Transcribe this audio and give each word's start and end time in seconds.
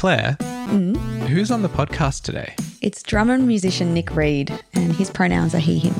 Claire, 0.00 0.38
mm. 0.40 0.96
who's 1.26 1.50
on 1.50 1.60
the 1.60 1.68
podcast 1.68 2.22
today? 2.22 2.54
It's 2.80 3.02
drummer 3.02 3.34
and 3.34 3.46
musician 3.46 3.92
Nick 3.92 4.16
Reid, 4.16 4.50
and 4.72 4.94
his 4.94 5.10
pronouns 5.10 5.54
are 5.54 5.58
he, 5.58 5.78
him. 5.78 5.94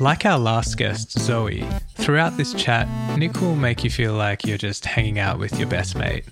Like 0.00 0.26
our 0.26 0.36
last 0.36 0.76
guest, 0.76 1.12
Zoe, 1.20 1.64
throughout 1.94 2.36
this 2.36 2.52
chat, 2.54 2.88
Nick 3.16 3.40
will 3.40 3.54
make 3.54 3.84
you 3.84 3.90
feel 3.90 4.14
like 4.14 4.44
you're 4.44 4.58
just 4.58 4.84
hanging 4.84 5.20
out 5.20 5.38
with 5.38 5.56
your 5.60 5.68
best 5.68 5.94
mate. 5.94 6.24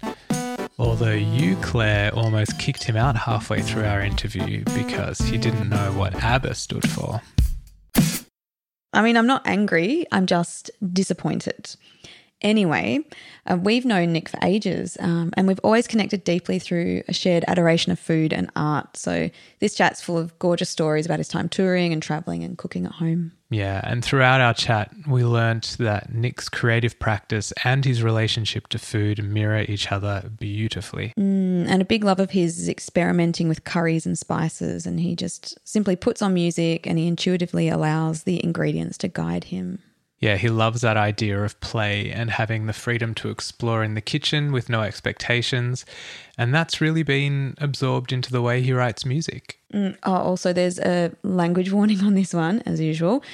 Although 0.76 1.12
you, 1.12 1.54
Claire, 1.62 2.12
almost 2.16 2.58
kicked 2.58 2.82
him 2.82 2.96
out 2.96 3.16
halfway 3.16 3.62
through 3.62 3.84
our 3.84 4.00
interview 4.00 4.64
because 4.74 5.20
he 5.20 5.38
didn't 5.38 5.68
know 5.68 5.92
what 5.92 6.16
ABBA 6.16 6.56
stood 6.56 6.90
for. 6.90 7.22
I 8.92 9.02
mean, 9.02 9.16
I'm 9.16 9.28
not 9.28 9.46
angry, 9.46 10.04
I'm 10.10 10.26
just 10.26 10.68
disappointed. 10.92 11.76
Anyway, 12.42 13.00
uh, 13.46 13.56
we've 13.60 13.84
known 13.84 14.12
Nick 14.12 14.28
for 14.28 14.38
ages 14.42 14.96
um, 15.00 15.32
and 15.36 15.46
we've 15.46 15.60
always 15.62 15.86
connected 15.86 16.24
deeply 16.24 16.58
through 16.58 17.02
a 17.08 17.12
shared 17.12 17.44
adoration 17.46 17.92
of 17.92 17.98
food 17.98 18.32
and 18.32 18.50
art. 18.56 18.96
So 18.96 19.30
this 19.60 19.74
chat's 19.74 20.00
full 20.00 20.18
of 20.18 20.38
gorgeous 20.38 20.70
stories 20.70 21.06
about 21.06 21.18
his 21.18 21.28
time 21.28 21.48
touring 21.48 21.92
and 21.92 22.02
traveling 22.02 22.42
and 22.42 22.58
cooking 22.58 22.84
at 22.86 22.92
home. 22.92 23.32
Yeah, 23.52 23.82
and 23.84 24.02
throughout 24.02 24.40
our 24.40 24.54
chat, 24.54 24.90
we 25.06 25.24
learnt 25.24 25.76
that 25.78 26.14
Nick's 26.14 26.48
creative 26.48 26.98
practice 26.98 27.52
and 27.64 27.84
his 27.84 28.02
relationship 28.02 28.68
to 28.68 28.78
food 28.78 29.22
mirror 29.22 29.66
each 29.68 29.92
other 29.92 30.30
beautifully. 30.38 31.12
Mm, 31.18 31.68
and 31.68 31.82
a 31.82 31.84
big 31.84 32.02
love 32.02 32.18
of 32.18 32.30
his 32.30 32.58
is 32.58 32.68
experimenting 32.68 33.48
with 33.48 33.64
curries 33.64 34.06
and 34.06 34.18
spices. 34.18 34.86
And 34.86 34.98
he 34.98 35.14
just 35.14 35.58
simply 35.68 35.96
puts 35.96 36.22
on 36.22 36.32
music 36.32 36.86
and 36.86 36.98
he 36.98 37.06
intuitively 37.06 37.68
allows 37.68 38.22
the 38.22 38.42
ingredients 38.42 38.96
to 38.98 39.08
guide 39.08 39.44
him. 39.44 39.80
Yeah, 40.22 40.36
he 40.36 40.50
loves 40.50 40.82
that 40.82 40.96
idea 40.96 41.42
of 41.42 41.58
play 41.58 42.12
and 42.12 42.30
having 42.30 42.66
the 42.66 42.72
freedom 42.72 43.12
to 43.14 43.28
explore 43.28 43.82
in 43.82 43.94
the 43.94 44.00
kitchen 44.00 44.52
with 44.52 44.68
no 44.68 44.82
expectations. 44.82 45.84
And 46.38 46.54
that's 46.54 46.80
really 46.80 47.02
been 47.02 47.56
absorbed 47.58 48.12
into 48.12 48.30
the 48.30 48.40
way 48.40 48.62
he 48.62 48.72
writes 48.72 49.04
music. 49.04 49.58
Mm, 49.74 49.98
oh, 50.04 50.14
also, 50.14 50.52
there's 50.52 50.78
a 50.78 51.10
language 51.24 51.72
warning 51.72 52.04
on 52.04 52.14
this 52.14 52.32
one, 52.32 52.62
as 52.66 52.80
usual. 52.80 53.24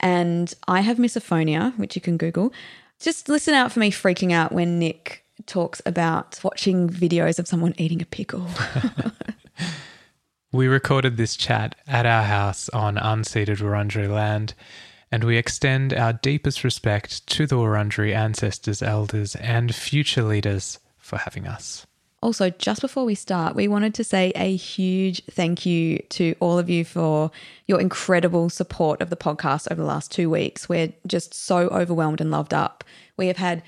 And 0.00 0.54
I 0.66 0.80
have 0.80 0.96
misophonia, 0.96 1.76
which 1.76 1.94
you 1.94 2.00
can 2.00 2.16
Google. 2.16 2.50
Just 2.98 3.28
listen 3.28 3.52
out 3.52 3.70
for 3.70 3.80
me 3.80 3.90
freaking 3.90 4.32
out 4.32 4.50
when 4.50 4.78
Nick 4.78 5.26
talks 5.44 5.82
about 5.84 6.40
watching 6.42 6.88
videos 6.88 7.38
of 7.38 7.46
someone 7.46 7.74
eating 7.76 8.00
a 8.00 8.06
pickle. 8.06 8.46
we 10.52 10.66
recorded 10.66 11.18
this 11.18 11.36
chat 11.36 11.74
at 11.86 12.06
our 12.06 12.22
house 12.22 12.70
on 12.70 12.96
unceded 12.96 13.58
Wurundjeri 13.58 14.08
land, 14.08 14.54
and 15.10 15.24
we 15.24 15.36
extend 15.36 15.92
our 15.92 16.12
deepest 16.12 16.64
respect 16.64 17.26
to 17.28 17.46
the 17.46 17.56
Wurundjeri 17.56 18.14
ancestors, 18.14 18.82
elders, 18.82 19.34
and 19.36 19.74
future 19.74 20.22
leaders 20.22 20.78
for 20.98 21.18
having 21.18 21.46
us. 21.46 21.86
Also, 22.20 22.50
just 22.50 22.80
before 22.80 23.04
we 23.04 23.14
start, 23.14 23.54
we 23.54 23.68
wanted 23.68 23.94
to 23.94 24.02
say 24.02 24.32
a 24.34 24.56
huge 24.56 25.24
thank 25.26 25.64
you 25.64 25.98
to 26.08 26.34
all 26.40 26.58
of 26.58 26.68
you 26.68 26.84
for 26.84 27.30
your 27.66 27.80
incredible 27.80 28.50
support 28.50 29.00
of 29.00 29.08
the 29.08 29.16
podcast 29.16 29.70
over 29.70 29.80
the 29.80 29.86
last 29.86 30.10
two 30.10 30.28
weeks. 30.28 30.68
We're 30.68 30.92
just 31.06 31.32
so 31.32 31.68
overwhelmed 31.68 32.20
and 32.20 32.30
loved 32.30 32.52
up. 32.52 32.82
We 33.16 33.28
have 33.28 33.36
had 33.36 33.62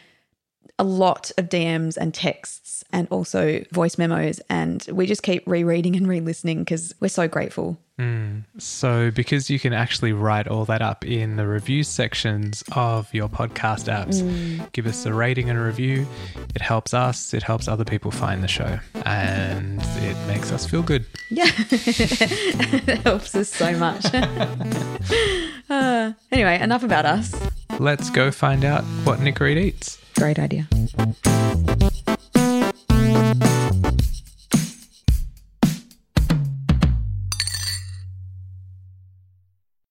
a 0.80 0.84
lot 0.84 1.30
of 1.38 1.48
DMs 1.48 1.96
and 1.96 2.12
texts 2.12 2.82
and 2.92 3.06
also 3.10 3.62
voice 3.70 3.98
memos, 3.98 4.40
and 4.50 4.84
we 4.90 5.06
just 5.06 5.22
keep 5.22 5.46
rereading 5.46 5.94
and 5.94 6.08
re 6.08 6.18
listening 6.18 6.60
because 6.60 6.92
we're 6.98 7.08
so 7.08 7.28
grateful. 7.28 7.78
Mm. 8.00 8.44
So, 8.56 9.10
because 9.10 9.50
you 9.50 9.58
can 9.58 9.74
actually 9.74 10.14
write 10.14 10.48
all 10.48 10.64
that 10.64 10.80
up 10.80 11.04
in 11.04 11.36
the 11.36 11.46
review 11.46 11.82
sections 11.84 12.64
of 12.72 13.12
your 13.12 13.28
podcast 13.28 13.92
apps, 13.92 14.22
mm. 14.22 14.72
give 14.72 14.86
us 14.86 15.04
a 15.04 15.12
rating 15.12 15.50
and 15.50 15.58
a 15.58 15.62
review. 15.62 16.06
It 16.54 16.62
helps 16.62 16.94
us, 16.94 17.34
it 17.34 17.42
helps 17.42 17.68
other 17.68 17.84
people 17.84 18.10
find 18.10 18.42
the 18.42 18.48
show, 18.48 18.78
and 19.04 19.82
it 19.98 20.16
makes 20.26 20.50
us 20.50 20.64
feel 20.64 20.82
good. 20.82 21.04
Yeah, 21.28 21.50
it 21.58 23.00
helps 23.00 23.34
us 23.34 23.50
so 23.50 23.72
much. 23.76 24.06
uh, 25.70 26.12
anyway, 26.32 26.58
enough 26.58 26.82
about 26.82 27.04
us. 27.04 27.34
Let's 27.78 28.08
go 28.08 28.30
find 28.30 28.64
out 28.64 28.82
what 29.04 29.20
Nick 29.20 29.38
Reid 29.40 29.58
eats. 29.58 29.98
Great 30.14 30.38
idea. 30.38 30.66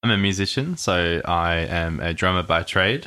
I'm 0.10 0.18
a 0.18 0.22
musician, 0.24 0.76
so 0.76 1.22
I 1.24 1.58
am 1.58 2.00
a 2.00 2.16
drummer 2.16 2.42
by 2.42 2.64
trade, 2.64 3.06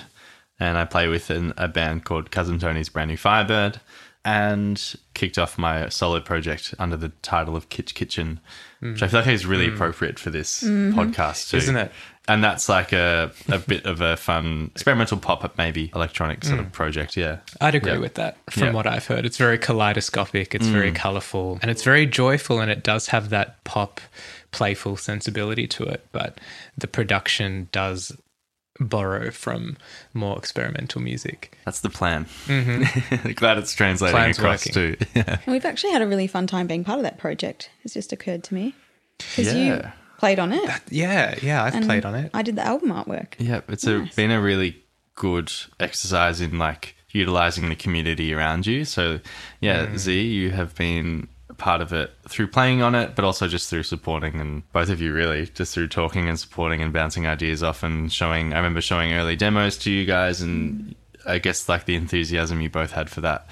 and 0.60 0.78
I 0.78 0.84
play 0.84 1.08
with 1.08 1.30
an, 1.30 1.52
a 1.56 1.66
band 1.66 2.04
called 2.04 2.30
Cousin 2.30 2.60
Tony's 2.60 2.88
Brand 2.88 3.10
New 3.10 3.16
Firebird, 3.16 3.80
and 4.24 4.94
kicked 5.14 5.36
off 5.36 5.58
my 5.58 5.88
solo 5.88 6.20
project 6.20 6.76
under 6.78 6.96
the 6.96 7.08
title 7.08 7.56
of 7.56 7.68
Kitsch 7.70 7.92
Kitchen, 7.94 8.38
mm. 8.80 8.92
which 8.92 9.02
I 9.02 9.08
feel 9.08 9.18
like 9.18 9.28
is 9.30 9.44
really 9.44 9.66
mm. 9.66 9.74
appropriate 9.74 10.20
for 10.20 10.30
this 10.30 10.62
mm-hmm. 10.62 10.96
podcast, 10.96 11.50
too. 11.50 11.56
isn't 11.56 11.74
it? 11.74 11.90
And 12.28 12.44
that's 12.44 12.68
like 12.68 12.92
a, 12.92 13.32
a 13.48 13.58
bit 13.58 13.84
of 13.84 14.00
a 14.00 14.16
fun 14.16 14.70
experimental 14.70 15.18
pop 15.18 15.42
up, 15.42 15.58
maybe 15.58 15.90
electronic 15.96 16.44
sort 16.44 16.60
mm. 16.60 16.66
of 16.66 16.70
project. 16.70 17.16
Yeah. 17.16 17.38
I'd 17.60 17.74
agree 17.74 17.94
yeah. 17.94 17.98
with 17.98 18.14
that 18.14 18.36
from 18.48 18.62
yeah. 18.62 18.72
what 18.74 18.86
I've 18.86 19.08
heard. 19.08 19.26
It's 19.26 19.38
very 19.38 19.58
kaleidoscopic, 19.58 20.54
it's 20.54 20.68
very 20.68 20.92
mm. 20.92 20.94
colorful, 20.94 21.58
and 21.62 21.68
it's 21.68 21.82
very 21.82 22.06
joyful, 22.06 22.60
and 22.60 22.70
it 22.70 22.84
does 22.84 23.08
have 23.08 23.30
that 23.30 23.64
pop 23.64 24.00
playful 24.52 24.96
sensibility 24.96 25.66
to 25.66 25.84
it, 25.84 26.06
but 26.12 26.38
the 26.78 26.86
production 26.86 27.68
does 27.72 28.12
borrow 28.78 29.30
from 29.30 29.76
more 30.14 30.38
experimental 30.38 31.00
music. 31.00 31.56
That's 31.64 31.80
the 31.80 31.90
plan. 31.90 32.26
Mm-hmm. 32.46 33.32
Glad 33.34 33.58
it's 33.58 33.74
translating 33.74 34.14
Plan's 34.14 34.38
across 34.38 34.66
working. 34.66 34.96
too. 34.96 35.06
yeah. 35.14 35.38
We've 35.46 35.64
actually 35.64 35.92
had 35.92 36.02
a 36.02 36.06
really 36.06 36.26
fun 36.26 36.46
time 36.46 36.66
being 36.66 36.84
part 36.84 36.98
of 36.98 37.02
that 37.04 37.18
project. 37.18 37.70
It's 37.82 37.94
just 37.94 38.12
occurred 38.12 38.44
to 38.44 38.54
me 38.54 38.74
because 39.18 39.54
yeah. 39.54 39.62
you 39.62 39.92
played 40.18 40.38
on 40.38 40.52
it. 40.52 40.66
That, 40.66 40.82
yeah, 40.90 41.34
yeah, 41.42 41.64
I've 41.64 41.82
played 41.82 42.04
on 42.04 42.14
it. 42.14 42.30
I 42.34 42.42
did 42.42 42.56
the 42.56 42.64
album 42.64 42.90
artwork. 42.90 43.34
Yeah, 43.38 43.60
it's 43.68 43.84
nice. 43.84 44.12
a, 44.12 44.16
been 44.16 44.30
a 44.30 44.40
really 44.40 44.82
good 45.14 45.52
exercise 45.78 46.40
in 46.40 46.58
like 46.58 46.96
utilizing 47.10 47.68
the 47.68 47.76
community 47.76 48.32
around 48.32 48.66
you. 48.66 48.84
So, 48.84 49.20
yeah, 49.60 49.86
mm. 49.86 49.98
Z, 49.98 50.22
you 50.22 50.50
have 50.50 50.74
been 50.74 51.28
part 51.62 51.80
of 51.80 51.92
it 51.92 52.12
through 52.28 52.48
playing 52.48 52.82
on 52.82 52.96
it, 52.96 53.14
but 53.14 53.24
also 53.24 53.46
just 53.46 53.70
through 53.70 53.84
supporting 53.84 54.40
and 54.40 54.70
both 54.72 54.90
of 54.90 55.00
you 55.00 55.12
really 55.12 55.46
just 55.46 55.72
through 55.72 55.86
talking 55.86 56.28
and 56.28 56.38
supporting 56.38 56.82
and 56.82 56.92
bouncing 56.92 57.24
ideas 57.24 57.62
off 57.62 57.84
and 57.84 58.12
showing. 58.12 58.52
I 58.52 58.56
remember 58.56 58.80
showing 58.80 59.12
early 59.12 59.36
demos 59.36 59.78
to 59.78 59.90
you 59.90 60.04
guys, 60.04 60.40
and 60.40 60.96
I 61.24 61.38
guess 61.38 61.68
like 61.68 61.84
the 61.84 61.94
enthusiasm 61.94 62.60
you 62.60 62.68
both 62.68 62.90
had 62.90 63.08
for 63.08 63.20
that 63.20 63.46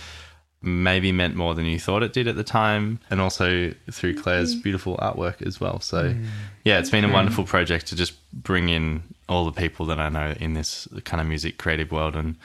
maybe 0.60 1.12
meant 1.12 1.36
more 1.36 1.54
than 1.54 1.64
you 1.64 1.78
thought 1.78 2.02
it 2.02 2.12
did 2.12 2.26
at 2.26 2.34
the 2.34 2.44
time, 2.44 2.98
and 3.10 3.20
also 3.20 3.72
through 3.92 4.16
Claire's 4.16 4.56
mm. 4.56 4.62
beautiful 4.62 4.96
artwork 4.96 5.40
as 5.46 5.60
well. 5.60 5.80
So, 5.80 6.12
mm. 6.12 6.26
yeah, 6.64 6.80
it's 6.80 6.90
been 6.90 7.04
a 7.04 7.12
wonderful 7.12 7.44
project 7.44 7.86
to 7.86 7.96
just 7.96 8.14
bring 8.32 8.68
in 8.68 9.04
all 9.28 9.44
the 9.44 9.52
people 9.52 9.86
that 9.86 10.00
I 10.00 10.08
know 10.08 10.34
in 10.40 10.54
this 10.54 10.88
kind 11.04 11.20
of 11.20 11.28
music 11.28 11.58
creative 11.58 11.92
world 11.92 12.16
and 12.16 12.36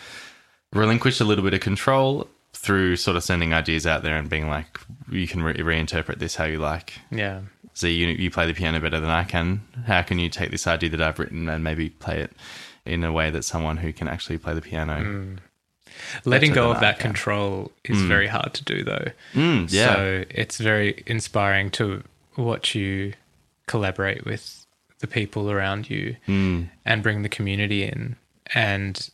relinquish 0.74 1.20
a 1.20 1.26
little 1.26 1.44
bit 1.44 1.56
of 1.56 1.60
control 1.62 2.30
through 2.56 2.96
sort 2.96 3.18
of 3.18 3.24
sending 3.24 3.54
ideas 3.54 3.86
out 3.86 4.02
there 4.02 4.16
and 4.16 4.30
being 4.30 4.48
like, 4.48 4.80
you 5.12 5.28
can 5.28 5.44
re- 5.44 5.54
reinterpret 5.56 6.20
this 6.20 6.36
how 6.36 6.46
you 6.46 6.58
like. 6.58 6.94
Yeah. 7.12 7.42
So 7.74 7.88
you 7.88 8.08
you 8.08 8.32
play 8.32 8.48
the 8.48 8.54
piano 8.54 8.80
better 8.80 9.00
than 9.00 9.10
I 9.10 9.26
can. 9.26 9.62
How 9.86 10.02
can 10.02 10.18
you 10.18 10.30
take 10.30 10.52
this 10.52 10.66
idea 10.66 10.90
that 10.92 11.02
I've 11.02 11.20
written 11.20 11.50
and 11.50 11.64
maybe 11.64 11.90
play 11.90 12.22
it 12.22 12.32
in 12.86 13.04
a 13.04 13.12
way 13.12 13.30
that 13.30 13.44
someone 13.44 13.78
who 13.78 13.92
can 13.92 14.08
actually 14.08 14.38
play 14.38 14.54
the 14.54 14.62
piano? 14.62 15.02
Mm. 15.02 15.38
Letting 16.24 16.54
go 16.54 16.72
of 16.72 16.80
that 16.80 17.00
control 17.00 17.72
is 17.84 17.98
mm. 17.98 18.08
very 18.08 18.28
hard 18.28 18.54
to 18.54 18.64
do, 18.64 18.84
though. 18.84 19.08
Mm, 19.34 19.72
yeah. 19.72 19.94
So 19.94 20.26
it's 20.30 20.58
very 20.58 21.04
inspiring 21.06 21.70
to 21.72 22.04
watch 22.38 22.76
you 22.76 23.14
collaborate 23.68 24.26
with 24.26 24.66
the 25.00 25.08
people 25.08 25.52
around 25.52 25.90
you 25.90 26.16
mm. 26.28 26.70
and 26.86 27.04
bring 27.04 27.22
the 27.22 27.30
community 27.30 27.84
in. 27.84 28.16
And 28.54 29.10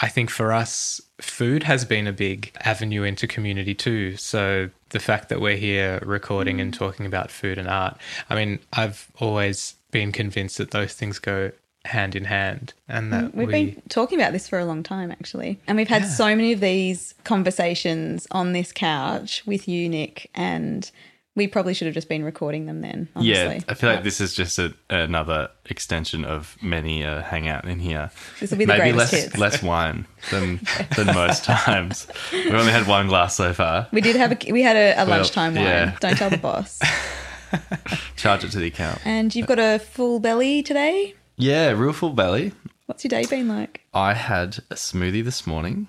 I 0.00 0.08
think 0.08 0.30
for 0.30 0.52
us, 0.52 1.00
food 1.20 1.62
has 1.62 1.84
been 1.84 2.06
a 2.06 2.12
big 2.12 2.52
avenue 2.60 3.02
into 3.02 3.26
community 3.26 3.74
too. 3.74 4.16
So 4.16 4.70
the 4.90 4.98
fact 4.98 5.28
that 5.30 5.40
we're 5.40 5.56
here 5.56 6.00
recording 6.04 6.60
and 6.60 6.72
mm. 6.72 6.76
talking 6.76 7.06
about 7.06 7.30
food 7.30 7.58
and 7.58 7.68
art, 7.68 7.96
I 8.28 8.34
mean, 8.34 8.58
I've 8.72 9.10
always 9.18 9.74
been 9.90 10.12
convinced 10.12 10.58
that 10.58 10.72
those 10.72 10.92
things 10.92 11.18
go 11.18 11.52
hand 11.86 12.16
in 12.16 12.24
hand 12.24 12.74
and 12.88 13.12
that 13.12 13.24
mm, 13.24 13.34
we've 13.34 13.46
we... 13.46 13.52
been 13.52 13.82
talking 13.88 14.18
about 14.18 14.32
this 14.32 14.48
for 14.48 14.58
a 14.58 14.64
long 14.64 14.82
time 14.82 15.12
actually 15.12 15.56
and 15.68 15.78
we've 15.78 15.86
had 15.86 16.02
yeah. 16.02 16.08
so 16.08 16.26
many 16.34 16.52
of 16.52 16.58
these 16.58 17.14
conversations 17.22 18.26
on 18.32 18.52
this 18.52 18.72
couch 18.72 19.46
with 19.46 19.68
you 19.68 19.88
nick 19.88 20.28
and 20.34 20.90
we 21.36 21.46
probably 21.46 21.74
should 21.74 21.86
have 21.86 21.94
just 21.94 22.08
been 22.08 22.24
recording 22.24 22.64
them 22.66 22.80
then. 22.80 23.08
Honestly. 23.14 23.32
Yeah, 23.32 23.60
I 23.68 23.74
feel 23.74 23.90
like 23.90 24.02
this 24.02 24.20
is 24.20 24.34
just 24.34 24.58
a, 24.58 24.74
another 24.88 25.50
extension 25.66 26.24
of 26.24 26.56
many 26.62 27.04
uh, 27.04 27.22
hangout 27.22 27.66
in 27.66 27.78
here. 27.78 28.10
This 28.40 28.50
will 28.50 28.58
be 28.58 28.64
the 28.64 28.76
Maybe 28.76 28.92
less 28.92 29.10
hits. 29.10 29.36
less 29.36 29.62
wine 29.62 30.06
than 30.30 30.60
than 30.96 31.06
most 31.14 31.44
times. 31.44 32.08
We've 32.32 32.54
only 32.54 32.72
had 32.72 32.86
one 32.88 33.06
glass 33.06 33.36
so 33.36 33.52
far. 33.52 33.86
We 33.92 34.00
did 34.00 34.16
have 34.16 34.32
a 34.32 34.52
we 34.52 34.62
had 34.62 34.76
a, 34.76 34.94
a 34.94 35.06
well, 35.06 35.18
lunchtime 35.18 35.54
wine. 35.54 35.64
Yeah. 35.64 35.96
Don't 36.00 36.16
tell 36.16 36.30
the 36.30 36.38
boss. 36.38 36.80
Charge 38.16 38.44
it 38.44 38.50
to 38.52 38.58
the 38.58 38.66
account. 38.66 39.00
And 39.04 39.34
you've 39.34 39.46
got 39.46 39.58
a 39.58 39.78
full 39.78 40.18
belly 40.18 40.62
today. 40.62 41.14
Yeah, 41.36 41.70
real 41.70 41.92
full 41.92 42.10
belly. 42.10 42.52
What's 42.86 43.04
your 43.04 43.10
day 43.10 43.26
been 43.26 43.48
like? 43.48 43.82
I 43.92 44.14
had 44.14 44.58
a 44.70 44.74
smoothie 44.74 45.22
this 45.22 45.46
morning, 45.46 45.88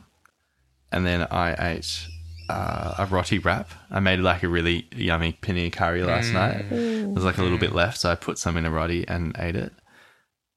and 0.92 1.06
then 1.06 1.28
I 1.32 1.56
ate 1.74 2.08
uh, 2.50 2.96
a 2.98 3.06
roti 3.06 3.40
wrap. 3.40 3.72
I 3.92 4.00
made 4.00 4.20
like 4.20 4.44
a 4.44 4.48
really 4.48 4.88
yummy 4.96 5.38
paneer 5.42 5.72
curry 5.72 6.04
last 6.04 6.32
night. 6.34 6.70
There 6.70 7.08
was 7.08 7.24
like 7.24 7.38
a 7.38 7.44
little 7.44 7.58
bit 7.58 7.74
left, 7.74 8.00
so 8.00 8.12
I 8.12 8.16
put 8.16 8.38
some 8.38 8.58
in 8.58 8.66
a 8.66 8.72
roti 8.72 9.08
and 9.08 9.36
ate 9.38 9.56
it. 9.56 9.74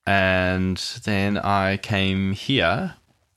And 0.06 0.76
then 1.04 1.38
I 1.38 1.76
came 1.76 2.32
here 2.32 2.94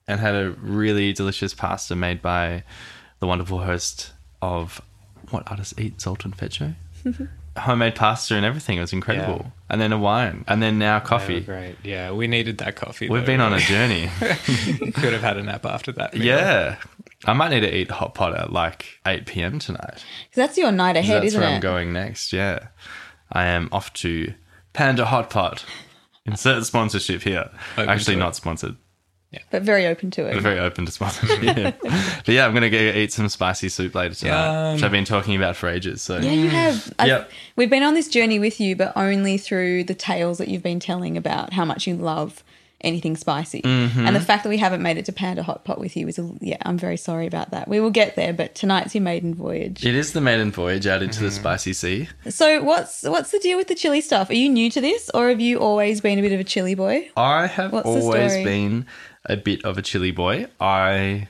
and 0.08 0.20
had 0.20 0.36
a 0.36 0.52
really 0.62 1.14
delicious 1.14 1.54
pasta 1.54 1.96
made 1.96 2.22
by 2.22 2.64
the 3.20 3.28
wonderful 3.28 3.60
host 3.60 4.12
of 4.42 4.82
What 5.30 5.44
Artists 5.50 5.74
Eat, 5.78 6.02
Zoltan 6.02 6.32
Fecho. 6.32 6.76
Homemade 7.58 7.96
pasta 7.96 8.36
and 8.36 8.46
everything. 8.46 8.78
It 8.78 8.82
was 8.82 8.94
incredible. 8.94 9.42
Yeah. 9.44 9.52
And 9.70 9.82
then 9.82 9.92
a 9.94 9.98
wine. 9.98 10.44
And 10.48 10.62
then 10.62 10.80
now 10.80 10.98
They 11.00 11.04
were 11.04 11.08
coffee. 11.08 11.40
great. 11.42 11.76
Yeah, 11.84 12.12
we 12.12 12.28
needed 12.28 12.58
that 12.60 12.76
coffee. 12.76 13.08
We've 13.10 13.22
though, 13.22 13.26
been 13.28 13.42
on 13.42 13.54
a 13.54 13.60
journey. 13.60 14.10
Could 14.20 15.14
have 15.14 15.22
had 15.22 15.38
a 15.38 15.44
nap 15.44 15.66
after 15.66 15.92
that. 15.94 16.14
meal. 16.14 16.24
yeah. 16.24 16.78
I 17.26 17.34
might 17.34 17.50
need 17.50 17.62
to 17.62 17.74
eat 17.76 17.90
hot 17.92 18.16
pot 18.16 18.36
at 18.38 18.52
like 18.52 19.00
8 19.06 19.26
p.m. 19.26 19.60
tonight. 19.60 19.94
'Cause 19.94 20.36
that's 20.36 20.58
your 20.58 20.72
night 20.72 20.98
ahead, 20.98 21.18
That's 21.22 21.28
isn't 21.28 21.42
where 21.42 21.50
it? 21.52 21.54
I'm 21.56 21.62
going 21.62 21.94
next. 21.94 22.34
Yeah. 22.34 22.68
I 23.32 23.46
am 23.46 23.70
off 23.72 23.94
to 23.94 24.34
Panda 24.74 25.06
Hot 25.06 25.30
Pot. 25.30 25.64
Insert 26.26 26.66
sponsorship 26.66 27.22
here. 27.22 27.50
Open 27.78 27.90
Actually, 27.90 28.16
not 28.18 28.64
it. 28.64 28.76
Sponsored. 29.34 29.50
But 29.52 29.64
very 29.64 29.86
open 29.86 30.12
to 30.12 30.26
it. 30.28 30.36
We're 30.36 30.42
very 30.42 30.60
open 30.60 30.86
to 30.86 30.92
sponsorship. 30.92 31.42
yeah. 31.44 31.72
But 32.26 32.30
yeah, 32.34 32.46
I'm 32.46 32.52
going 32.52 32.62
to 32.64 32.70
go 32.70 32.78
eat 32.78 33.12
some 33.14 33.28
spicy 33.30 33.70
soup 33.70 33.96
later 33.96 34.16
tonight, 34.16 34.66
Yum. 34.68 34.74
which 34.76 34.84
I've 34.84 34.92
been 34.92 35.06
talking 35.06 35.36
about 35.36 35.56
for 35.56 35.70
ages. 35.70 36.02
So 36.02 36.18
Yeah, 36.18 36.32
you 36.32 36.50
have. 36.50 36.94
I've- 37.00 37.10
Yep. 37.10 37.32
We've 37.56 37.70
been 37.70 37.84
on 37.84 37.94
this 37.94 38.08
journey 38.08 38.40
with 38.40 38.60
you, 38.60 38.76
but 38.76 38.94
only 38.96 39.38
through 39.38 39.84
the 39.86 39.94
tales 39.96 40.38
that 40.40 40.48
you've 40.48 40.64
been 40.64 40.80
telling 40.80 41.18
about 41.18 41.54
how 41.54 41.66
much 41.66 41.86
you 41.88 41.96
love 41.96 42.44
anything 42.82 43.16
spicy. 43.16 43.62
Mm-hmm. 43.62 44.06
And 44.08 44.14
the 44.14 44.20
fact 44.20 44.44
that 44.44 44.50
we 44.50 44.58
haven't 44.58 44.82
made 44.82 44.98
it 44.98 45.06
to 45.06 45.14
Panda 45.14 45.42
Hot 45.44 45.64
Pot 45.64 45.80
with 45.80 45.96
you 45.96 46.06
is, 46.10 46.20
a, 46.20 46.30
yeah, 46.42 46.58
I'm 46.64 46.78
very 46.78 46.98
sorry 46.98 47.28
about 47.28 47.52
that. 47.52 47.70
We 47.70 47.80
will 47.80 47.92
get 47.92 48.18
there, 48.18 48.34
but 48.34 48.56
tonight's 48.56 48.94
your 48.94 49.04
maiden 49.04 49.34
voyage. 49.34 49.86
it 49.86 49.96
is 49.96 50.12
the 50.12 50.20
maiden 50.20 50.52
voyage 50.52 50.86
out 50.86 51.02
into 51.02 51.20
the 51.22 51.28
Mm-hmm. 51.28 51.36
spicy 51.40 51.72
sea. 51.74 52.10
So, 52.28 52.62
what's 52.62 53.04
what's 53.04 53.32
the 53.32 53.40
deal 53.40 53.58
with 53.58 53.68
the 53.70 53.76
chili 53.76 54.02
stuff? 54.02 54.30
Are 54.30 54.34
you 54.34 54.50
new 54.50 54.70
to 54.72 54.82
this, 54.82 55.10
or 55.14 55.30
have 55.30 55.40
you 55.40 55.60
always 55.60 56.02
been 56.02 56.20
a 56.20 56.22
bit 56.22 56.34
of 56.34 56.42
a 56.42 56.44
chili 56.44 56.76
boy? 56.76 57.10
I 57.16 57.48
have 57.48 57.72
What's 57.72 57.88
always 57.88 58.34
been 58.44 58.86
a 59.26 59.38
bit 59.38 59.64
of 59.66 59.78
a 59.78 59.82
chili 59.82 60.12
boy. 60.12 60.48
I 60.60 61.28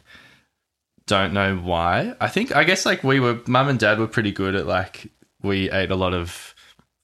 don't 1.07 1.33
know 1.33 1.57
why. 1.57 2.15
I 2.21 2.27
think 2.29 2.55
I 2.55 2.63
guess 2.63 2.85
like 2.85 3.03
we 3.03 3.19
were 3.19 3.39
mum 3.47 3.67
and 3.67 3.77
dad 3.79 3.99
were 3.99 4.07
pretty 4.07 4.31
good 4.31 4.55
at 4.55 4.65
like 4.67 5.11
we 5.41 5.69
ate 5.71 5.91
a 5.91 5.95
lot 5.95 6.13
of 6.13 6.55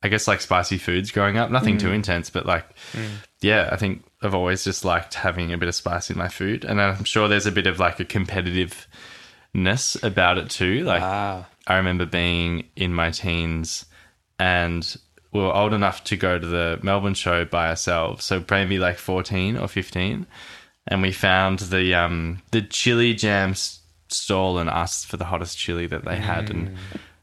I 0.02 0.08
guess 0.08 0.28
like 0.28 0.40
spicy 0.40 0.78
foods 0.78 1.12
growing 1.12 1.38
up. 1.38 1.52
Nothing 1.52 1.76
Mm. 1.76 1.80
too 1.82 1.92
intense, 1.92 2.30
but 2.30 2.46
like 2.46 2.66
yeah, 3.42 3.70
I 3.72 3.76
think 3.76 4.06
I've 4.22 4.34
always 4.36 4.64
just 4.64 4.86
liked 4.86 5.14
having 5.16 5.52
a 5.54 5.58
bit 5.58 5.68
of 5.70 5.76
spice 5.76 6.10
in 6.10 6.18
my 6.18 6.28
food. 6.30 6.64
And 6.66 6.82
I'm 6.82 7.04
sure 7.04 7.28
there's 7.28 7.46
a 7.46 7.52
bit 7.52 7.68
of 7.68 7.80
like 7.80 8.00
a 8.00 8.06
competitiveness 8.06 10.02
about 10.04 10.38
it 10.38 10.50
too. 10.50 10.84
Like 10.86 11.02
Ah, 11.02 11.48
I 11.68 11.78
remember 11.78 12.06
being 12.06 12.70
in 12.76 12.94
my 12.94 13.12
teens 13.12 13.86
and 14.38 14.96
we 15.32 15.42
were 15.42 15.54
old 15.54 15.74
enough 15.74 16.04
to 16.06 16.16
go 16.18 16.40
to 16.40 16.48
the 16.48 16.80
Melbourne 16.82 17.14
show 17.14 17.46
by 17.46 17.68
ourselves. 17.70 18.26
So 18.26 18.44
maybe 18.50 18.80
like 18.80 18.98
14 18.98 19.58
or 19.58 19.68
15. 19.68 20.26
And 20.90 21.02
we 21.02 21.12
found 21.14 21.60
the 21.60 21.94
um, 21.96 22.42
the 22.52 22.62
chili 22.62 23.14
jam 23.14 23.54
stall 24.10 24.58
and 24.58 24.70
asked 24.70 25.06
for 25.06 25.18
the 25.18 25.26
hottest 25.26 25.58
chili 25.58 25.86
that 25.88 26.04
they 26.04 26.18
had 26.18 26.50
and 26.50 26.76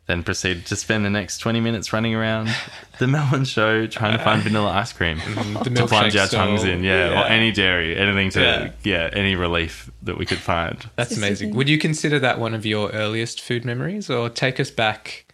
then 0.06 0.22
proceeded 0.22 0.64
to 0.66 0.76
spend 0.76 1.04
the 1.04 1.10
next 1.10 1.38
20 1.38 1.58
minutes 1.58 1.92
running 1.92 2.14
around 2.14 2.48
the 3.00 3.08
Melbourne 3.08 3.44
show 3.44 3.88
trying 3.88 4.16
to 4.16 4.22
find 4.22 4.40
vanilla 4.40 4.70
ice 4.70 4.92
cream 4.92 5.18
the 5.64 5.70
to 5.74 5.86
plunge 5.88 6.14
our 6.14 6.28
tongues 6.28 6.60
stall. 6.60 6.72
in. 6.72 6.84
Yeah, 6.84 7.22
or 7.22 7.26
any 7.26 7.50
dairy, 7.50 7.96
anything 7.96 8.30
to, 8.30 8.40
Yeah. 8.40 8.70
yeah, 8.84 9.10
any 9.12 9.34
relief 9.34 9.90
that 10.02 10.16
we 10.16 10.24
could 10.26 10.38
find. 10.38 10.88
That's 10.94 11.16
amazing. 11.16 11.56
Would 11.56 11.68
you 11.68 11.76
consider 11.78 12.20
that 12.20 12.38
one 12.38 12.54
of 12.54 12.64
your 12.64 12.90
earliest 12.92 13.40
food 13.40 13.64
memories, 13.64 14.08
or 14.08 14.28
take 14.30 14.60
us 14.60 14.70
back, 14.70 15.26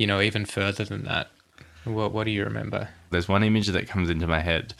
you 0.00 0.06
know, 0.08 0.20
even 0.20 0.44
further 0.46 0.82
than 0.84 1.04
that? 1.04 1.28
What 1.84 2.10
What 2.12 2.24
do 2.24 2.32
you 2.32 2.42
remember? 2.42 2.88
there's 3.10 3.28
one 3.28 3.44
image 3.44 3.68
that 3.68 3.86
comes 3.88 4.10
into 4.10 4.26
my 4.26 4.40
head 4.40 4.74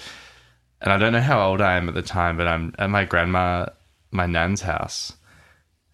and 0.80 0.92
i 0.92 0.96
don't 0.96 1.12
know 1.12 1.20
how 1.20 1.40
old 1.48 1.60
i 1.60 1.76
am 1.76 1.88
at 1.88 1.94
the 1.94 2.02
time 2.02 2.36
but 2.36 2.46
i'm 2.46 2.74
at 2.78 2.88
my 2.90 3.04
grandma 3.04 3.66
my 4.10 4.26
nan's 4.26 4.60
house 4.62 5.12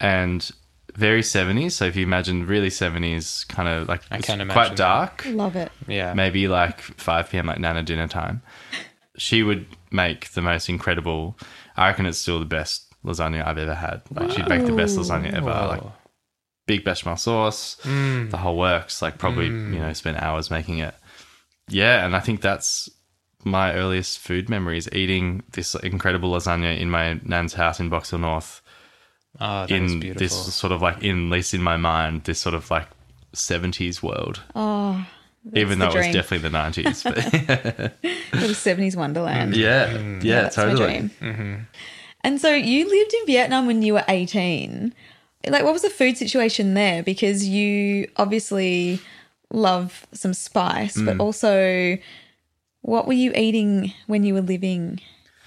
and 0.00 0.50
very 0.94 1.22
70s 1.22 1.72
so 1.72 1.84
if 1.86 1.96
you 1.96 2.02
imagine 2.04 2.46
really 2.46 2.68
70s 2.68 3.46
kind 3.48 3.68
of 3.68 3.88
like 3.88 4.02
I 4.10 4.18
it's 4.18 4.26
can 4.26 4.40
imagine 4.40 4.52
quite 4.54 4.68
that. 4.70 4.76
dark 4.76 5.24
Love 5.26 5.56
it. 5.56 5.72
Yeah, 5.88 6.14
maybe 6.14 6.46
like 6.46 6.80
5 6.80 7.30
p.m 7.30 7.46
like 7.46 7.58
nana 7.58 7.82
dinner 7.82 8.06
time 8.06 8.42
she 9.16 9.42
would 9.42 9.66
make 9.90 10.30
the 10.30 10.40
most 10.42 10.68
incredible 10.68 11.36
i 11.76 11.88
reckon 11.88 12.06
it's 12.06 12.18
still 12.18 12.38
the 12.38 12.44
best 12.44 12.92
lasagna 13.04 13.44
i've 13.46 13.58
ever 13.58 13.74
had 13.74 14.02
like 14.10 14.30
she'd 14.30 14.48
make 14.48 14.66
the 14.66 14.72
best 14.72 14.96
lasagna 14.96 15.32
ever 15.32 15.46
Whoa. 15.50 15.68
like 15.68 15.82
big 16.66 16.82
bechamel 16.84 17.16
sauce, 17.18 17.76
Mm. 17.82 18.30
the 18.30 18.38
whole 18.38 18.56
works. 18.56 19.02
Like 19.02 19.18
probably 19.18 19.46
you 19.48 19.78
know 19.78 19.92
spent 19.92 20.16
hours 20.22 20.50
making 20.50 20.78
it. 20.78 20.94
Yeah, 21.68 22.06
and 22.06 22.16
I 22.16 22.20
think 22.20 22.40
that's 22.40 22.88
my 23.44 23.72
earliest 23.74 24.18
food 24.18 24.48
memories: 24.48 24.88
eating 24.92 25.42
this 25.52 25.74
incredible 25.76 26.32
lasagna 26.32 26.78
in 26.78 26.90
my 26.90 27.20
nan's 27.24 27.54
house 27.54 27.80
in 27.80 27.88
Box 27.88 28.10
Hill 28.10 28.18
North. 28.20 28.60
Oh, 29.40 29.66
that 29.66 29.70
is 29.72 29.92
in 29.92 30.00
beautiful. 30.00 30.20
this 30.20 30.54
sort 30.54 30.72
of 30.72 30.80
like, 30.80 31.02
in 31.02 31.26
at 31.26 31.32
least 31.32 31.54
in 31.54 31.62
my 31.62 31.76
mind, 31.76 32.24
this 32.24 32.38
sort 32.38 32.54
of 32.54 32.70
like 32.70 32.86
seventies 33.32 34.02
world. 34.02 34.42
Oh, 34.54 35.04
Even 35.54 35.78
the 35.80 35.86
though 35.86 35.92
it 35.92 36.06
was 36.06 36.14
definitely 36.14 36.38
the 36.38 36.50
nineties, 36.50 37.02
but 37.02 37.16
little 38.32 38.54
70s 38.54 38.94
wonderland. 38.96 39.56
yeah, 39.56 39.90
yeah, 39.90 39.96
Mm. 39.98 40.20
that's 40.22 40.56
my 40.56 40.62
totally. 40.64 40.86
dream. 40.86 41.10
Mm-hmm. 41.20 41.54
And 42.22 42.40
so 42.40 42.54
you 42.54 42.88
lived 42.88 43.12
in 43.12 43.26
Vietnam 43.26 43.66
when 43.66 43.82
you 43.82 43.94
were 43.94 44.04
18. 44.08 44.94
Like, 45.48 45.62
what 45.64 45.72
was 45.74 45.82
the 45.82 45.90
food 45.90 46.16
situation 46.16 46.72
there? 46.74 47.02
Because 47.02 47.46
you 47.46 48.08
obviously 48.16 48.98
love 49.52 50.06
some 50.12 50.32
spice, 50.32 50.96
Mm. 50.96 51.04
but 51.06 51.20
also, 51.20 51.98
what 52.84 53.06
were 53.06 53.14
you 53.14 53.32
eating 53.34 53.94
when 54.06 54.24
you 54.24 54.34
were 54.34 54.42
living 54.42 55.00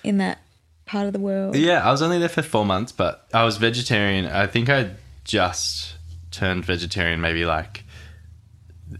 in 0.04 0.18
that 0.18 0.39
part 0.88 1.06
of 1.06 1.13
the 1.13 1.19
world? 1.19 1.56
Yeah, 1.56 1.88
I 1.88 1.92
was 1.92 2.01
only 2.01 2.18
there 2.18 2.30
for 2.30 2.42
four 2.42 2.66
months, 2.66 2.92
but 2.92 3.28
I 3.31 3.44
was 3.44 3.57
vegetarian. 3.57 4.25
I 4.25 4.48
think 4.48 4.69
I 4.69 4.89
just 5.24 5.95
turned 6.31 6.66
vegetarian 6.66 7.22
maybe 7.22 7.45
like 7.45 7.84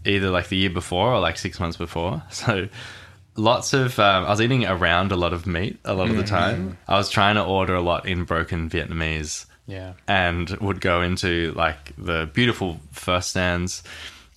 either 0.04 0.30
like 0.30 0.48
the 0.48 0.56
year 0.56 0.70
before 0.70 1.12
or 1.14 1.18
like 1.18 1.36
six 1.36 1.58
months 1.58 1.76
before. 1.76 2.22
So 2.30 2.68
lots 3.34 3.72
of 3.72 3.98
um, 3.98 4.24
I 4.24 4.30
was 4.30 4.40
eating 4.40 4.64
around 4.64 5.10
a 5.10 5.16
lot 5.16 5.32
of 5.32 5.44
meat 5.44 5.76
a 5.84 5.94
lot 5.94 6.08
of 6.08 6.16
the 6.16 6.22
time. 6.22 6.78
I 6.86 6.96
was 6.96 7.10
trying 7.10 7.34
to 7.34 7.44
order 7.44 7.74
a 7.74 7.82
lot 7.82 8.06
in 8.06 8.22
broken 8.22 8.70
Vietnamese 8.70 9.46
yeah. 9.66 9.94
and 10.06 10.48
would 10.58 10.80
go 10.80 11.02
into 11.02 11.52
like 11.56 11.92
the 11.98 12.30
beautiful 12.32 12.78
pho 12.92 13.18
stands 13.18 13.82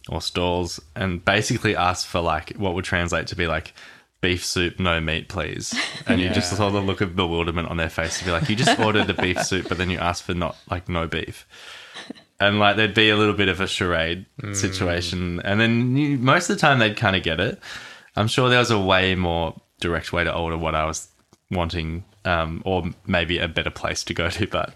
or 0.09 0.21
stalls 0.21 0.79
and 0.95 1.23
basically 1.23 1.75
ask 1.75 2.07
for 2.07 2.19
like 2.19 2.53
what 2.57 2.73
would 2.73 2.85
translate 2.85 3.27
to 3.27 3.35
be 3.35 3.45
like 3.45 3.73
beef 4.21 4.45
soup, 4.45 4.79
no 4.79 5.01
meat, 5.01 5.27
please. 5.27 5.73
And 6.05 6.21
you 6.21 6.29
just 6.29 6.55
saw 6.55 6.69
the 6.69 6.79
look 6.79 7.01
of 7.01 7.15
bewilderment 7.15 7.67
on 7.69 7.77
their 7.77 7.89
face 7.89 8.19
to 8.19 8.25
be 8.25 8.31
like, 8.31 8.47
you 8.49 8.55
just 8.55 8.79
ordered 8.79 9.07
the 9.07 9.13
beef 9.13 9.43
soup, 9.43 9.67
but 9.67 9.77
then 9.77 9.89
you 9.89 9.97
asked 9.97 10.23
for 10.23 10.33
not 10.33 10.55
like 10.69 10.87
no 10.87 11.07
beef. 11.07 11.47
And 12.39 12.59
like 12.59 12.75
there'd 12.75 12.93
be 12.93 13.09
a 13.09 13.17
little 13.17 13.35
bit 13.35 13.49
of 13.49 13.59
a 13.59 13.67
charade 13.67 14.25
situation, 14.53 15.41
and 15.41 15.59
then 15.59 15.95
you, 15.95 16.17
most 16.17 16.49
of 16.49 16.55
the 16.55 16.59
time 16.59 16.79
they'd 16.79 16.97
kind 16.97 17.15
of 17.15 17.23
get 17.23 17.39
it. 17.39 17.59
I'm 18.15 18.27
sure 18.27 18.49
there 18.49 18.59
was 18.59 18.71
a 18.71 18.79
way 18.79 19.15
more 19.15 19.59
direct 19.79 20.11
way 20.11 20.23
to 20.23 20.33
order 20.33 20.57
what 20.57 20.73
I 20.73 20.85
was 20.85 21.07
wanting, 21.51 22.03
um, 22.25 22.63
or 22.65 22.89
maybe 23.05 23.37
a 23.37 23.47
better 23.47 23.69
place 23.69 24.03
to 24.05 24.13
go 24.13 24.29
to. 24.29 24.47
But 24.47 24.73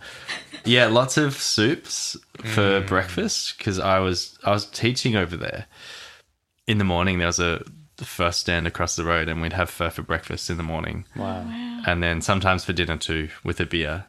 yeah, 0.64 0.86
lots 0.86 1.18
of 1.18 1.36
soups 1.36 2.16
for 2.44 2.82
breakfast 2.82 3.58
because 3.58 3.80
I 3.80 3.98
was 3.98 4.38
I 4.44 4.52
was 4.52 4.68
teaching 4.68 5.16
over 5.16 5.36
there. 5.36 5.66
In 6.68 6.78
the 6.78 6.84
morning, 6.84 7.18
there 7.18 7.28
was 7.28 7.40
a 7.40 7.64
the 7.98 8.06
pho 8.06 8.30
stand 8.32 8.68
across 8.68 8.96
the 8.96 9.04
road, 9.06 9.28
and 9.30 9.42
we'd 9.42 9.54
have 9.54 9.70
pho 9.70 9.90
for 9.90 10.02
breakfast 10.02 10.50
in 10.50 10.58
the 10.58 10.64
morning, 10.64 11.06
Wow. 11.16 11.46
and 11.88 12.02
then 12.04 12.22
sometimes 12.22 12.66
for 12.66 12.74
dinner 12.74 12.98
too 12.98 13.30
with 13.44 13.60
a 13.60 13.66
beer. 13.66 14.06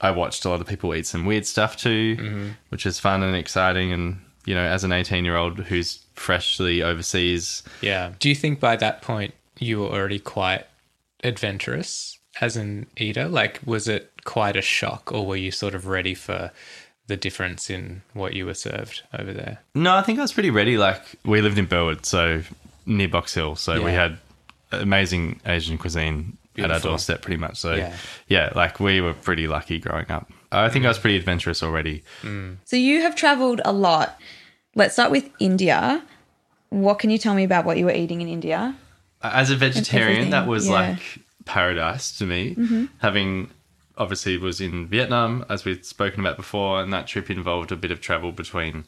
I 0.00 0.10
watched 0.12 0.44
a 0.44 0.48
lot 0.48 0.60
of 0.60 0.66
people 0.66 0.94
eat 0.94 1.06
some 1.06 1.26
weird 1.26 1.46
stuff 1.46 1.76
too, 1.76 2.16
mm-hmm. 2.16 2.48
which 2.70 2.86
is 2.86 2.98
fun 2.98 3.22
and 3.22 3.36
exciting. 3.36 3.92
And 3.92 4.20
you 4.46 4.54
know, 4.54 4.64
as 4.64 4.82
an 4.84 4.92
18 4.92 5.24
year 5.24 5.36
old 5.36 5.58
who's 5.60 6.00
freshly 6.14 6.82
overseas, 6.82 7.62
Yeah. 7.82 8.12
Do 8.18 8.28
you 8.30 8.34
think 8.34 8.60
by 8.60 8.76
that 8.76 9.02
point 9.02 9.34
you 9.58 9.80
were 9.80 9.88
already 9.88 10.18
quite 10.18 10.64
adventurous 11.22 12.18
as 12.40 12.56
an 12.56 12.86
eater? 12.96 13.28
Like, 13.28 13.60
was 13.64 13.88
it 13.88 14.10
quite 14.24 14.56
a 14.56 14.62
shock, 14.62 15.12
or 15.12 15.26
were 15.26 15.36
you 15.36 15.50
sort 15.50 15.74
of 15.74 15.86
ready 15.86 16.14
for 16.14 16.50
the 17.06 17.16
difference 17.16 17.68
in 17.70 18.02
what 18.14 18.32
you 18.34 18.46
were 18.46 18.54
served 18.54 19.02
over 19.18 19.32
there? 19.32 19.58
No, 19.74 19.94
I 19.96 20.02
think 20.02 20.18
I 20.18 20.22
was 20.22 20.32
pretty 20.32 20.50
ready. 20.50 20.78
Like 20.78 21.02
we 21.24 21.40
lived 21.42 21.58
in 21.58 21.66
Burwood, 21.66 22.06
so 22.06 22.42
near 22.86 23.08
Box 23.08 23.34
Hill, 23.34 23.56
so 23.56 23.82
we 23.82 23.92
had 23.92 24.18
amazing 24.72 25.40
Asian 25.46 25.78
cuisine 25.78 26.36
at 26.58 26.70
our 26.70 26.80
doorstep, 26.80 27.22
pretty 27.22 27.38
much. 27.40 27.56
So 27.56 27.74
Yeah. 27.74 27.96
yeah. 28.28 28.52
like 28.54 28.80
we 28.80 29.00
were 29.00 29.14
pretty 29.14 29.46
lucky 29.46 29.78
growing 29.78 30.10
up. 30.10 30.30
I 30.52 30.68
think 30.68 30.84
I 30.84 30.88
was 30.88 30.98
pretty 30.98 31.16
adventurous 31.16 31.62
already. 31.62 32.02
Mm. 32.22 32.56
So 32.64 32.76
you 32.76 33.02
have 33.02 33.14
traveled 33.14 33.60
a 33.64 33.72
lot. 33.72 34.18
Let's 34.74 34.94
start 34.94 35.10
with 35.10 35.30
India. 35.38 36.02
What 36.70 36.98
can 36.98 37.10
you 37.10 37.18
tell 37.18 37.34
me 37.34 37.44
about 37.44 37.64
what 37.64 37.78
you 37.78 37.84
were 37.84 37.92
eating 37.92 38.20
in 38.20 38.28
India? 38.28 38.74
As 39.22 39.50
a 39.50 39.56
vegetarian, 39.56 40.30
that 40.30 40.46
was 40.46 40.66
yeah. 40.66 40.72
like 40.72 41.00
paradise 41.44 42.16
to 42.18 42.26
me. 42.26 42.54
Mm-hmm. 42.54 42.86
Having 42.98 43.50
obviously 43.96 44.38
was 44.38 44.60
in 44.60 44.86
Vietnam, 44.86 45.44
as 45.48 45.64
we've 45.64 45.84
spoken 45.84 46.20
about 46.20 46.36
before, 46.36 46.80
and 46.80 46.92
that 46.92 47.06
trip 47.06 47.30
involved 47.30 47.70
a 47.70 47.76
bit 47.76 47.90
of 47.90 48.00
travel 48.00 48.32
between 48.32 48.84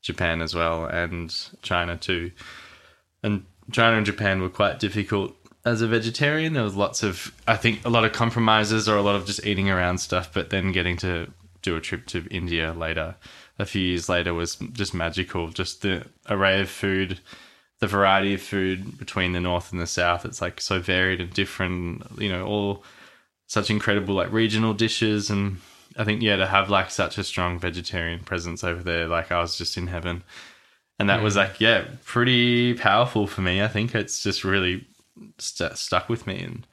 Japan 0.00 0.40
as 0.40 0.54
well 0.54 0.84
and 0.86 1.34
China 1.62 1.96
too. 1.96 2.30
And 3.24 3.46
China 3.72 3.96
and 3.96 4.04
Japan 4.04 4.42
were 4.42 4.50
quite 4.50 4.78
difficult 4.78 5.34
as 5.64 5.80
a 5.80 5.88
vegetarian. 5.88 6.52
There 6.52 6.62
was 6.62 6.76
lots 6.76 7.02
of, 7.02 7.34
I 7.48 7.56
think, 7.56 7.84
a 7.84 7.88
lot 7.88 8.04
of 8.04 8.12
compromises 8.12 8.86
or 8.86 8.96
a 8.96 9.02
lot 9.02 9.16
of 9.16 9.24
just 9.24 9.46
eating 9.46 9.70
around 9.70 9.98
stuff, 9.98 10.30
but 10.32 10.50
then 10.50 10.72
getting 10.72 10.98
to 10.98 11.32
do 11.62 11.74
a 11.74 11.80
trip 11.80 12.04
to 12.08 12.26
India 12.30 12.74
later, 12.74 13.16
a 13.58 13.64
few 13.64 13.80
years 13.80 14.10
later, 14.10 14.34
was 14.34 14.56
just 14.56 14.92
magical. 14.92 15.48
Just 15.48 15.80
the 15.80 16.04
array 16.28 16.60
of 16.60 16.68
food, 16.68 17.18
the 17.80 17.86
variety 17.86 18.34
of 18.34 18.42
food 18.42 18.98
between 18.98 19.32
the 19.32 19.40
north 19.40 19.72
and 19.72 19.80
the 19.80 19.86
south. 19.86 20.26
It's 20.26 20.42
like 20.42 20.60
so 20.60 20.78
varied 20.78 21.22
and 21.22 21.32
different, 21.32 22.04
you 22.18 22.28
know, 22.28 22.44
all 22.44 22.84
such 23.46 23.70
incredible 23.70 24.14
like 24.14 24.30
regional 24.32 24.74
dishes. 24.74 25.30
And 25.30 25.60
I 25.96 26.04
think, 26.04 26.20
yeah, 26.20 26.36
to 26.36 26.46
have 26.46 26.68
like 26.68 26.90
such 26.90 27.16
a 27.16 27.24
strong 27.24 27.58
vegetarian 27.58 28.20
presence 28.20 28.62
over 28.62 28.82
there, 28.82 29.08
like 29.08 29.32
I 29.32 29.40
was 29.40 29.56
just 29.56 29.78
in 29.78 29.86
heaven. 29.86 30.24
And 30.98 31.10
that 31.10 31.22
was 31.22 31.36
like, 31.36 31.60
yeah, 31.60 31.84
pretty 32.04 32.74
powerful 32.74 33.26
for 33.26 33.40
me. 33.40 33.62
I 33.62 33.68
think 33.68 33.94
it's 33.94 34.22
just 34.22 34.44
really 34.44 34.86
st- 35.38 35.76
stuck 35.76 36.08
with 36.08 36.26
me. 36.26 36.40
And 36.40 36.66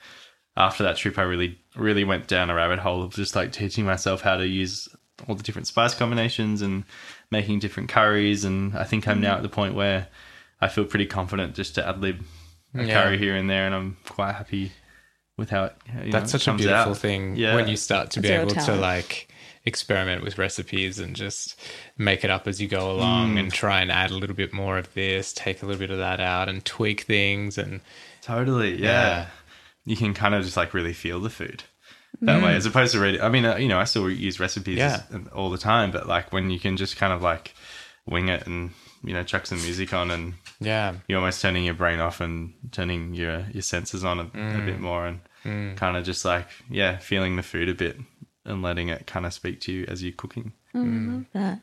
after 0.55 0.83
that 0.83 0.97
trip, 0.97 1.17
I 1.17 1.23
really, 1.23 1.59
really 1.75 2.03
went 2.03 2.27
down 2.27 2.49
a 2.49 2.55
rabbit 2.55 2.79
hole 2.79 3.01
of 3.01 3.13
just 3.13 3.35
like 3.35 3.51
teaching 3.51 3.85
myself 3.85 4.21
how 4.21 4.37
to 4.37 4.47
use 4.47 4.87
all 5.27 5.35
the 5.35 5.43
different 5.43 5.67
spice 5.67 5.95
combinations 5.95 6.61
and 6.61 6.83
making 7.31 7.59
different 7.59 7.89
curries. 7.89 8.45
And 8.45 8.77
I 8.77 8.83
think 8.83 9.07
I'm 9.07 9.21
now 9.21 9.33
mm. 9.33 9.37
at 9.37 9.43
the 9.43 9.49
point 9.49 9.73
where 9.73 10.07
I 10.59 10.67
feel 10.67 10.85
pretty 10.85 11.07
confident 11.07 11.55
just 11.55 11.75
to 11.75 11.87
ad 11.87 11.99
lib 12.01 12.23
a 12.75 12.83
Yeah. 12.83 13.03
curry 13.03 13.17
here 13.17 13.35
and 13.35 13.49
there, 13.49 13.65
and 13.65 13.75
I'm 13.75 13.97
quite 14.07 14.33
happy 14.33 14.71
with 15.37 15.49
how 15.49 15.65
it. 15.65 15.75
You 16.05 16.11
That's 16.11 16.31
know, 16.31 16.39
such 16.39 16.47
a 16.47 16.53
beautiful 16.53 16.91
out. 16.91 16.97
thing 16.97 17.35
Yeah. 17.35 17.55
when 17.55 17.67
you 17.67 17.75
start 17.75 18.11
to 18.11 18.21
be 18.21 18.27
Zero 18.27 18.43
able 18.43 18.55
to 18.55 18.75
like 18.75 19.27
experiment 19.65 20.23
with 20.23 20.37
recipes 20.37 20.97
and 20.99 21.15
just 21.15 21.59
make 21.97 22.23
it 22.23 22.29
up 22.29 22.47
as 22.47 22.59
you 22.61 22.67
go 22.67 22.91
along 22.91 23.35
Mm. 23.35 23.39
and 23.39 23.53
try 23.53 23.81
and 23.81 23.91
add 23.91 24.11
a 24.11 24.15
little 24.17 24.35
bit 24.35 24.53
more 24.53 24.77
of 24.77 24.93
this, 24.93 25.33
take 25.33 25.61
a 25.61 25.65
little 25.65 25.79
bit 25.79 25.91
of 25.91 25.99
that 25.99 26.19
out 26.19 26.49
and 26.49 26.65
tweak 26.65 27.01
things 27.01 27.57
and 27.57 27.81
Totally, 28.21 28.75
yeah. 28.81 28.87
Yeah. 28.91 29.25
You 29.85 29.95
can 29.95 30.13
kind 30.13 30.35
of 30.35 30.43
just 30.43 30.57
like 30.57 30.73
really 30.73 30.93
feel 30.93 31.19
the 31.19 31.29
food 31.29 31.63
that 32.21 32.43
way, 32.43 32.55
as 32.55 32.65
opposed 32.67 32.91
to 32.93 32.99
ready. 32.99 33.19
I 33.19 33.29
mean, 33.29 33.45
uh, 33.45 33.55
you 33.55 33.67
know, 33.67 33.79
I 33.79 33.85
still 33.85 34.07
use 34.09 34.39
recipes 34.39 34.77
Yeah. 34.77 35.01
all 35.33 35.49
the 35.49 35.57
time, 35.57 35.89
but 35.91 36.07
like 36.07 36.31
when 36.31 36.49
you 36.51 36.59
can 36.59 36.77
just 36.77 36.97
kind 36.97 37.13
of 37.13 37.21
like 37.23 37.53
wing 38.05 38.27
it 38.29 38.45
and 38.47 38.71
you 39.03 39.13
know 39.13 39.23
chuck 39.23 39.45
some 39.47 39.61
music 39.63 39.93
on 39.93 40.11
and 40.11 40.33
yeah. 40.59 40.93
you're 41.07 41.17
almost 41.19 41.41
turning 41.41 41.63
your 41.65 41.73
brain 41.73 41.99
off 41.99 42.19
and 42.21 42.53
turning 42.71 43.15
your 43.15 43.45
your 43.51 43.61
senses 43.63 44.03
on 44.03 44.19
a, 44.19 44.23
a 44.23 44.65
bit 44.65 44.79
more 44.79 45.07
and 45.43 45.75
kind 45.77 45.97
of 45.97 46.03
just 46.03 46.23
like 46.25 46.47
yeah, 46.69 46.97
feeling 46.97 47.35
the 47.35 47.43
food 47.43 47.69
a 47.69 47.73
bit 47.73 47.97
and 48.45 48.61
letting 48.61 48.89
it 48.89 49.07
kind 49.07 49.25
of 49.25 49.33
speak 49.33 49.61
to 49.61 49.71
you 49.71 49.85
as 49.87 50.03
you're 50.03 50.13
cooking. 50.13 50.53
Oh, 50.73 50.81
I 50.81 50.83
love 50.83 51.25
that. 51.33 51.61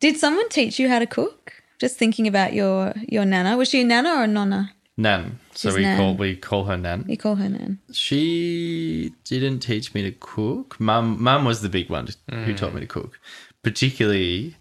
Did 0.00 0.16
someone 0.16 0.48
teach 0.48 0.78
you 0.78 0.88
how 0.88 0.98
to 0.98 1.06
cook? 1.06 1.54
Just 1.78 1.96
thinking 1.96 2.26
about 2.26 2.52
your 2.52 2.92
your 3.08 3.24
nana. 3.24 3.56
Was 3.56 3.68
she 3.68 3.82
a 3.82 3.84
nana 3.84 4.10
or 4.10 4.24
a 4.24 4.26
nonna? 4.26 4.72
Nan, 4.96 5.38
so 5.54 5.68
She's 5.68 5.76
we 5.76 5.82
Nan. 5.82 5.96
call 5.96 6.14
we 6.16 6.36
call 6.36 6.64
her 6.64 6.76
Nan. 6.76 7.04
You 7.06 7.16
call 7.16 7.36
her 7.36 7.48
nan. 7.48 7.78
She 7.92 9.14
didn't 9.24 9.60
teach 9.60 9.94
me 9.94 10.02
to 10.02 10.10
cook. 10.10 10.78
Mum, 10.80 11.22
mum 11.22 11.44
was 11.44 11.62
the 11.62 11.68
big 11.68 11.88
one 11.88 12.08
who 12.28 12.52
taught 12.52 12.74
me 12.74 12.80
to 12.80 12.86
cook, 12.86 13.20
particularly 13.62 14.56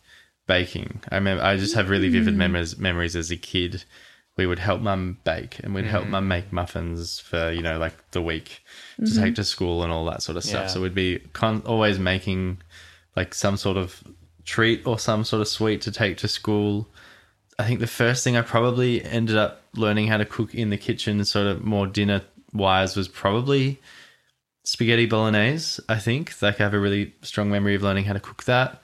baking. 0.45 1.01
I 1.11 1.15
remember 1.15 1.43
I 1.43 1.57
just 1.57 1.73
have 1.73 1.89
really 1.89 2.09
vivid 2.09 2.35
mm. 2.35 2.37
memories 2.37 2.77
memories 2.77 3.15
as 3.15 3.31
a 3.31 3.35
kid. 3.35 3.83
We 4.37 4.45
would 4.45 4.59
help 4.59 4.81
mum 4.81 5.17
bake, 5.23 5.59
and 5.63 5.73
we'd 5.73 5.85
help 5.85 6.03
mm-hmm. 6.03 6.11
mum 6.11 6.27
make 6.27 6.53
muffins 6.53 7.19
for 7.19 7.51
you 7.51 7.61
know 7.61 7.77
like 7.77 8.11
the 8.11 8.21
week 8.21 8.63
to 8.97 9.03
mm-hmm. 9.03 9.23
take 9.23 9.35
to 9.35 9.43
school 9.43 9.83
and 9.83 9.91
all 9.91 10.05
that 10.05 10.21
sort 10.21 10.37
of 10.37 10.43
stuff. 10.43 10.63
Yeah. 10.63 10.67
So 10.67 10.81
we'd 10.81 10.95
be 10.95 11.19
con- 11.33 11.63
always 11.65 11.99
making 11.99 12.59
like 13.15 13.33
some 13.33 13.57
sort 13.57 13.77
of 13.77 14.03
treat 14.45 14.85
or 14.85 14.99
some 14.99 15.23
sort 15.23 15.41
of 15.41 15.47
sweet 15.47 15.81
to 15.81 15.91
take 15.91 16.17
to 16.17 16.27
school. 16.27 16.87
I 17.59 17.65
think 17.65 17.79
the 17.79 17.87
first 17.87 18.23
thing 18.23 18.37
I 18.37 18.41
probably 18.41 19.03
ended 19.03 19.35
up 19.35 19.63
learning 19.75 20.07
how 20.07 20.17
to 20.17 20.25
cook 20.25 20.53
in 20.53 20.69
the 20.69 20.77
kitchen, 20.77 21.23
sort 21.25 21.47
of 21.47 21.63
more 21.63 21.87
dinner 21.87 22.21
wise, 22.53 22.95
was 22.95 23.07
probably 23.07 23.79
spaghetti 24.63 25.05
bolognese. 25.05 25.81
I 25.89 25.97
think 25.97 26.39
like 26.41 26.59
I 26.61 26.63
have 26.63 26.73
a 26.73 26.79
really 26.79 27.15
strong 27.23 27.49
memory 27.49 27.73
of 27.75 27.81
learning 27.81 28.05
how 28.05 28.13
to 28.13 28.19
cook 28.19 28.43
that. 28.43 28.81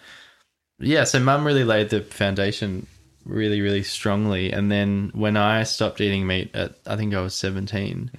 Yeah, 0.80 1.04
so 1.04 1.20
mum 1.20 1.46
really 1.46 1.64
laid 1.64 1.90
the 1.90 2.02
foundation 2.02 2.88
really, 3.26 3.62
really 3.62 3.84
strongly. 3.84 4.52
And 4.52 4.72
then 4.72 5.12
when 5.14 5.38
I 5.38 5.64
stopped 5.64 6.02
eating 6.02 6.28
meat 6.28 6.52
at 6.56 6.76
I 6.86 6.96
think 6.96 7.14
I 7.14 7.22
was 7.22 7.34
seventeen, 7.34 8.12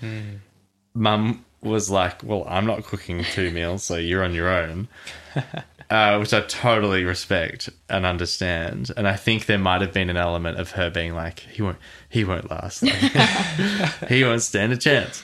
mum 0.95 1.45
was 1.63 1.91
like, 1.91 2.23
"Well, 2.23 2.45
I'm 2.49 2.67
not 2.67 2.85
cooking 2.85 3.25
two 3.25 3.51
meals, 3.51 3.85
so 3.85 3.97
you're 3.97 4.25
on 4.25 4.35
your 4.35 4.49
own." 4.49 4.89
uh, 5.91 6.17
which 6.19 6.33
I 6.33 6.41
totally 6.41 7.05
respect 7.05 7.69
and 7.89 8.07
understand. 8.07 8.91
And 8.97 9.07
I 9.07 9.17
think 9.17 9.47
there 9.47 9.59
might 9.59 9.81
have 9.81 9.93
been 9.93 10.11
an 10.11 10.17
element 10.17 10.59
of 10.59 10.73
her 10.73 10.91
being 10.91 11.15
like, 11.15 11.41
he 11.41 11.63
won't, 11.63 11.79
he 12.09 12.25
won't 12.25 12.51
last. 12.51 12.83
Like, 12.83 12.95
he 14.09 14.25
won't 14.25 14.43
stand 14.43 14.73
a 14.73 14.77
chance. 14.77 15.23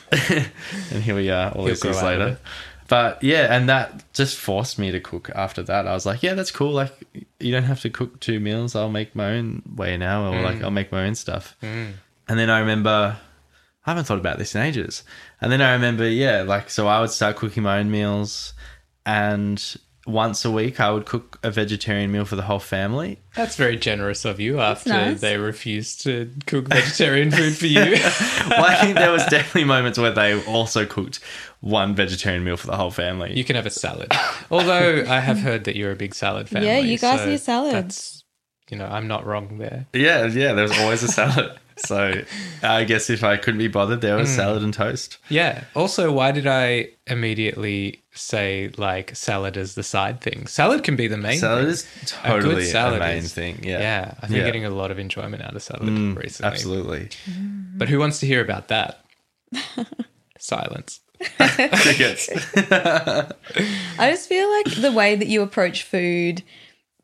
and 0.90 1.02
here 1.02 1.14
we 1.14 1.30
are, 1.30 1.52
all 1.52 1.64
He'll 1.64 1.74
these 1.74 1.84
years 1.84 2.02
later. 2.02 2.38
But 2.90 3.22
yeah, 3.22 3.46
and 3.54 3.68
that 3.68 4.12
just 4.12 4.36
forced 4.36 4.76
me 4.76 4.90
to 4.90 4.98
cook 4.98 5.30
after 5.32 5.62
that. 5.62 5.86
I 5.86 5.92
was 5.92 6.04
like, 6.06 6.24
yeah, 6.24 6.34
that's 6.34 6.50
cool. 6.50 6.72
Like, 6.72 6.92
you 7.38 7.52
don't 7.52 7.62
have 7.62 7.80
to 7.82 7.88
cook 7.90 8.18
two 8.18 8.40
meals. 8.40 8.74
I'll 8.74 8.90
make 8.90 9.14
my 9.14 9.30
own 9.36 9.62
way 9.76 9.96
now, 9.96 10.26
or 10.32 10.34
Mm. 10.40 10.42
like, 10.42 10.62
I'll 10.62 10.72
make 10.72 10.90
my 10.90 11.04
own 11.06 11.14
stuff. 11.14 11.56
And 11.62 11.94
then 12.26 12.50
I 12.50 12.58
remember, 12.58 13.16
I 13.86 13.90
haven't 13.90 14.06
thought 14.06 14.18
about 14.18 14.38
this 14.38 14.56
in 14.56 14.62
ages. 14.62 15.04
And 15.40 15.52
then 15.52 15.62
I 15.62 15.72
remember, 15.74 16.08
yeah, 16.08 16.42
like, 16.42 16.68
so 16.68 16.88
I 16.88 17.00
would 17.00 17.10
start 17.10 17.36
cooking 17.36 17.62
my 17.62 17.78
own 17.78 17.92
meals, 17.92 18.54
and 19.06 19.76
once 20.12 20.44
a 20.44 20.50
week 20.50 20.80
I 20.80 20.90
would 20.90 21.06
cook 21.06 21.38
a 21.42 21.50
vegetarian 21.50 22.12
meal 22.12 22.24
for 22.24 22.36
the 22.36 22.42
whole 22.42 22.58
family. 22.58 23.18
That's 23.34 23.56
very 23.56 23.76
generous 23.76 24.24
of 24.24 24.40
you 24.40 24.60
after 24.60 24.90
nice. 24.90 25.20
they 25.20 25.36
refused 25.36 26.02
to 26.02 26.30
cook 26.46 26.68
vegetarian 26.68 27.30
food 27.30 27.56
for 27.56 27.66
you. 27.66 27.80
well, 28.50 28.64
I 28.64 28.76
think 28.80 28.96
there 28.96 29.12
was 29.12 29.24
definitely 29.26 29.64
moments 29.64 29.98
where 29.98 30.12
they 30.12 30.42
also 30.44 30.86
cooked 30.86 31.20
one 31.60 31.94
vegetarian 31.94 32.44
meal 32.44 32.56
for 32.56 32.66
the 32.66 32.76
whole 32.76 32.90
family. 32.90 33.36
you 33.36 33.44
can 33.44 33.56
have 33.56 33.66
a 33.66 33.70
salad. 33.70 34.12
Although 34.50 35.04
I 35.08 35.20
have 35.20 35.38
heard 35.38 35.64
that 35.64 35.76
you're 35.76 35.92
a 35.92 35.96
big 35.96 36.14
salad 36.14 36.48
family. 36.48 36.68
Yeah, 36.68 36.78
you 36.78 36.98
guys 36.98 37.20
so 37.20 37.26
need 37.26 37.40
salads. 37.40 38.24
You 38.70 38.76
know, 38.78 38.86
I'm 38.86 39.08
not 39.08 39.26
wrong 39.26 39.58
there. 39.58 39.86
yeah, 39.92 40.26
yeah, 40.26 40.52
there's 40.52 40.76
always 40.78 41.02
a 41.02 41.08
salad. 41.08 41.58
so 41.86 42.22
I 42.62 42.84
guess 42.84 43.10
if 43.10 43.22
I 43.24 43.36
couldn't 43.36 43.58
be 43.58 43.68
bothered, 43.68 44.00
there 44.00 44.16
was 44.16 44.28
salad 44.28 44.62
and 44.62 44.72
toast. 44.74 45.18
Yeah. 45.28 45.64
Also, 45.74 46.12
why 46.12 46.32
did 46.32 46.46
I 46.46 46.88
immediately 47.06 48.00
say 48.12 48.70
like 48.76 49.14
salad 49.16 49.56
as 49.56 49.74
the 49.74 49.82
side 49.82 50.20
thing? 50.20 50.46
Salad 50.46 50.82
can 50.84 50.96
be 50.96 51.06
the 51.08 51.16
main 51.16 51.38
Salad 51.38 51.64
thing. 51.64 51.70
is 51.72 51.84
A 51.84 52.06
good 52.06 52.42
totally 52.42 52.62
a, 52.62 52.66
salad 52.66 53.00
main 53.00 53.18
is- 53.18 53.32
thing. 53.32 53.60
Yeah, 53.62 53.78
Yeah, 53.80 54.14
I've 54.20 54.28
been 54.30 54.38
Yeah. 54.38 54.44
getting 54.44 54.64
a 54.64 54.70
lot 54.70 54.90
of 54.90 54.98
enjoyment 54.98 55.42
out 55.42 55.54
of 55.56 55.62
salad 55.62 55.84
Mm, 55.88 56.16
recently. 56.16 56.52
absolutely. 56.52 57.08
But 57.76 57.88
who 57.88 57.98
wants 57.98 58.20
to 58.20 58.26
hear 58.26 58.40
about 58.42 58.68
that? 58.68 59.04
Silence. 60.38 61.00
Crickets. 61.38 62.30
I 62.56 64.10
just 64.10 64.28
feel 64.28 64.50
like 64.50 64.74
the 64.76 64.92
way 64.92 65.16
that 65.16 65.28
you 65.28 65.42
approach 65.42 65.82
food 65.82 66.42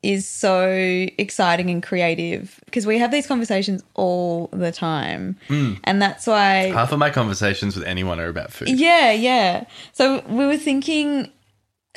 is 0.07 0.29
so 0.29 0.71
exciting 1.19 1.69
and 1.69 1.83
creative 1.83 2.61
because 2.67 2.87
we 2.87 2.97
have 2.99 3.11
these 3.11 3.27
conversations 3.27 3.83
all 3.95 4.47
the 4.53 4.71
time. 4.71 5.37
Hmm. 5.49 5.75
And 5.83 6.01
that's 6.01 6.29
why 6.29 6.71
Half 6.71 6.93
of 6.93 7.01
my 7.01 7.11
conversations 7.11 7.75
with 7.75 7.85
anyone 7.85 8.21
are 8.21 8.29
about 8.29 8.53
food. 8.53 8.69
Yeah, 8.69 9.11
yeah. 9.11 9.65
So 9.93 10.23
we 10.29 10.47
were 10.47 10.59
thinking 10.59 11.33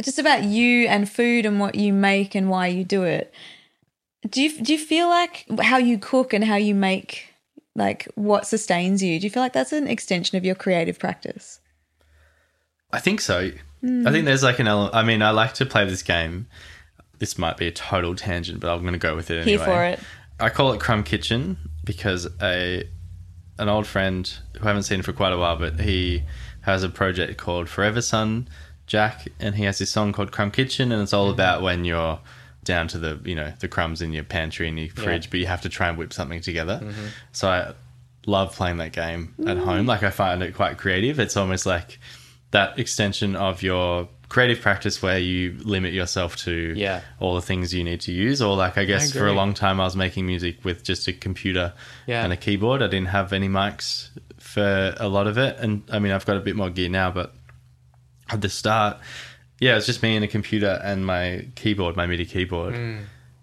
just 0.02 0.18
about 0.18 0.44
you 0.44 0.88
and 0.88 1.08
food 1.08 1.46
and 1.46 1.60
what 1.60 1.76
you 1.76 1.94
make 1.94 2.34
and 2.34 2.50
why 2.50 2.68
you 2.68 2.84
do 2.84 3.04
it. 3.04 3.32
Do 4.28 4.42
you 4.42 4.60
do 4.60 4.74
you 4.74 4.80
feel 4.80 5.08
like 5.08 5.46
how 5.62 5.78
you 5.78 6.00
cook 6.00 6.34
and 6.34 6.44
how 6.44 6.56
you 6.56 6.74
make 6.74 7.28
like 7.76 8.08
what 8.16 8.48
sustains 8.48 9.04
you? 9.04 9.20
Do 9.20 9.28
you 9.28 9.30
feel 9.30 9.44
like 9.44 9.54
that's 9.54 9.72
an 9.72 9.88
extension 9.88 10.36
of 10.36 10.44
your 10.44 10.56
creative 10.56 10.98
practice? 10.98 11.60
I 12.92 13.00
think 13.00 13.22
so. 13.22 13.52
Hmm. 13.82 14.08
I 14.08 14.12
think 14.12 14.26
there's 14.26 14.44
like 14.44 14.58
an 14.58 14.68
element. 14.68 14.96
I 14.96 15.04
mean, 15.04 15.22
I 15.22 15.30
like 15.30 15.54
to 15.56 15.66
play 15.66 15.86
this 15.86 16.02
game. 16.02 16.48
This 17.20 17.38
might 17.38 17.58
be 17.58 17.68
a 17.68 17.72
total 17.72 18.16
tangent, 18.16 18.60
but 18.60 18.74
I'm 18.74 18.82
going 18.82 18.94
to 18.94 19.00
go 19.00 19.16
with 19.16 19.30
it 19.30 19.42
anyway. 19.42 19.58
Here 19.58 19.66
for 19.66 19.84
it. 19.84 20.00
I 20.40 20.50
call 20.50 20.72
it 20.74 20.80
Crumb 20.80 21.04
Kitchen 21.04 21.58
because 21.84 22.28
a 22.42 22.88
an 23.58 23.68
old 23.68 23.86
friend 23.86 24.32
who 24.58 24.64
I 24.64 24.68
haven't 24.68 24.84
seen 24.84 25.02
for 25.02 25.12
quite 25.12 25.34
a 25.34 25.38
while, 25.38 25.58
but 25.58 25.82
he 25.82 26.24
has 26.62 26.82
a 26.84 26.90
project 26.90 27.38
called 27.38 27.68
Forever 27.68 28.02
Sun 28.02 28.48
Jack, 28.88 29.28
and 29.40 29.56
he 29.56 29.66
has 29.66 29.80
this 29.80 29.92
song 29.92 30.14
called 30.14 30.32
Crumb 30.32 30.52
Kitchen, 30.52 30.92
and 30.92 31.02
it's 31.02 31.14
all 31.14 31.26
mm-hmm. 31.26 31.34
about 31.34 31.62
when 31.62 31.84
you're 31.84 32.20
down 32.64 32.88
to 32.88 32.98
the 32.98 33.20
you 33.24 33.36
know 33.36 33.54
the 33.60 33.68
crumbs 33.68 34.02
in 34.02 34.14
your 34.14 34.24
pantry 34.24 34.68
and 34.68 34.80
your 34.80 34.90
fridge, 34.90 35.30
but 35.30 35.40
you 35.40 35.46
have 35.46 35.62
to 35.62 35.70
try 35.70 35.90
and 35.90 35.98
whip 35.98 36.14
something 36.14 36.42
together. 36.42 36.80
Mm-hmm. 36.82 37.08
So 37.32 37.50
I 37.50 37.74
love 38.26 38.56
playing 38.56 38.78
that 38.78 38.92
game 38.92 39.34
at 39.40 39.58
mm. 39.58 39.64
home. 39.64 39.86
Like 39.86 40.04
I 40.04 40.10
find 40.10 40.42
it 40.44 40.56
quite 40.56 40.78
creative. 40.78 41.20
It's 41.20 41.36
almost 41.36 41.66
like 41.66 42.00
that 42.52 42.80
extension 42.80 43.36
of 43.36 43.62
your 43.64 44.08
creative 44.30 44.62
practice 44.62 45.02
where 45.02 45.18
you 45.18 45.58
limit 45.64 45.92
yourself 45.92 46.36
to 46.36 46.74
Yeah. 46.78 47.02
all 47.20 47.34
the 47.36 47.42
things 47.42 47.74
you 47.74 47.84
need 47.84 48.00
to 48.02 48.12
use 48.12 48.42
or 48.44 48.56
like 48.56 48.78
i 48.78 48.86
guess 48.86 49.12
for 49.12 49.26
a 49.28 49.34
long 49.34 49.56
time 49.56 49.80
i 49.82 49.84
was 49.84 49.96
making 49.96 50.26
music 50.28 50.64
with 50.64 50.84
just 50.84 51.08
a 51.08 51.14
computer 51.14 51.74
Yeah. 52.06 52.24
and 52.24 52.32
a 52.32 52.38
keyboard 52.38 52.84
i 52.84 52.88
didn't 52.88 53.08
have 53.10 53.34
any 53.34 53.50
mics 53.50 54.10
for 54.38 54.94
a 54.98 55.08
lot 55.08 55.26
of 55.26 55.38
it 55.40 55.58
and 55.58 55.82
i 55.92 55.98
mean 55.98 56.12
i've 56.12 56.26
got 56.28 56.38
a 56.38 56.42
bit 56.42 56.56
more 56.56 56.70
gear 56.70 56.90
now 56.90 57.10
but 57.12 57.34
at 58.30 58.42
the 58.42 58.50
start 58.50 58.98
yeah, 59.62 59.72
it 59.74 59.76
was 59.76 59.88
just 59.88 60.02
me 60.02 60.16
and 60.16 60.24
a 60.24 60.28
computer 60.30 60.80
and 60.82 61.06
my 61.06 61.46
keyboard, 61.56 61.98
my 61.98 62.06
MIDI 62.06 62.24
keyboard, 62.26 62.76
Mm. 62.76 63.02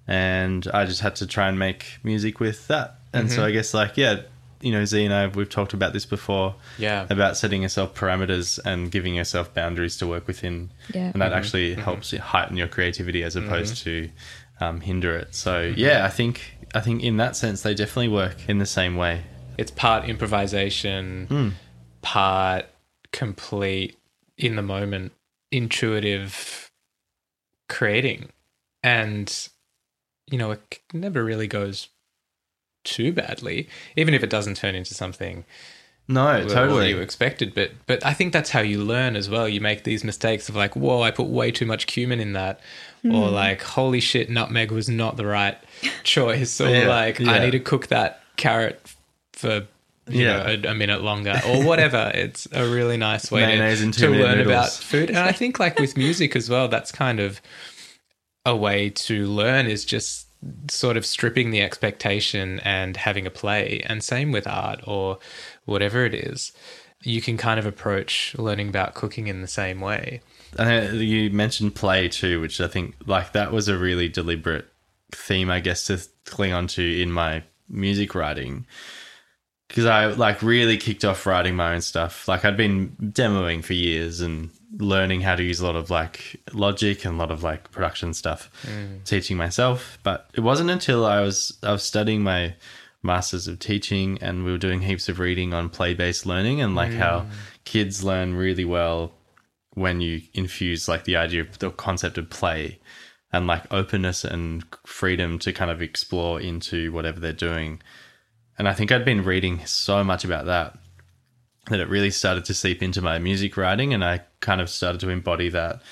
and 0.08 0.66
I 0.72 0.86
just 0.86 1.02
had 1.02 1.16
to 1.16 1.26
try 1.26 1.46
and 1.48 1.58
make 1.58 1.98
music 2.02 2.40
with 2.40 2.68
that. 2.68 3.00
And 3.12 3.30
so 3.30 3.44
I 3.44 3.50
guess 3.50 3.74
like 3.74 3.98
yeah, 3.98 4.22
you 4.60 4.72
know, 4.72 4.84
Z 4.84 5.04
and 5.04 5.12
I 5.12 5.26
we've 5.28 5.48
talked 5.48 5.74
about 5.74 5.92
this 5.92 6.06
before. 6.06 6.54
Yeah. 6.78 7.06
about 7.10 7.36
setting 7.36 7.62
yourself 7.62 7.94
parameters 7.94 8.58
and 8.64 8.90
giving 8.90 9.14
yourself 9.14 9.52
boundaries 9.54 9.96
to 9.98 10.06
work 10.06 10.26
within, 10.26 10.70
Yeah. 10.92 11.10
and 11.12 11.22
that 11.22 11.30
mm-hmm. 11.30 11.38
actually 11.38 11.72
mm-hmm. 11.72 11.82
helps 11.82 12.12
you 12.12 12.20
heighten 12.20 12.56
your 12.56 12.68
creativity 12.68 13.22
as 13.22 13.36
opposed 13.36 13.76
mm-hmm. 13.76 14.06
to 14.06 14.64
um, 14.64 14.80
hinder 14.80 15.16
it. 15.16 15.34
So 15.34 15.72
yeah, 15.76 16.04
I 16.04 16.08
think 16.08 16.52
I 16.74 16.80
think 16.80 17.02
in 17.02 17.16
that 17.18 17.36
sense 17.36 17.62
they 17.62 17.74
definitely 17.74 18.08
work 18.08 18.48
in 18.48 18.58
the 18.58 18.66
same 18.66 18.96
way. 18.96 19.22
It's 19.58 19.70
part 19.70 20.08
improvisation, 20.08 21.26
hmm. 21.26 21.48
part 22.02 22.66
complete 23.12 23.96
in 24.36 24.56
the 24.56 24.62
moment, 24.62 25.12
intuitive 25.50 26.70
creating. 27.68 28.30
And, 28.82 29.48
you 30.30 30.38
know, 30.38 30.50
it 30.52 30.80
never 30.92 31.24
really 31.24 31.46
goes 31.46 31.88
too 32.86 33.12
badly, 33.12 33.68
even 33.96 34.14
if 34.14 34.22
it 34.22 34.30
doesn't 34.30 34.56
turn 34.56 34.74
into 34.74 34.94
something 34.94 35.44
No, 36.08 36.46
totally. 36.48 36.88
you 36.90 37.00
expected. 37.00 37.52
But 37.54 37.72
but 37.86 38.04
I 38.06 38.14
think 38.14 38.32
that's 38.32 38.50
how 38.50 38.60
you 38.60 38.82
learn 38.82 39.16
as 39.16 39.28
well. 39.28 39.48
You 39.48 39.60
make 39.60 39.84
these 39.84 40.04
mistakes 40.04 40.48
of 40.48 40.56
like, 40.56 40.74
whoa, 40.76 41.02
I 41.02 41.10
put 41.10 41.26
way 41.26 41.50
too 41.50 41.66
much 41.66 41.86
cumin 41.86 42.20
in 42.20 42.32
that, 42.32 42.60
or 43.04 43.28
like, 43.28 43.62
holy 43.62 44.00
shit, 44.00 44.30
nutmeg 44.30 44.70
was 44.72 44.88
not 44.88 45.16
the 45.16 45.26
right 45.26 45.58
choice, 46.04 46.60
or 46.60 46.68
Yeah, 46.70 46.88
like, 46.88 47.18
yeah. 47.18 47.32
I 47.32 47.38
need 47.40 47.50
to 47.52 47.60
cook 47.60 47.88
that 47.88 48.22
carrot 48.36 48.80
for. 49.32 49.66
You 50.08 50.22
Yeah. 50.24 50.36
know, 50.36 50.68
a, 50.68 50.72
a 50.72 50.74
minute 50.76 51.02
longer, 51.02 51.40
or 51.48 51.64
whatever. 51.64 52.12
it's 52.14 52.46
a 52.52 52.64
really 52.68 52.96
nice 52.96 53.28
way 53.32 53.56
to, 53.56 53.90
to 53.90 54.08
learn 54.10 54.38
about 54.40 54.70
food. 54.70 55.08
And 55.10 55.18
I 55.18 55.32
think, 55.32 55.58
like 55.58 55.80
with 55.80 55.96
music 55.96 56.36
as 56.36 56.48
well, 56.48 56.68
that's 56.68 56.92
kind 56.92 57.18
of 57.18 57.40
a 58.44 58.54
way 58.54 58.90
to 58.90 59.26
learn 59.26 59.66
is 59.66 59.84
just 59.84 60.25
sort 60.70 60.96
of 60.96 61.06
stripping 61.06 61.50
the 61.50 61.62
expectation 61.62 62.60
and 62.60 62.96
having 62.96 63.26
a 63.26 63.30
play. 63.30 63.82
And 63.86 64.02
same 64.02 64.32
with 64.32 64.46
art 64.46 64.80
or 64.86 65.18
whatever 65.64 66.04
it 66.04 66.14
is. 66.14 66.52
You 67.02 67.20
can 67.20 67.36
kind 67.36 67.58
of 67.58 67.66
approach 67.66 68.34
learning 68.38 68.68
about 68.68 68.94
cooking 68.94 69.28
in 69.28 69.40
the 69.40 69.46
same 69.46 69.80
way. 69.80 70.20
And 70.58 71.00
you 71.00 71.30
mentioned 71.30 71.74
play 71.74 72.08
too, 72.08 72.40
which 72.40 72.60
I 72.60 72.68
think 72.68 72.94
like 73.06 73.32
that 73.32 73.52
was 73.52 73.68
a 73.68 73.78
really 73.78 74.08
deliberate 74.08 74.66
theme, 75.12 75.50
I 75.50 75.60
guess, 75.60 75.86
to 75.86 76.00
cling 76.24 76.52
onto 76.52 76.82
in 76.82 77.12
my 77.12 77.44
music 77.68 78.14
writing. 78.14 78.66
Because 79.68 79.86
I 79.86 80.06
like 80.06 80.42
really 80.42 80.76
kicked 80.76 81.04
off 81.04 81.26
writing 81.26 81.56
my 81.56 81.74
own 81.74 81.80
stuff. 81.80 82.28
Like 82.28 82.44
I'd 82.44 82.56
been 82.56 82.96
demoing 83.00 83.64
for 83.64 83.72
years 83.72 84.20
and 84.20 84.50
learning 84.78 85.22
how 85.22 85.34
to 85.34 85.42
use 85.42 85.60
a 85.60 85.66
lot 85.66 85.76
of 85.76 85.90
like 85.90 86.40
logic 86.52 87.04
and 87.04 87.16
a 87.16 87.18
lot 87.18 87.30
of 87.30 87.42
like 87.42 87.70
production 87.72 88.14
stuff, 88.14 88.50
mm. 88.64 89.02
teaching 89.04 89.36
myself. 89.36 89.98
But 90.02 90.30
it 90.34 90.40
wasn't 90.40 90.70
until 90.70 91.04
I 91.04 91.20
was 91.20 91.56
I 91.62 91.72
was 91.72 91.82
studying 91.82 92.22
my 92.22 92.54
masters 93.02 93.48
of 93.48 93.58
teaching 93.58 94.18
and 94.20 94.44
we 94.44 94.50
were 94.50 94.58
doing 94.58 94.80
heaps 94.80 95.08
of 95.08 95.18
reading 95.18 95.54
on 95.54 95.68
play 95.68 95.94
based 95.94 96.26
learning 96.26 96.60
and 96.60 96.74
like 96.74 96.92
how 96.92 97.20
mm. 97.20 97.26
kids 97.64 98.02
learn 98.02 98.34
really 98.34 98.64
well 98.64 99.12
when 99.74 100.00
you 100.00 100.22
infuse 100.34 100.88
like 100.88 101.04
the 101.04 101.16
idea 101.16 101.42
of 101.42 101.58
the 101.58 101.70
concept 101.70 102.18
of 102.18 102.28
play 102.30 102.78
and 103.32 103.46
like 103.46 103.62
openness 103.72 104.24
and 104.24 104.64
freedom 104.86 105.38
to 105.38 105.52
kind 105.52 105.70
of 105.70 105.82
explore 105.82 106.40
into 106.40 106.90
whatever 106.92 107.20
they're 107.20 107.32
doing. 107.32 107.80
And 108.58 108.68
I 108.68 108.72
think 108.72 108.90
I'd 108.90 109.04
been 109.04 109.24
reading 109.24 109.64
so 109.66 110.02
much 110.02 110.24
about 110.24 110.46
that 110.46 110.78
that 111.68 111.80
it 111.80 111.88
really 111.88 112.10
started 112.10 112.44
to 112.44 112.54
seep 112.54 112.82
into 112.82 113.02
my 113.02 113.18
music 113.18 113.56
writing 113.56 113.92
and 113.92 114.04
I 114.04 114.20
kind 114.40 114.60
of 114.60 114.70
started 114.70 115.00
to 115.00 115.08
embody 115.08 115.48
that 115.50 115.82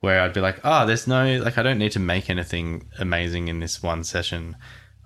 where 0.00 0.22
I'd 0.22 0.32
be 0.32 0.40
like, 0.40 0.60
oh, 0.64 0.86
there's 0.86 1.06
no, 1.06 1.38
like, 1.38 1.58
I 1.58 1.62
don't 1.62 1.78
need 1.78 1.92
to 1.92 2.00
make 2.00 2.30
anything 2.30 2.88
amazing 2.98 3.48
in 3.48 3.60
this 3.60 3.82
one 3.82 4.02
session. 4.02 4.56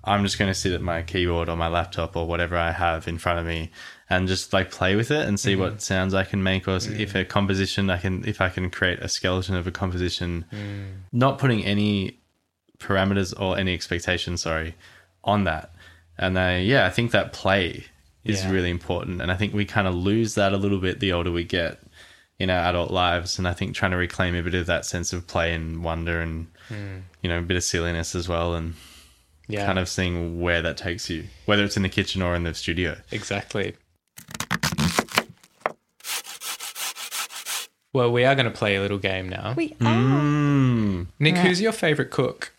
I'm 0.03 0.23
just 0.23 0.39
going 0.39 0.49
to 0.49 0.57
sit 0.57 0.71
at 0.71 0.81
my 0.81 1.01
keyboard 1.01 1.49
or 1.49 1.57
my 1.57 1.67
laptop 1.67 2.15
or 2.15 2.25
whatever 2.25 2.55
I 2.55 2.71
have 2.71 3.07
in 3.07 3.17
front 3.17 3.39
of 3.39 3.45
me 3.45 3.71
and 4.09 4.27
just 4.27 4.53
like 4.53 4.71
play 4.71 4.95
with 4.95 5.11
it 5.11 5.27
and 5.27 5.39
see 5.39 5.55
mm. 5.55 5.59
what 5.59 5.81
sounds 5.81 6.13
I 6.13 6.23
can 6.23 6.41
make 6.41 6.67
or 6.67 6.75
if 6.75 7.13
mm. 7.13 7.19
a 7.19 7.25
composition 7.25 7.89
I 7.89 7.97
can, 7.97 8.23
if 8.25 8.39
I 8.39 8.49
can 8.49 8.69
create 8.69 8.99
a 8.99 9.09
skeleton 9.09 9.55
of 9.55 9.67
a 9.67 9.71
composition, 9.71 10.45
mm. 10.51 10.93
not 11.11 11.39
putting 11.39 11.65
any 11.65 12.19
parameters 12.79 13.37
or 13.39 13.57
any 13.57 13.73
expectations, 13.73 14.43
sorry, 14.43 14.75
on 15.23 15.43
that. 15.43 15.74
And 16.17 16.37
I, 16.39 16.57
yeah, 16.59 16.85
I 16.85 16.89
think 16.89 17.11
that 17.11 17.33
play 17.33 17.85
is 18.23 18.43
Yeah. 18.43 18.51
really 18.51 18.69
important. 18.69 19.21
And 19.21 19.31
I 19.31 19.35
think 19.35 19.53
we 19.53 19.65
kind 19.65 19.87
of 19.87 19.93
lose 19.95 20.35
that 20.35 20.53
a 20.53 20.57
little 20.57 20.79
bit 20.79 20.99
the 20.99 21.11
older 21.13 21.31
we 21.31 21.43
get 21.43 21.79
in 22.39 22.49
our 22.49 22.69
adult 22.69 22.91
lives. 22.91 23.37
And 23.37 23.47
I 23.47 23.53
think 23.53 23.75
trying 23.75 23.91
to 23.91 23.97
reclaim 23.97 24.35
a 24.35 24.41
bit 24.43 24.53
of 24.55 24.65
that 24.65 24.85
sense 24.85 25.13
of 25.13 25.27
play 25.27 25.53
and 25.53 25.83
wonder 25.83 26.21
and, 26.21 26.47
you 27.21 27.29
know, 27.29 27.39
a 27.39 27.41
bit 27.41 27.57
of 27.57 27.63
silliness 27.63 28.15
as 28.15 28.27
well. 28.27 28.55
And 28.55 28.73
Yeah. 29.47 29.65
kind 29.65 29.77
of 29.77 29.87
seeing 29.87 30.41
where 30.41 30.61
that 30.61 30.77
takes 30.77 31.09
you, 31.09 31.25
whether 31.45 31.63
it's 31.63 31.77
in 31.77 31.83
the 31.83 31.89
kitchen 31.89 32.21
or 32.21 32.35
in 32.35 32.43
the 32.43 32.53
studio. 32.55 32.97
Exactly. 33.11 33.75
Well, 37.93 38.11
we 38.11 38.25
are 38.25 38.35
going 38.35 38.45
to 38.45 38.51
play 38.51 38.75
a 38.75 38.81
little 38.81 38.97
game 38.97 39.29
now. 39.29 39.53
We 39.55 39.73
are. 39.79 39.95
Mm. 39.95 41.07
Nick, 41.17 41.35
Right. 41.35 41.45
who's 41.47 41.61
your 41.61 41.71
favorite 41.71 42.11
cook? 42.11 42.51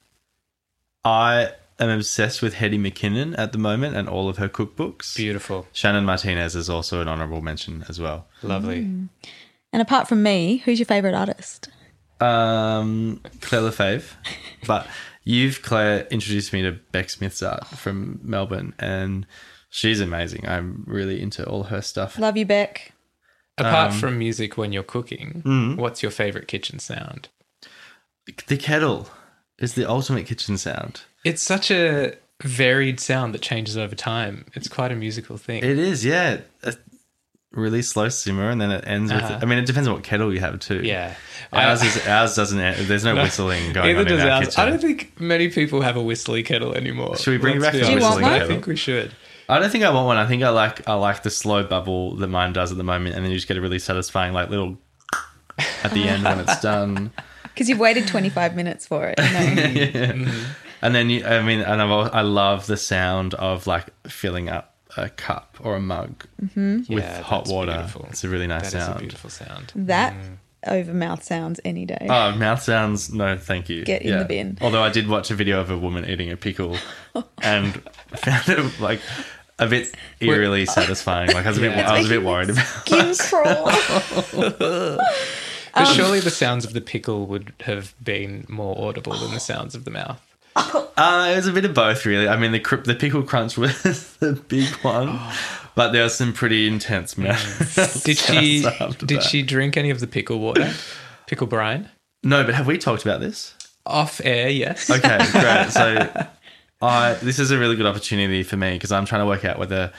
I 1.05 1.51
am 1.79 1.91
obsessed 1.91 2.41
with 2.43 2.55
Hetty 2.55 2.79
McKinnon 2.79 3.35
at 3.39 3.53
the 3.53 3.59
moment 3.59 3.97
and 3.97 4.09
all 4.09 4.29
of 4.29 4.39
her 4.39 4.49
cookbooks. 4.49 5.15
Beautiful. 5.17 5.67
Shannon 5.73 6.05
Martinez 6.05 6.57
is 6.57 6.71
also 6.71 7.01
an 7.01 7.09
honorable 7.09 7.43
mention 7.43 7.85
as 7.89 8.01
well. 8.01 8.27
Lovely. 8.43 8.79
And 8.79 9.83
apart 9.83 10.09
from 10.09 10.23
me, 10.23 10.59
who's 10.65 10.79
your 10.79 10.87
favorite 10.87 11.15
artist? 11.15 11.69
Um, 12.21 13.21
Claire 13.41 13.63
Lefebvre. 13.63 14.17
But 14.67 14.89
you've, 15.23 15.63
Claire, 15.63 16.07
introduced 16.11 16.53
me 16.53 16.63
to 16.63 16.73
Bec 16.91 17.11
Smith's 17.11 17.41
art 17.43 17.67
from 17.69 18.19
Melbourne, 18.25 18.75
and 18.81 19.25
she's 19.69 20.01
amazing. 20.01 20.49
I'm 20.49 20.83
really 20.89 21.21
into 21.23 21.47
all 21.47 21.65
her 21.65 21.81
stuff. 21.83 22.19
Love 22.19 22.37
you, 22.37 22.47
Bec. 22.47 22.93
Apart 23.59 23.93
Um, 23.93 23.99
from 24.01 24.19
music 24.19 24.57
when 24.59 24.73
you're 24.73 24.83
cooking, 24.83 25.43
Mm. 25.47 25.77
what's 25.77 26.03
your 26.03 26.11
favorite 26.11 26.49
kitchen 26.49 26.79
sound? 26.81 27.29
The 28.49 28.57
kettle 28.57 29.09
is 29.59 29.75
the 29.75 29.89
ultimate 29.89 30.27
kitchen 30.27 30.59
sound. 30.59 31.03
It's 31.25 31.43
such 31.43 31.71
a 31.71 32.15
varied 32.43 33.01
sound 33.01 33.35
that 33.35 33.43
changes 33.43 33.77
over 33.77 33.95
time. 33.95 34.47
It's 34.55 34.69
quite 34.69 34.93
a 34.93 34.97
musical 34.97 35.37
thing. 35.37 35.63
It 35.65 35.79
is, 35.79 36.05
yeah. 36.05 36.41
A 36.63 36.75
really 37.53 37.81
slow 37.83 38.09
simmer, 38.11 38.51
and 38.51 38.61
then 38.61 38.71
it 38.71 38.85
ends 38.87 39.13
with. 39.13 39.23
Uh-huh. 39.23 39.39
I 39.41 39.45
mean, 39.47 39.59
it 39.59 39.67
depends 39.67 39.89
on 39.89 39.95
what 39.95 40.05
kettle 40.05 40.33
you 40.33 40.41
have 40.41 40.59
too. 40.61 40.83
yeah. 40.83 41.15
Ours 41.53 41.83
I- 41.83 41.87
is 41.87 42.07
ours 42.07 42.35
doesn't. 42.37 42.59
end- 42.59 42.87
There's 42.87 43.05
no, 43.07 43.15
whistling 43.15 43.73
going 43.73 43.91
Either 43.91 44.01
on 44.01 44.07
in 44.07 44.13
does 44.13 44.21
our 44.25 44.31
ours. 44.31 44.47
kitchen. 44.49 44.61
I 44.61 44.69
don't 44.69 44.81
think 44.81 45.19
many 45.21 45.49
people 45.49 45.81
have 45.81 45.97
a 45.97 46.03
whistly 46.03 46.43
kettle 46.43 46.75
anymore. 46.75 47.17
Should 47.17 47.31
we 47.31 47.39
bring 47.39 47.59
Let's 47.59 47.67
back 47.67 47.73
be 47.75 47.81
a 47.81 47.85
Do 47.87 47.93
you 47.93 48.01
want 48.01 48.17
honest. 48.17 48.31
one? 48.33 48.43
I 48.43 48.47
think 48.47 48.67
we 48.67 48.77
should. 48.77 49.13
I 49.49 49.59
don't 49.61 49.71
think 49.71 49.85
I 49.85 49.91
want 49.91 50.07
one. 50.07 50.17
I 50.17 50.27
think 50.27 50.43
I 50.43 50.49
like 50.51 50.87
I 50.89 50.95
like 50.95 51.23
the 51.23 51.31
slow 51.31 51.63
bubble 51.65 52.17
that 52.17 52.27
mine 52.27 52.53
does 52.53 52.73
at 52.73 52.77
the 52.79 52.85
moment, 52.85 53.15
and 53.15 53.25
then 53.25 53.31
you 53.31 53.39
just 53.39 53.49
get 53.49 53.57
a 53.57 53.61
really 53.61 53.79
satisfying 53.79 54.33
like 54.35 54.51
little 54.51 54.77
at 55.85 55.93
the 55.93 56.09
end 56.09 56.25
when 56.25 56.41
it's 56.41 56.61
done. 56.61 57.13
Because 57.57 57.71
you've 57.71 57.79
waited 57.79 58.07
25 58.07 58.55
minutes 58.55 58.87
for 58.87 59.09
it. 59.09 59.19
You? 59.19 59.25
Mm-hmm. 59.97 60.53
And 60.83 60.95
then 60.95 61.09
you, 61.09 61.25
I 61.25 61.41
mean, 61.41 61.61
and 61.61 61.81
I've, 61.81 61.89
al- 61.89 62.11
I 62.15 62.21
love 62.21 62.67
the 62.67 62.77
sound 62.77 63.33
of 63.33 63.67
like 63.67 63.87
filling 64.07 64.51
up 64.51 64.75
a 64.99 65.09
cup 65.09 65.57
or 65.61 65.75
a 65.77 65.81
mug 65.81 66.27
mm-hmm. 66.41 66.93
with 66.93 67.03
Yeah, 67.03 67.23
hot 67.23 67.45
that's 67.45 67.51
water. 67.51 67.73
beautiful. 67.73 68.07
It's 68.11 68.25
a 68.25 68.29
really 68.29 68.47
nice 68.47 68.71
sound. 68.71 68.73
That 68.73 68.79
is 68.79 68.85
sound. 68.85 68.97
a 68.97 69.01
beautiful 69.01 69.31
sound. 69.31 69.73
that 69.75 70.13
mm. 70.15 70.37
over 70.71 70.93
mouth 70.93 71.23
sounds 71.23 71.61
any 71.65 71.87
day. 71.87 72.07
Oh, 72.11 72.33
mouth 72.33 72.63
sounds. 72.63 73.11
No, 73.11 73.39
thank 73.39 73.71
you. 73.71 73.85
Get 73.87 74.03
in 74.03 74.19
the 74.19 74.27
bin. 74.27 74.59
Although 74.61 74.83
I 74.83 74.91
did 74.91 75.09
watch 75.09 75.31
a 75.31 75.35
video 75.35 75.61
of 75.61 75.71
a 75.71 75.79
woman 75.79 76.05
eating 76.09 76.31
a 76.31 76.37
pickle 76.37 76.77
and 77.43 77.83
found 78.11 78.49
it 78.51 78.79
like 78.79 79.01
a 79.59 79.67
bit 79.67 79.95
eerily 80.21 80.67
satisfying. 80.67 81.31
Like 81.33 81.47
I 81.47 81.49
was 81.49 81.59
a 81.59 81.63
bit, 81.63 81.73
Yeah. 81.75 81.91
I 81.91 81.99
was 81.99 82.07
a 82.07 82.11
bit 82.11 82.23
worried 82.23 82.51
about. 82.51 82.67
Skin 82.67 83.15
crawl. 83.17 84.99
But 85.77 85.89
Um, 85.89 85.95
surely 85.95 86.21
the 86.21 86.31
sounds 86.31 86.65
of 86.65 86.73
the 86.73 86.81
pickle 86.81 87.27
would 87.27 87.53
have 87.61 87.95
been 88.03 88.47
more 88.49 88.89
audible 88.89 89.13
than 89.17 89.31
the 89.33 89.41
sounds 89.41 89.75
of 89.75 89.85
the 89.85 89.91
mouth. 89.91 90.21
Uh, 90.57 91.29
it 91.33 91.37
was 91.37 91.47
a 91.47 91.53
bit 91.53 91.67
of 91.67 91.75
both, 91.75 92.07
really. 92.07 92.27
I 92.27 92.37
mean, 92.37 92.53
the 92.53 92.83
the 92.85 92.95
pickle 92.95 93.23
crunch 93.23 93.59
was 93.59 94.17
the 94.21 94.33
big 94.49 94.69
one, 94.77 95.21
but 95.75 95.93
there 95.93 96.03
was 96.03 96.15
some 96.17 96.33
pretty 96.33 96.67
intense 96.67 97.19
mouth. 97.19 98.03
Did 98.05 98.17
she 98.17 98.63
did 99.05 99.19
that. 99.19 99.23
she 99.23 99.43
drink 99.43 99.77
any 99.77 99.91
of 99.91 100.01
the 100.01 100.07
pickle 100.07 100.39
water? 100.39 100.73
Pickle 101.27 101.47
brine? 101.47 101.91
No, 102.23 102.43
but 102.43 102.55
have 102.55 102.67
we 102.67 102.79
talked 102.79 103.03
about 103.03 103.21
this? 103.21 103.55
Off 103.85 104.21
air, 104.25 104.49
yes. 104.49 104.91
Okay, 104.91 105.19
great. 105.31 105.71
So, 105.71 106.27
I 106.81 107.15
this 107.23 107.39
is 107.39 107.51
a 107.51 107.59
really 107.59 107.77
good 107.77 107.87
opportunity 107.87 108.43
for 108.43 108.57
me 108.57 108.73
because 108.73 108.91
I'm 108.93 109.05
trying 109.05 109.21
to 109.21 109.27
work 109.27 109.45
out 109.45 109.59
whether 109.59 109.93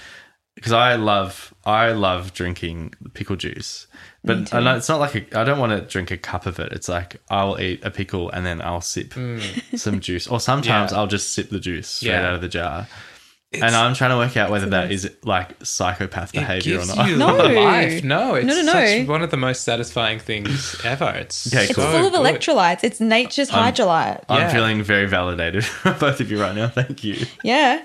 because 0.56 0.72
I 0.74 0.96
love 0.96 1.54
I 1.66 1.92
love 1.92 2.34
drinking 2.34 2.96
pickle 3.14 3.36
juice, 3.36 3.86
but 4.28 4.54
I 4.54 4.60
know 4.60 4.76
it's 4.78 4.90
not 4.90 5.00
like 5.00 5.16
a, 5.16 5.40
I 5.40 5.44
don't 5.44 5.60
want 5.60 5.72
to 5.72 5.82
drink 5.82 6.12
a 6.12 6.18
cup 6.18 6.46
of 6.46 6.60
it. 6.60 6.72
It's 6.74 6.88
like 6.90 7.22
I'll 7.30 7.60
eat 7.60 7.84
a 7.84 7.90
pickle 7.92 8.30
and 8.30 8.46
then 8.46 8.62
I'll 8.62 8.82
sip 8.82 9.14
mm. 9.14 9.42
some 9.80 10.00
juice, 10.00 10.28
or 10.28 10.40
sometimes 10.40 10.92
Yeah. 10.92 11.00
I'll 11.00 11.08
just 11.08 11.34
sip 11.34 11.50
the 11.50 11.60
juice 11.60 11.88
straight 11.88 12.12
Yeah. 12.12 12.28
out 12.28 12.34
of 12.36 12.42
the 12.42 12.50
jar. 12.50 12.88
and 13.54 13.74
I'm 13.74 13.94
trying 13.94 14.10
to 14.10 14.18
work 14.18 14.36
out 14.36 14.52
whether 14.52 14.66
that 14.72 14.92
is 14.92 15.10
like 15.24 15.52
psychopath 15.64 16.32
It 16.36 16.40
behavior 16.40 16.76
or 16.76 16.80
gives 16.80 16.96
not. 16.96 17.08
you 17.08 17.16
No. 17.18 17.34
life. 17.38 18.04
No, 18.04 18.36
it's 18.36 18.46
No, 18.46 18.54
no, 18.56 18.62
no. 18.74 18.86
such 18.86 19.08
one 19.08 19.22
of 19.22 19.32
the 19.32 19.38
most 19.38 19.64
satisfying 19.64 20.20
things 20.20 20.76
ever. 20.84 21.10
It's 21.16 21.48
Okay, 21.48 21.64
It's 21.64 21.74
cool. 21.74 21.86
full 21.90 22.08
of 22.08 22.12
good. 22.12 22.22
electrolytes. 22.22 22.84
It's 22.84 23.00
nature's 23.00 23.50
Hydralyte. 23.50 24.24
I'm 24.28 24.42
Yeah. 24.42 24.50
feeling 24.54 24.84
very 24.84 25.06
validated 25.08 25.64
from 25.82 25.98
both 25.98 26.20
of 26.20 26.30
you 26.30 26.42
right 26.42 26.54
now. 26.56 26.68
Thank 26.68 27.06
you. 27.06 27.26
Yeah, 27.42 27.82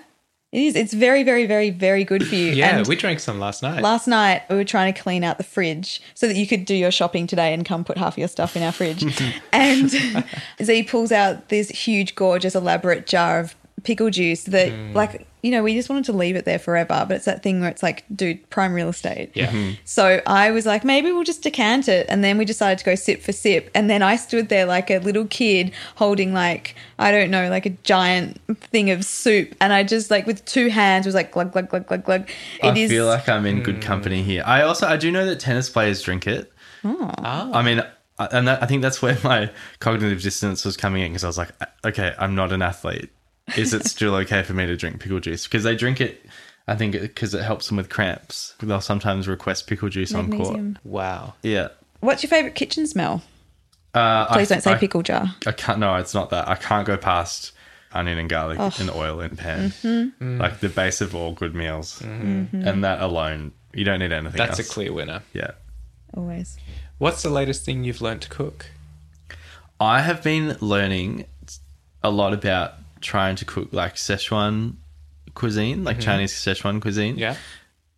it 0.52 0.60
is. 0.60 0.76
It's 0.76 0.92
very, 0.92 1.22
very, 1.22 1.46
very, 1.46 1.70
very 1.70 2.04
good 2.04 2.26
for 2.26 2.34
you. 2.34 2.52
Yeah, 2.52 2.76
And 2.78 2.86
we 2.86 2.94
drank 2.96 3.20
some 3.20 3.40
last 3.40 3.62
night. 3.62 3.82
last 3.82 4.06
night 4.06 4.42
we 4.50 4.56
were 4.56 4.64
trying 4.64 4.92
to 4.92 5.00
clean 5.00 5.24
out 5.24 5.38
the 5.38 5.44
fridge 5.44 6.00
so 6.14 6.26
that 6.28 6.36
you 6.36 6.46
could 6.46 6.64
do 6.64 6.74
your 6.74 6.90
shopping 6.90 7.26
today 7.26 7.52
and 7.54 7.64
come 7.64 7.84
put 7.84 7.96
half 7.98 8.16
your 8.18 8.28
stuff 8.28 8.54
in 8.56 8.62
our 8.62 8.72
fridge. 8.72 9.02
and 9.52 9.90
Z 10.62 10.82
pulls 10.84 11.10
out 11.12 11.48
this 11.48 11.68
huge, 11.70 12.14
gorgeous, 12.14 12.54
elaborate 12.54 13.06
jar 13.06 13.40
of 13.40 13.54
pickle 13.82 14.10
juice 14.10 14.44
that, 14.44 14.68
Mm. 14.70 14.94
like, 14.94 15.26
you 15.42 15.50
know, 15.50 15.62
we 15.62 15.74
just 15.74 15.88
wanted 15.90 16.04
to 16.04 16.12
leave 16.12 16.36
it 16.36 16.44
there 16.44 16.58
forever. 16.58 17.04
But 17.06 17.16
it's 17.16 17.24
that 17.24 17.42
thing 17.42 17.60
where 17.60 17.68
it's 17.68 17.82
like, 17.82 18.04
dude, 18.14 18.48
prime 18.50 18.72
real 18.72 18.88
estate. 18.88 19.32
yeah. 19.34 19.50
Mm-hmm. 19.50 19.72
So 19.84 20.20
I 20.26 20.50
was 20.52 20.66
like, 20.66 20.84
maybe 20.84 21.10
we'll 21.12 21.24
just 21.24 21.42
decant 21.42 21.88
it. 21.88 22.06
And 22.08 22.22
then 22.22 22.38
we 22.38 22.44
decided 22.44 22.78
to 22.78 22.84
go 22.84 22.94
sip 22.94 23.22
for 23.22 23.32
sip. 23.32 23.68
And 23.74 23.90
then 23.90 24.02
I 24.02 24.16
stood 24.16 24.48
there 24.48 24.66
like 24.66 24.90
a 24.90 24.98
little 24.98 25.26
kid 25.26 25.72
holding, 25.96 26.32
like, 26.32 26.76
I 26.98 27.10
don't 27.10 27.30
know, 27.30 27.48
like 27.50 27.66
a 27.66 27.70
giant 27.82 28.40
thing 28.60 28.90
of 28.90 29.04
soup. 29.04 29.54
And 29.60 29.72
I 29.72 29.82
just, 29.82 30.10
like, 30.10 30.26
with 30.26 30.44
two 30.44 30.68
hands, 30.68 31.06
was 31.06 31.14
like, 31.14 31.32
glug, 31.32 31.52
glug, 31.52 31.68
glug, 31.68 31.86
glug, 31.86 32.04
glug. 32.04 32.28
I 32.62 32.68
It 32.68 32.76
is- 32.76 32.90
feel 32.90 33.06
like 33.06 33.28
I'm 33.28 33.44
in 33.44 33.62
good 33.64 33.82
company 33.82 34.22
here. 34.22 34.42
I 34.46 34.62
also 34.62 34.86
I 34.86 34.96
do 34.96 35.10
know 35.10 35.26
that 35.26 35.40
tennis 35.40 35.68
players 35.68 36.00
drink 36.02 36.26
it. 36.26 36.52
Oh. 36.84 37.10
I 37.24 37.62
mean, 37.62 37.82
and 38.18 38.46
that, 38.48 38.62
I 38.62 38.66
think 38.66 38.82
that's 38.82 39.02
where 39.02 39.18
my 39.24 39.50
cognitive 39.80 40.22
dissonance 40.22 40.64
was 40.64 40.76
coming 40.76 41.02
in 41.02 41.10
because 41.12 41.24
I 41.24 41.26
was 41.26 41.38
like, 41.38 41.50
okay, 41.84 42.14
I'm 42.18 42.34
not 42.36 42.52
an 42.52 42.62
athlete. 42.62 43.10
Is 43.56 43.74
it 43.74 43.86
still 43.86 44.14
okay 44.16 44.42
for 44.42 44.54
me 44.54 44.66
to 44.66 44.76
drink 44.76 45.00
pickle 45.00 45.20
juice? 45.20 45.44
Because 45.46 45.64
they 45.64 45.74
drink 45.76 46.00
it, 46.00 46.24
I 46.68 46.74
think, 46.76 46.92
because 47.00 47.34
it 47.34 47.42
helps 47.42 47.68
them 47.68 47.76
with 47.76 47.88
cramps. 47.90 48.54
They'll 48.60 48.80
sometimes 48.80 49.28
request 49.28 49.66
pickle 49.66 49.88
juice 49.88 50.14
on 50.14 50.30
court. 50.32 50.60
Wow. 50.84 51.34
Yeah. 51.42 51.68
What's 52.00 52.22
your 52.22 52.30
favorite 52.30 52.54
kitchen 52.54 52.86
smell? 52.86 53.22
Uh, 53.94 54.26
Please 54.32 54.50
I, 54.50 54.54
don't 54.54 54.62
say 54.62 54.72
I- 54.72 54.78
pickle 54.78 55.02
jar. 55.02 55.34
I 55.46 55.52
can't. 55.52 55.78
No, 55.78 55.96
it's 55.96 56.14
not 56.14 56.30
that. 56.30 56.48
I 56.48 56.54
can't 56.54 56.86
go 56.86 56.96
past 56.96 57.52
onion 57.92 58.16
and 58.16 58.28
garlic 58.30 58.58
and 58.80 58.88
oil 58.90 59.20
in 59.20 59.36
pan. 59.36 59.70
Mm-hmm. 59.70 60.40
Like 60.40 60.60
the 60.60 60.70
base 60.70 61.00
of 61.02 61.14
all 61.14 61.32
good 61.32 61.54
meals, 61.54 62.00
Mm-hmm. 62.00 62.66
and 62.66 62.82
that 62.84 63.02
alone, 63.02 63.52
you 63.74 63.84
don't 63.84 63.98
need 63.98 64.12
anything 64.12 64.38
That's 64.38 64.58
a 64.58 64.64
clear 64.64 64.92
winner. 64.94 65.22
Yeah. 65.34 65.50
Always. 66.14 66.56
What's 66.98 67.22
the 67.22 67.28
latest 67.30 67.64
thing 67.66 67.84
you've 67.84 68.00
learned 68.00 68.22
to 68.22 68.28
cook? 68.30 68.66
I 69.80 70.00
have 70.00 70.22
been 70.22 70.56
learning 70.60 71.26
a 72.02 72.10
lot 72.10 72.32
about 72.32 72.74
trying 73.02 73.36
to 73.36 73.44
cook 73.44 73.72
like 73.72 73.96
Szechuan 73.96 74.74
cuisine, 75.34 75.84
like 75.84 76.00
Chinese 76.00 76.32
Szechuan 76.32 76.80
cuisine. 76.80 77.12
Mm-hmm. 77.14 77.20
Yeah. 77.20 77.36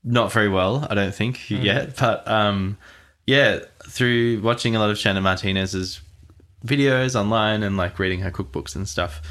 Not 0.02 0.32
very 0.32 0.48
well, 0.48 0.86
I 0.90 0.94
don't 0.94 1.14
think 1.14 1.50
yet, 1.50 1.96
but 1.98 2.26
um, 2.28 2.76
yeah, 3.26 3.60
through 3.88 4.40
watching 4.42 4.76
a 4.76 4.78
lot 4.78 4.90
of 4.90 4.98
Shannon 4.98 5.22
Martinez's 5.22 6.00
videos 6.66 7.14
online 7.18 7.62
and 7.62 7.76
like 7.76 7.98
reading 7.98 8.20
her 8.20 8.30
cookbooks 8.30 8.76
and 8.76 8.86
stuff, 8.88 9.22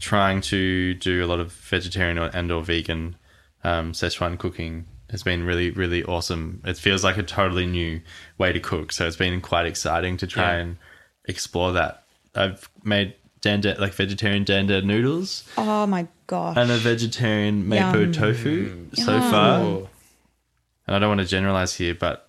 trying 0.00 0.40
to 0.40 0.94
do 0.94 1.24
a 1.24 1.26
lot 1.26 1.38
of 1.38 1.52
vegetarian 1.52 2.18
or, 2.18 2.30
and 2.34 2.50
or 2.50 2.62
vegan 2.62 3.16
um, 3.62 3.92
Szechuan 3.92 4.36
cooking 4.38 4.86
has 5.10 5.22
been 5.22 5.44
really 5.44 5.70
really 5.70 6.02
awesome. 6.02 6.60
It 6.64 6.76
feels 6.76 7.04
like 7.04 7.16
a 7.18 7.22
totally 7.22 7.66
new 7.66 8.00
way 8.36 8.52
to 8.52 8.58
cook, 8.58 8.90
so 8.92 9.06
it's 9.06 9.16
been 9.16 9.40
quite 9.40 9.66
exciting 9.66 10.16
to 10.16 10.26
try 10.26 10.54
Yeah. 10.54 10.58
and 10.62 10.76
explore 11.28 11.72
that. 11.72 12.02
I've 12.34 12.68
made 12.82 13.14
dan 13.46 13.60
dan 13.60 13.76
like 13.78 13.94
vegetarian 13.94 14.44
dan 14.44 14.66
dan 14.66 14.86
noodles 14.86 15.44
Oh 15.56 15.86
my 15.86 16.06
gosh. 16.26 16.56
and 16.56 16.70
a 16.70 16.76
vegetarian 16.78 17.64
mapo 17.70 18.00
Yum. 18.02 18.12
tofu 18.12 18.86
so 18.94 19.12
Yum. 19.12 19.30
far. 19.30 19.60
And 20.86 20.94
I 20.94 20.98
don't 21.00 21.08
want 21.08 21.20
to 21.20 21.26
generalize 21.26 21.74
here, 21.74 21.94
but 21.94 22.24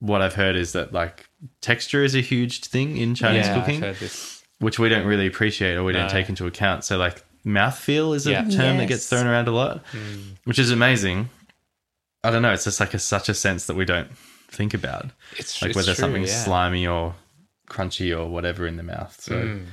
what 0.00 0.20
I've 0.22 0.34
heard 0.34 0.56
is 0.56 0.72
that 0.72 0.92
like 0.92 1.26
texture 1.60 2.02
is 2.04 2.14
a 2.14 2.20
huge 2.20 2.60
thing 2.72 2.96
in 2.96 3.14
Chinese 3.14 3.46
yeah, 3.46 3.54
cooking, 3.58 3.76
I've 3.84 3.94
heard 3.94 3.96
this. 4.00 4.42
which 4.58 4.78
we 4.78 4.88
don't 4.88 5.06
really 5.06 5.26
appreciate 5.26 5.76
or 5.76 5.84
we 5.84 5.92
don't 5.92 6.06
No. 6.10 6.18
take 6.18 6.28
into 6.28 6.46
account. 6.46 6.84
So 6.84 6.96
like 6.98 7.22
mouthfeel 7.46 8.14
is 8.16 8.26
a 8.26 8.32
Yeah. 8.32 8.48
term 8.48 8.78
that 8.78 8.88
gets 8.88 9.02
Yes. 9.04 9.08
thrown 9.10 9.26
around 9.26 9.48
a 9.48 9.52
lot, 9.52 9.84
which 10.44 10.58
is 10.58 10.70
amazing. 10.70 11.28
I 12.24 12.30
don't 12.30 12.42
know. 12.42 12.52
It's 12.52 12.64
just 12.64 12.80
like 12.80 12.94
a, 12.94 12.98
such 12.98 13.28
a 13.28 13.34
sense 13.34 13.66
that 13.66 13.76
we 13.76 13.84
don't 13.84 14.10
think 14.50 14.74
about, 14.74 15.06
It's 15.38 15.62
like 15.62 15.70
it's 15.70 15.76
whether 15.76 15.94
true, 15.94 16.02
something's 16.02 16.30
yeah. 16.30 16.44
slimy 16.44 16.86
or 16.86 17.14
crunchy 17.68 18.10
or 18.18 18.28
whatever 18.28 18.66
in 18.66 18.76
the 18.76 18.82
mouth. 18.82 19.16
So 19.20 19.34
Mm. 19.34 19.66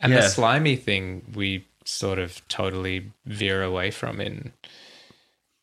And 0.00 0.12
Yeah. 0.12 0.20
the 0.20 0.28
slimy 0.28 0.76
thing 0.76 1.32
we 1.34 1.66
sort 1.84 2.18
of 2.18 2.46
totally 2.48 3.10
veer 3.24 3.62
away 3.62 3.90
from 3.90 4.20
in 4.20 4.52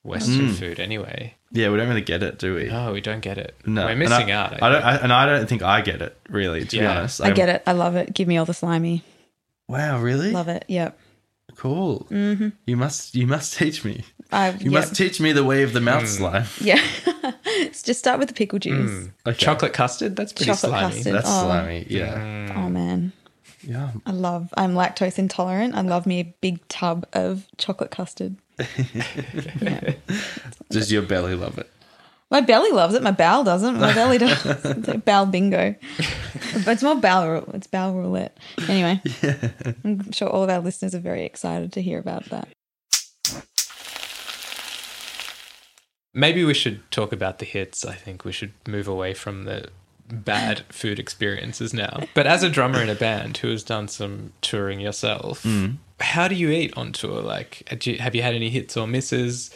Western 0.04 0.50
Mm. 0.50 0.56
food 0.56 0.80
anyway. 0.80 1.36
yeah, 1.52 1.70
we 1.70 1.78
don't 1.78 1.88
really 1.88 2.02
get 2.02 2.24
it, 2.24 2.40
do 2.40 2.56
we? 2.56 2.66
No, 2.66 2.92
we 2.92 3.00
don't 3.00 3.20
get 3.22 3.38
it. 3.38 3.56
No, 3.66 3.84
We're 3.86 3.92
And 3.92 4.00
missing 4.00 4.32
I, 4.32 4.36
out. 4.36 4.62
I, 4.64 4.70
don't, 4.70 4.82
think. 4.82 4.86
I, 4.86 4.96
and 4.98 5.14
I 5.14 5.26
don't 5.28 5.48
think 5.48 5.62
I 5.62 5.82
get 5.82 6.02
it 6.02 6.18
really. 6.30 6.66
To 6.66 6.80
be 6.80 6.86
honest, 6.86 7.22
I 7.22 7.32
get 7.32 7.48
it. 7.48 7.62
I 7.68 7.74
love 7.74 7.96
it. 7.96 8.14
Give 8.14 8.28
me 8.28 8.38
all 8.38 8.46
the 8.46 8.54
slimy. 8.56 9.04
Wow, 9.68 10.00
really? 10.02 10.32
Love 10.32 10.48
it. 10.50 10.66
Yep. 10.68 10.98
Cool. 11.56 12.08
Mm-hmm. 12.10 12.50
You 12.66 12.76
must. 12.78 13.14
You 13.16 13.28
must 13.28 13.56
teach 13.58 13.86
me. 13.86 14.04
I, 14.32 14.50
You 14.50 14.72
yep. 14.72 14.72
must 14.72 14.96
teach 14.96 15.22
me 15.22 15.32
the 15.32 15.44
way 15.44 15.62
of 15.62 15.74
the 15.74 15.80
mouth 15.82 16.02
Hmm. 16.02 16.08
slime. 16.08 16.46
Yeah. 16.62 16.82
Let's 17.46 17.84
just 17.84 18.00
start 18.00 18.18
with 18.20 18.28
the 18.30 18.34
pickle 18.34 18.58
juice. 18.60 19.10
Okay. 19.28 19.38
Chocolate 19.38 19.74
custard? 19.74 20.16
That's 20.16 20.34
pretty 20.34 20.52
Chocolate 20.52 20.72
slimy. 20.72 20.96
custard. 20.96 21.14
That's 21.14 21.28
Oh. 21.30 21.44
slimy. 21.44 21.86
Yeah. 21.88 22.54
Oh 22.58 22.70
man. 22.70 23.14
Yeah. 23.64 23.92
I 24.06 24.12
love 24.12 24.54
I'm 24.56 24.74
lactose 24.74 25.18
intolerant. 25.18 25.76
I 25.76 25.82
love 25.82 26.06
me 26.06 26.20
a 26.20 26.36
big 26.42 26.68
tub 26.68 27.06
of 27.14 27.48
chocolate 27.58 27.92
custard. 27.92 28.36
Does 30.70 30.92
your 30.92 31.02
belly 31.02 31.36
love 31.36 31.58
it? 31.58 31.70
My 32.30 32.42
belly 32.42 32.72
loves 32.72 32.96
it. 32.96 33.04
My 33.04 33.12
bowel 33.12 33.44
doesn't. 33.44 33.80
My 33.80 33.94
belly 33.94 34.18
does. 34.18 34.44
It's 34.66 34.88
like 34.88 35.06
bowel 35.06 35.28
bingo. 35.28 35.76
But 36.66 36.68
it's 36.68 36.82
more 36.82 36.96
bowel. 36.96 37.48
It's 37.54 37.68
bowel 37.68 37.94
roulette. 37.94 38.36
Anyway, 38.68 39.00
I'm 39.84 40.12
sure 40.12 40.30
all 40.30 40.44
of 40.44 40.50
our 40.50 40.60
listeners 40.60 40.96
are 40.96 41.00
very 41.00 41.26
excited 41.26 41.72
to 41.74 41.82
hear 41.82 42.00
about 42.00 42.26
that. 42.32 42.48
Maybe 46.16 46.44
we 46.44 46.56
should 46.56 46.90
talk 46.92 47.12
about 47.12 47.38
the 47.38 47.46
hits. 47.46 47.86
I 47.86 47.94
think 47.94 48.26
we 48.26 48.32
should 48.32 48.54
move 48.68 48.88
away 48.88 49.14
from 49.14 49.44
the 49.44 49.70
bad 50.08 50.64
food 50.70 51.00
experiences 51.00 51.74
now. 51.74 52.04
But 52.14 52.28
as 52.28 52.44
a 52.44 52.50
drummer 52.50 52.82
in 52.82 52.90
a 52.90 52.96
band 52.96 53.38
who 53.38 53.50
has 53.50 53.64
done 53.64 53.88
some 53.88 54.34
touring 54.42 54.80
yourself, 54.80 55.44
mm. 55.44 55.78
how 56.00 56.28
do 56.28 56.36
you 56.36 56.50
eat 56.50 56.76
on 56.78 56.92
tour? 56.92 57.22
Like, 57.22 57.68
uh, 57.72 57.76
do 57.80 57.92
you- 57.92 57.98
have 58.00 58.16
you 58.16 58.22
had 58.22 58.36
any 58.36 58.50
hits 58.50 58.78
or 58.78 58.88
misses? 58.88 59.52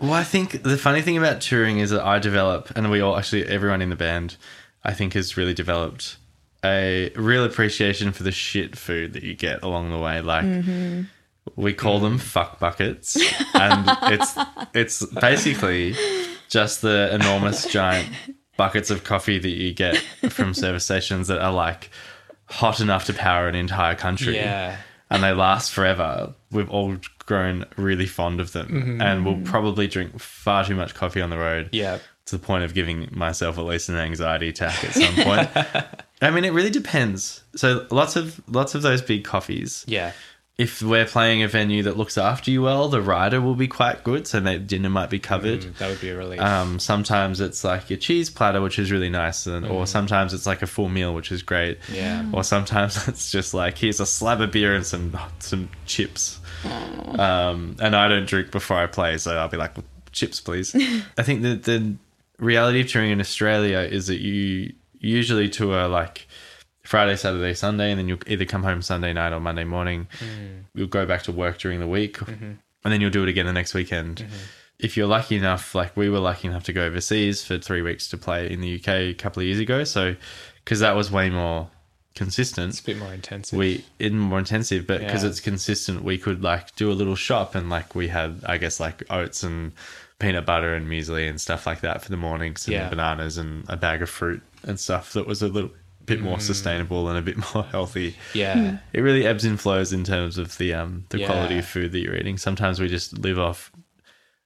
Well, 0.00 0.12
I 0.12 0.24
think 0.24 0.62
the 0.62 0.76
funny 0.76 1.02
thing 1.02 1.16
about 1.16 1.40
touring 1.40 1.78
is 1.78 1.90
that 1.90 2.04
I 2.04 2.18
develop, 2.18 2.70
and 2.76 2.90
we 2.90 3.00
all 3.00 3.16
actually 3.16 3.46
everyone 3.46 3.82
in 3.82 3.90
the 3.90 3.96
band, 3.96 4.36
I 4.84 4.92
think, 4.92 5.14
has 5.14 5.36
really 5.36 5.54
developed 5.54 6.16
a 6.64 7.10
real 7.16 7.44
appreciation 7.44 8.12
for 8.12 8.22
the 8.22 8.32
shit 8.32 8.76
food 8.76 9.12
that 9.14 9.22
you 9.22 9.34
get 9.34 9.62
along 9.62 9.90
the 9.90 9.98
way. 9.98 10.20
Like 10.20 10.44
mm-hmm. 10.44 11.02
we 11.56 11.72
call 11.74 12.00
them 12.00 12.18
mm. 12.18 12.20
fuck 12.20 12.58
buckets, 12.58 13.16
and 13.54 13.84
it's 14.04 14.34
it's 14.74 15.06
basically 15.06 15.96
just 16.48 16.82
the 16.82 17.14
enormous 17.14 17.66
giant 17.66 18.08
buckets 18.62 18.90
of 18.90 19.02
coffee 19.02 19.40
that 19.40 19.48
you 19.50 19.74
get 19.74 19.96
from 20.30 20.54
service 20.64 20.84
stations 20.84 21.26
that 21.26 21.40
are 21.40 21.52
like 21.52 21.90
hot 22.46 22.78
enough 22.78 23.06
to 23.06 23.12
power 23.12 23.48
an 23.48 23.56
entire 23.56 23.96
country 23.96 24.36
Yeah. 24.36 24.76
and 25.10 25.20
they 25.20 25.32
last 25.32 25.72
forever. 25.72 26.32
We've 26.52 26.70
all 26.70 26.96
grown 27.26 27.64
really 27.76 28.06
fond 28.06 28.40
of 28.40 28.52
them, 28.52 28.68
mm-hmm. 28.68 29.02
and 29.02 29.26
we'll 29.26 29.42
probably 29.42 29.88
drink 29.88 30.20
far 30.20 30.64
too 30.64 30.76
much 30.76 30.94
coffee 30.94 31.20
on 31.20 31.30
the 31.30 31.38
road. 31.38 31.70
Yeah. 31.72 31.98
To 32.26 32.36
the 32.38 32.46
point 32.46 32.62
of 32.62 32.72
giving 32.72 33.08
myself 33.10 33.58
at 33.58 33.64
least 33.64 33.88
an 33.88 33.96
anxiety 33.96 34.48
attack 34.48 34.84
at 34.84 34.92
some 34.94 35.14
point. 35.24 35.48
I 36.22 36.30
mean, 36.30 36.44
it 36.44 36.52
really 36.52 36.70
depends. 36.70 37.42
So 37.56 37.84
lots 37.90 38.14
of 38.14 38.40
lots 38.46 38.76
of 38.76 38.82
those 38.82 39.02
big 39.02 39.24
coffees. 39.24 39.84
Yeah. 39.88 40.12
If 40.58 40.82
we're 40.82 41.06
playing 41.06 41.42
a 41.42 41.48
venue 41.48 41.82
that 41.84 41.96
looks 41.96 42.18
after 42.18 42.50
you 42.50 42.62
well, 42.62 42.88
the 42.88 43.00
rider 43.00 43.40
will 43.40 43.54
be 43.54 43.68
quite 43.68 44.04
good, 44.04 44.26
so 44.26 44.38
that 44.38 44.66
dinner 44.66 44.90
might 44.90 45.08
be 45.08 45.18
covered. 45.18 45.62
Mm, 45.62 45.78
that 45.78 45.88
would 45.88 46.00
be 46.00 46.10
a 46.10 46.16
relief. 46.16 46.40
Um, 46.40 46.78
sometimes 46.78 47.40
it's 47.40 47.64
like 47.64 47.88
your 47.88 47.98
cheese 47.98 48.28
platter, 48.28 48.60
which 48.60 48.78
is 48.78 48.92
really 48.92 49.08
nice, 49.08 49.46
and, 49.46 49.66
or 49.66 49.86
sometimes 49.86 50.34
it's 50.34 50.46
like 50.46 50.60
a 50.60 50.66
full 50.66 50.90
meal, 50.90 51.14
which 51.14 51.32
is 51.32 51.42
great. 51.42 51.78
Yeah. 51.90 52.28
Or 52.32 52.44
sometimes 52.44 53.08
it's 53.08 53.30
just 53.30 53.54
like 53.54 53.78
here's 53.78 53.98
a 53.98 54.06
slab 54.06 54.40
of 54.42 54.52
beer 54.52 54.74
and 54.74 54.84
some 54.84 55.16
some 55.38 55.70
chips. 55.86 56.38
Um, 56.64 57.76
and 57.80 57.96
I 57.96 58.08
don't 58.08 58.26
drink 58.26 58.50
before 58.50 58.76
I 58.76 58.86
play, 58.86 59.18
so 59.18 59.36
I'll 59.36 59.48
be 59.48 59.56
like 59.56 59.72
chips, 60.12 60.40
please. 60.40 60.74
I 61.18 61.22
think 61.22 61.42
that 61.42 61.64
the 61.64 61.96
reality 62.38 62.82
of 62.82 62.88
touring 62.88 63.10
in 63.10 63.20
Australia 63.20 63.78
is 63.78 64.06
that 64.08 64.20
you 64.20 64.74
usually 64.98 65.48
tour 65.48 65.88
like 65.88 66.28
Friday, 66.82 67.16
Saturday, 67.16 67.54
Sunday, 67.54 67.90
and 67.90 67.98
then 67.98 68.08
you'll 68.08 68.18
either 68.26 68.44
come 68.44 68.62
home 68.64 68.82
Sunday 68.82 69.12
night 69.12 69.32
or 69.32 69.40
Monday 69.40 69.64
morning. 69.64 70.08
Mm. 70.18 70.64
You'll 70.74 70.88
go 70.88 71.06
back 71.06 71.22
to 71.24 71.32
work 71.32 71.58
during 71.58 71.80
the 71.80 71.86
week, 71.86 72.18
mm-hmm. 72.18 72.44
and 72.44 72.92
then 72.92 73.00
you'll 73.00 73.10
do 73.10 73.22
it 73.22 73.28
again 73.28 73.46
the 73.46 73.52
next 73.52 73.72
weekend. 73.74 74.16
Mm-hmm. 74.16 74.34
If 74.80 74.96
you're 74.96 75.06
lucky 75.06 75.36
enough, 75.36 75.74
like 75.76 75.96
we 75.96 76.08
were 76.10 76.18
lucky 76.18 76.48
enough 76.48 76.64
to 76.64 76.72
go 76.72 76.84
overseas 76.84 77.44
for 77.44 77.56
three 77.58 77.82
weeks 77.82 78.08
to 78.08 78.18
play 78.18 78.50
in 78.50 78.60
the 78.60 78.74
UK 78.76 78.88
a 78.88 79.14
couple 79.14 79.40
of 79.40 79.46
years 79.46 79.60
ago, 79.60 79.84
so 79.84 80.16
because 80.64 80.80
that 80.80 80.96
was 80.96 81.10
way 81.10 81.30
more 81.30 81.70
consistent, 82.14 82.70
It's 82.70 82.80
a 82.80 82.84
bit 82.84 82.98
more 82.98 83.12
intensive. 83.12 83.58
we 83.58 83.84
in 83.98 84.18
more 84.18 84.38
intensive, 84.38 84.86
but 84.86 85.00
because 85.00 85.22
Yeah. 85.22 85.30
it's 85.30 85.40
consistent, 85.40 86.02
we 86.02 86.18
could 86.18 86.42
like 86.42 86.74
do 86.76 86.90
a 86.90 86.94
little 86.94 87.14
shop 87.16 87.54
and 87.54 87.70
like 87.70 87.94
we 87.94 88.08
had, 88.08 88.40
I 88.44 88.58
guess, 88.58 88.80
like 88.80 89.02
oats 89.08 89.42
and 89.42 89.72
peanut 90.18 90.46
butter 90.46 90.74
and 90.74 90.86
muesli 90.88 91.28
and 91.28 91.40
stuff 91.40 91.66
like 91.66 91.80
that 91.80 92.02
for 92.02 92.10
the 92.10 92.16
mornings 92.16 92.66
and 92.66 92.74
Yeah. 92.74 92.88
bananas 92.88 93.38
and 93.38 93.64
a 93.68 93.76
bag 93.76 94.02
of 94.02 94.10
fruit 94.10 94.42
and 94.62 94.78
stuff 94.78 95.12
that 95.14 95.26
was 95.26 95.42
a 95.42 95.48
little 95.48 95.70
bit 96.06 96.20
more 96.20 96.38
Mm. 96.38 96.42
sustainable 96.42 97.08
and 97.08 97.18
a 97.18 97.22
bit 97.22 97.36
more 97.54 97.64
healthy. 97.64 98.16
yeah. 98.34 98.78
It 98.92 99.00
really 99.00 99.24
ebbs 99.26 99.44
and 99.44 99.60
flows 99.60 99.92
in 99.92 100.04
terms 100.04 100.38
of 100.38 100.56
the 100.58 100.74
um 100.74 101.04
the 101.10 101.18
Yeah. 101.20 101.26
quality 101.26 101.58
of 101.58 101.66
food 101.66 101.92
that 101.92 102.00
you're 102.00 102.16
eating. 102.16 102.38
Sometimes 102.38 102.80
we 102.80 102.88
just 102.88 103.18
live 103.18 103.38
off 103.38 103.70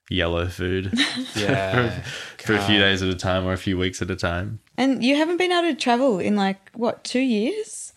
yellow 0.09 0.47
food 0.47 0.92
Yeah. 1.37 1.90
for 2.38 2.55
a 2.55 2.62
few 2.62 2.79
days 2.79 3.03
at 3.03 3.09
a 3.09 3.14
time 3.16 3.45
or 3.47 3.53
a 3.53 3.59
few 3.59 3.77
weeks 3.79 4.01
at 4.03 4.11
a 4.11 4.16
time. 4.16 4.61
And 4.77 5.03
you 5.03 5.16
haven't 5.16 5.38
been 5.38 5.51
able 5.53 5.69
to 5.69 5.75
travel 5.75 6.19
in 6.19 6.37
like 6.37 6.71
what 6.75 7.03
two 7.05 7.21
years? 7.21 7.92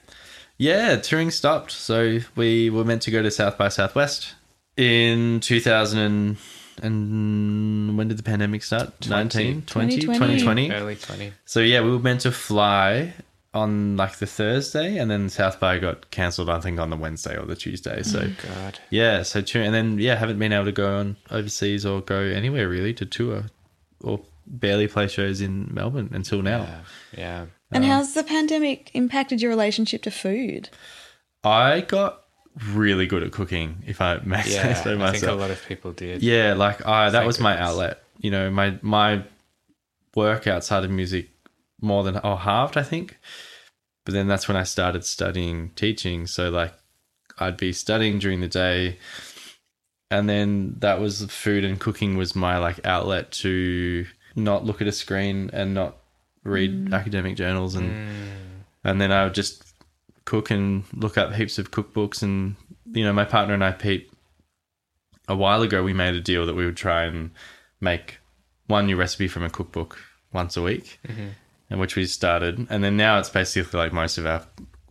Yeah, 0.57 0.95
touring 0.97 1.31
stopped. 1.31 1.71
So 1.71 2.19
we 2.35 2.69
were 2.69 2.83
meant 2.83 3.01
to 3.03 3.11
go 3.11 3.21
to 3.21 3.29
South 3.31 3.57
by 3.57 3.69
Southwest 3.69 4.33
in 4.75 5.39
2000 5.41 5.99
and, 5.99 6.37
and 6.81 7.97
when 7.97 8.07
did 8.07 8.17
the 8.17 8.23
pandemic 8.23 8.63
start? 8.63 9.07
19, 9.07 9.63
20, 9.63 9.99
2020. 10.01 10.37
2020. 10.39 10.71
Early 10.71 10.95
20. 10.95 11.33
So 11.45 11.59
yeah, 11.59 11.81
we 11.81 11.91
were 11.91 11.99
meant 11.99 12.21
to 12.21 12.31
fly 12.31 13.13
on 13.53 13.97
like 13.97 14.17
the 14.17 14.27
Thursday 14.27 14.97
and 14.97 15.09
then 15.09 15.27
South 15.29 15.59
by 15.59 15.79
got 15.79 16.11
cancelled 16.11 16.49
I 16.49 16.59
think 16.59 16.79
on 16.79 16.89
the 16.91 16.95
Wednesday 16.97 17.35
or 17.37 17.45
the 17.45 17.55
Tuesday. 17.55 18.03
So 18.03 18.29
God. 18.47 18.79
yeah, 18.91 19.23
so 19.23 19.41
tour 19.41 19.63
and 19.63 19.73
then 19.73 19.97
yeah, 19.99 20.15
haven't 20.15 20.37
been 20.37 20.53
able 20.53 20.65
to 20.65 20.71
go 20.71 20.97
on 20.99 21.17
overseas 21.31 21.85
or 21.85 22.01
go 22.01 22.19
anywhere 22.19 22.69
really 22.69 22.93
to 22.95 23.05
tour 23.05 23.45
or 24.01 24.21
barely 24.45 24.87
play 24.87 25.07
shows 25.07 25.41
in 25.41 25.69
Melbourne 25.73 26.09
until 26.13 26.41
now. 26.41 26.61
Yeah. 26.61 26.79
Yeah. 27.17 27.45
And 27.71 27.83
Um, 27.83 27.89
how's 27.89 28.13
the 28.13 28.23
pandemic 28.23 28.91
impacted 28.93 29.41
your 29.41 29.49
relationship 29.49 30.01
to 30.03 30.11
food? 30.11 30.69
I 31.43 31.81
got 31.81 32.21
really 32.71 33.05
good 33.07 33.23
at 33.23 33.31
cooking, 33.31 33.83
if 33.87 34.01
I 34.01 34.17
may 34.23 34.37
Yeah. 34.47 34.73
say 34.73 34.83
so 34.83 34.91
I 34.93 34.95
myself. 34.95 35.19
think 35.21 35.31
a 35.31 35.35
lot 35.35 35.51
of 35.51 35.65
people 35.65 35.91
did. 35.91 36.21
Yeah, 36.23 36.53
like 36.53 36.85
I 36.85 37.09
that 37.09 37.19
Thank 37.19 37.27
was 37.27 37.39
my 37.39 37.57
outlet. 37.59 38.03
You 38.19 38.29
know, 38.31 38.49
my 38.51 38.77
my 38.81 39.23
work 40.15 40.47
outside 40.47 40.83
of 40.83 40.91
music 40.91 41.29
more 41.81 42.03
than 42.03 42.17
or 42.17 42.37
halved, 42.37 42.77
I 42.77 42.83
think. 42.83 43.17
But 44.05 44.13
then 44.13 44.27
that's 44.27 44.47
when 44.47 44.57
I 44.57 44.63
started 44.63 45.03
studying 45.05 45.71
teaching. 45.75 46.27
So 46.27 46.49
like 46.49 46.73
I'd 47.37 47.57
be 47.57 47.73
studying 47.73 48.19
during 48.19 48.41
the 48.41 48.47
day. 48.47 48.97
And 50.11 50.27
then 50.27 50.75
that 50.79 50.99
was 50.99 51.23
food 51.25 51.63
and 51.63 51.79
cooking 51.79 52.17
was 52.17 52.35
my 52.35 52.57
like 52.57 52.85
outlet 52.85 53.31
to 53.33 54.05
not 54.35 54.65
look 54.65 54.81
at 54.81 54.87
a 54.87 54.91
screen 54.91 55.49
and 55.53 55.73
not 55.73 55.97
read 56.43 56.87
mm. 56.87 56.93
academic 56.93 57.35
journals 57.35 57.75
and 57.75 57.91
mm. 57.91 58.27
and 58.83 58.99
then 58.99 59.11
I 59.11 59.25
would 59.25 59.35
just 59.35 59.63
cook 60.25 60.49
and 60.49 60.83
look 60.93 61.17
up 61.17 61.33
heaps 61.33 61.59
of 61.59 61.71
cookbooks. 61.71 62.23
And 62.23 62.55
you 62.91 63.03
know 63.03 63.13
my 63.13 63.25
partner 63.25 63.53
and 63.53 63.63
I 63.63 63.71
Pete 63.71 64.11
a 65.27 65.35
while 65.35 65.61
ago 65.61 65.83
we 65.83 65.93
made 65.93 66.15
a 66.15 66.21
deal 66.21 66.45
that 66.47 66.55
we 66.55 66.65
would 66.65 66.77
try 66.77 67.03
and 67.03 67.31
make 67.79 68.17
one 68.67 68.87
new 68.87 68.95
recipe 68.95 69.27
from 69.27 69.43
a 69.43 69.49
cookbook 69.49 69.99
once 70.33 70.57
a 70.57 70.61
week 70.61 70.99
mm-hmm. 71.07 71.29
And 71.69 71.79
which 71.79 71.95
we 71.95 72.05
started. 72.05 72.65
And 72.69 72.83
then 72.83 72.97
now 72.97 73.19
it's 73.19 73.29
basically 73.29 73.77
like 73.79 73.93
most 73.93 74.17
of 74.17 74.25
our 74.25 74.43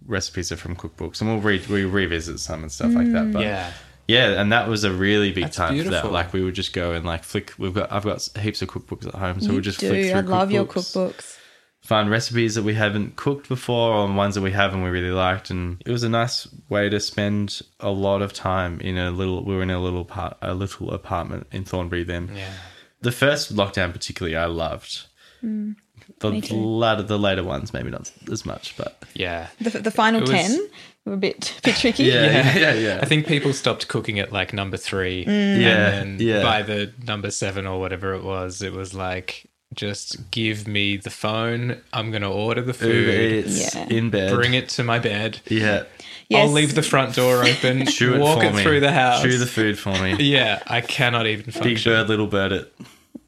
recipes 0.06 0.50
are 0.52 0.56
from 0.56 0.76
cookbooks. 0.76 1.20
And 1.20 1.30
we'll 1.30 1.40
re- 1.40 1.64
we 1.68 1.84
revisit 1.84 2.40
some 2.40 2.62
and 2.62 2.72
stuff 2.72 2.92
like 2.94 3.12
that 3.12 3.32
but 3.32 3.40
mm. 3.40 3.42
Yeah. 3.42 3.72
yeah 4.06 4.40
and 4.40 4.50
that 4.52 4.68
was 4.68 4.84
a 4.84 4.92
really 4.92 5.32
big 5.32 5.44
That's 5.44 5.56
time 5.56 5.76
for 5.82 5.90
that. 5.90 6.10
like 6.12 6.32
we 6.32 6.42
would 6.42 6.54
just 6.54 6.72
go 6.72 6.92
and 6.92 7.04
like 7.04 7.24
flick 7.24 7.52
we've 7.58 7.74
got 7.74 7.92
I've 7.92 8.04
got 8.04 8.26
heaps 8.38 8.62
of 8.62 8.68
cookbooks 8.68 9.06
at 9.06 9.14
home 9.14 9.40
so 9.40 9.48
you 9.48 9.52
we'll 9.52 9.60
just 9.60 9.80
do. 9.80 9.88
flick 9.88 10.10
through 10.10 10.18
I 10.18 10.22
love 10.22 10.50
your 10.50 10.64
cookbooks. 10.64 11.12
cookbooks. 11.12 11.36
find 11.82 12.10
recipes 12.10 12.54
that 12.54 12.62
we 12.62 12.72
haven't 12.74 13.16
cooked 13.16 13.48
before 13.50 13.92
or 13.92 14.10
ones 14.12 14.34
that 14.34 14.40
we 14.40 14.52
have 14.52 14.72
and 14.72 14.82
we 14.82 14.88
really 14.88 15.10
liked 15.10 15.50
and 15.50 15.82
it 15.84 15.90
was 15.90 16.04
a 16.04 16.08
nice 16.08 16.48
way 16.70 16.88
to 16.88 17.00
spend 17.00 17.60
a 17.80 17.90
lot 17.90 18.22
of 18.22 18.32
time 18.32 18.80
in 18.80 18.96
a 18.96 19.10
little 19.10 19.44
we 19.44 19.54
were 19.54 19.62
in 19.62 19.70
a 19.70 19.80
little 19.80 20.06
part 20.06 20.38
a 20.40 20.54
little 20.54 20.90
apartment 20.92 21.46
in 21.52 21.64
Thornbury 21.64 22.04
then. 22.04 22.30
Yeah. 22.34 22.50
the 23.02 23.12
first 23.12 23.54
lockdown 23.54 23.92
particularly 23.92 24.36
I 24.36 24.46
loved 24.46 25.06
mm. 25.44 25.74
The 26.20 26.30
me 26.30 26.40
too. 26.40 26.54
latter 26.56 27.02
the 27.02 27.18
later 27.18 27.44
ones 27.44 27.72
maybe 27.72 27.90
not 27.90 28.10
as 28.32 28.44
much 28.46 28.76
but 28.76 29.02
Yeah. 29.14 29.48
The, 29.60 29.70
the 29.70 29.90
final 29.90 30.20
was- 30.22 30.30
ten 30.30 30.68
were 31.04 31.14
a 31.14 31.16
bit 31.16 31.58
bit 31.64 31.76
tricky. 31.76 32.04
yeah 32.04 32.24
yeah 32.24 32.56
yeah, 32.64 32.72
yeah. 32.74 32.98
I 33.02 33.06
think 33.06 33.26
people 33.26 33.52
stopped 33.52 33.88
cooking 33.88 34.18
at 34.18 34.32
like 34.32 34.52
number 34.52 34.76
three. 34.76 35.24
Mm. 35.24 35.60
Yeah, 35.60 35.88
And 35.88 36.18
then 36.20 36.26
yeah. 36.28 36.42
by 36.42 36.62
the 36.62 36.92
number 37.06 37.30
seven 37.30 37.66
or 37.66 37.80
whatever 37.80 38.12
it 38.14 38.22
was, 38.24 38.60
it 38.62 38.72
was 38.72 38.92
like, 38.94 39.46
just 39.74 40.30
give 40.30 40.66
me 40.68 40.96
the 40.96 41.10
phone. 41.10 41.80
I'm 41.92 42.10
going 42.10 42.22
to 42.22 42.28
order 42.28 42.60
the 42.62 42.72
Uber 42.72 42.74
food. 43.12 43.46
Eats 43.46 43.74
Yeah. 43.74 43.86
in 43.88 44.10
bed 44.10 44.34
Bring 44.34 44.54
it 44.54 44.68
to 44.70 44.82
my 44.84 44.98
bed. 44.98 45.40
yeah 45.46 45.84
Yes. 46.30 46.46
I'll 46.46 46.52
leave 46.52 46.74
the 46.74 46.82
front 46.82 47.14
door 47.14 47.42
open. 47.42 47.86
Chew 47.86 48.14
it 48.16 48.18
walk 48.20 48.40
for 48.40 48.44
it 48.44 48.54
me. 48.54 48.62
through 48.62 48.80
the 48.80 48.92
house. 48.92 49.22
chew 49.22 49.38
the 49.38 49.46
food 49.46 49.78
for 49.78 49.98
me 50.02 50.14
yeah, 50.18 50.62
I 50.66 50.82
cannot 50.82 51.26
even 51.26 51.44
function. 51.44 51.62
big 51.62 51.76
function. 51.78 51.92
bird 51.92 52.08
little 52.10 52.26
bird 52.26 52.52
it 52.52 52.74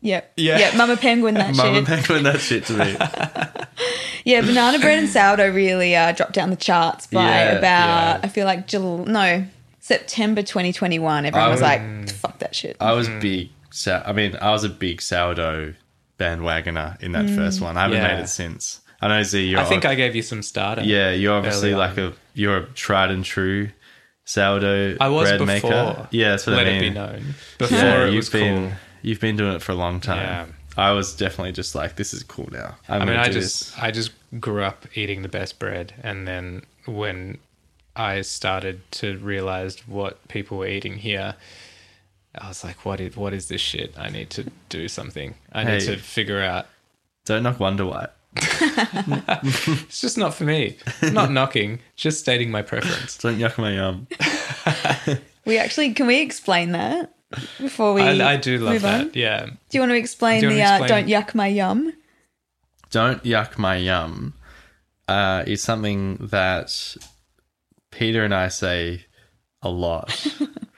Yep. 0.02 0.32
Yeah. 0.36 0.58
Yeah. 0.58 0.76
Mama 0.76 0.96
Penguin 0.96 1.34
that 1.34 1.54
mama 1.56 1.74
shit. 1.74 1.84
Mama 1.84 1.86
Penguin 1.86 2.22
that 2.24 2.40
shit 2.40 2.64
to 2.66 2.72
me 2.74 2.96
Yeah, 4.24 4.42
banana 4.42 4.78
bread 4.78 4.98
and 4.98 5.08
sourdough 5.08 5.50
really 5.50 5.96
uh, 5.96 6.12
dropped 6.12 6.32
down 6.32 6.50
the 6.50 6.56
charts 6.56 7.06
by 7.06 7.22
Yeah, 7.24 7.52
about 7.52 8.20
yeah. 8.20 8.20
I 8.22 8.28
feel 8.28 8.46
like 8.46 8.66
July 8.66 9.04
no 9.04 9.44
September 9.80 10.42
2021. 10.42 11.24
Everyone 11.26 11.46
I 11.46 11.50
was 11.50 11.60
would- 11.60 11.66
like, 11.66 11.80
mm. 11.80 12.10
"Fuck 12.10 12.38
that 12.40 12.54
shit." 12.54 12.76
I 12.80 12.92
was 12.92 13.08
mm. 13.08 13.20
big. 13.20 13.48
Sou- 13.70 14.02
I 14.04 14.12
mean, 14.12 14.36
I 14.40 14.50
was 14.50 14.62
a 14.64 14.68
big 14.68 15.00
sourdough 15.00 15.74
bandwagoner 16.18 17.00
in 17.02 17.12
that 17.12 17.30
first 17.30 17.60
mm. 17.60 17.62
one. 17.62 17.76
I 17.76 17.82
haven't 17.82 17.96
Yeah. 17.98 18.14
made 18.16 18.22
it 18.22 18.28
since. 18.28 18.80
I 19.00 19.08
know 19.08 19.22
Z. 19.22 19.42
You're 19.42 19.60
I 19.60 19.64
think 19.64 19.84
I 19.86 19.94
gave 19.94 20.14
you 20.14 20.22
some 20.22 20.42
starter. 20.42 20.82
yeah, 20.82 21.10
you're 21.12 21.34
obviously 21.34 21.74
like 21.74 21.96
on. 21.96 22.04
a 22.04 22.12
you're 22.34 22.58
a 22.58 22.66
tried 22.66 23.10
and 23.10 23.24
true 23.24 23.70
sourdough 24.24 24.96
I 25.00 25.08
was 25.08 25.28
bread 25.30 25.38
before. 25.40 25.70
maker. 25.70 26.08
Yeah, 26.10 26.30
that's 26.32 26.46
what 26.46 26.56
Let 26.56 26.66
I 26.66 26.70
it 26.70 26.80
be 26.80 26.90
known. 26.90 27.34
Before 27.58 27.78
Yeah, 27.78 28.06
it 28.06 28.14
was 28.14 28.28
been 28.28 28.68
cool. 28.68 28.78
You've 29.02 29.20
been 29.20 29.36
doing 29.36 29.54
it 29.54 29.62
for 29.62 29.72
a 29.72 29.76
long 29.76 30.00
time. 30.00 30.18
Yeah. 30.18 30.46
I 30.76 30.92
was 30.92 31.14
definitely 31.14 31.52
just 31.52 31.74
like, 31.74 31.96
this 31.96 32.14
is 32.14 32.22
cool 32.22 32.48
now. 32.50 32.76
I'm 32.88 33.02
I 33.02 33.04
mean, 33.04 33.16
I 33.16 33.28
just 33.28 33.74
this. 33.74 33.78
I 33.78 33.90
just 33.90 34.12
grew 34.38 34.62
up 34.62 34.86
eating 34.94 35.22
the 35.22 35.28
best 35.28 35.58
bread, 35.58 35.94
and 36.02 36.26
then 36.26 36.62
when 36.86 37.38
I 37.96 38.20
started 38.22 38.80
to 38.92 39.18
realize 39.18 39.86
what 39.86 40.26
people 40.28 40.58
were 40.58 40.68
eating 40.68 40.96
here, 40.96 41.34
I 42.38 42.48
was 42.48 42.62
like, 42.62 42.84
"What 42.84 43.00
is 43.00 43.16
what 43.16 43.32
is 43.32 43.48
this 43.48 43.60
shit? 43.60 43.98
I 43.98 44.08
need 44.10 44.30
to 44.30 44.50
do 44.68 44.86
something. 44.88 45.34
I 45.52 45.64
need 45.64 45.80
to 45.82 45.96
figure 45.96 46.40
out." 46.40 46.66
don't 47.26 47.42
knock 47.42 47.60
Wonder 47.60 47.86
White. 47.86 48.08
It's 48.36 50.00
just 50.00 50.18
not 50.18 50.34
for 50.34 50.44
me. 50.44 50.78
not 51.02 51.30
knocking, 51.30 51.80
just 51.96 52.20
stating 52.20 52.50
my 52.50 52.62
preference. 52.62 53.18
Don't 53.18 53.38
yuck 53.38 53.58
my 53.58 53.74
yum. 53.74 54.06
we 55.44 55.58
actually 55.58 55.92
can 55.94 56.06
we 56.06 56.20
explain 56.20 56.72
that 56.72 57.12
before 57.58 57.94
we? 57.94 58.02
I, 58.02 58.32
I 58.32 58.36
do 58.36 58.58
love 58.58 58.72
move 58.74 58.82
that. 58.82 59.00
on? 59.00 59.10
Yeah, 59.14 59.46
Do 59.46 59.52
you 59.72 59.80
want 59.80 59.90
to 59.92 59.96
explain 59.96 60.40
Do 60.40 60.48
the 60.48 60.60
wanna 60.60 60.84
uh, 60.84 60.86
"Don't 60.88 61.06
yuck 61.06 61.34
my 61.34 61.46
yum"? 61.46 61.92
don't 62.90 63.22
yuck 63.22 63.56
my 63.56 63.76
yum 63.76 64.34
uh, 65.06 65.44
is 65.46 65.62
something 65.62 66.16
that 66.30 66.96
Peter 67.90 68.24
and 68.24 68.34
I 68.34 68.48
say 68.48 69.04
a 69.62 69.68
lot, 69.68 70.26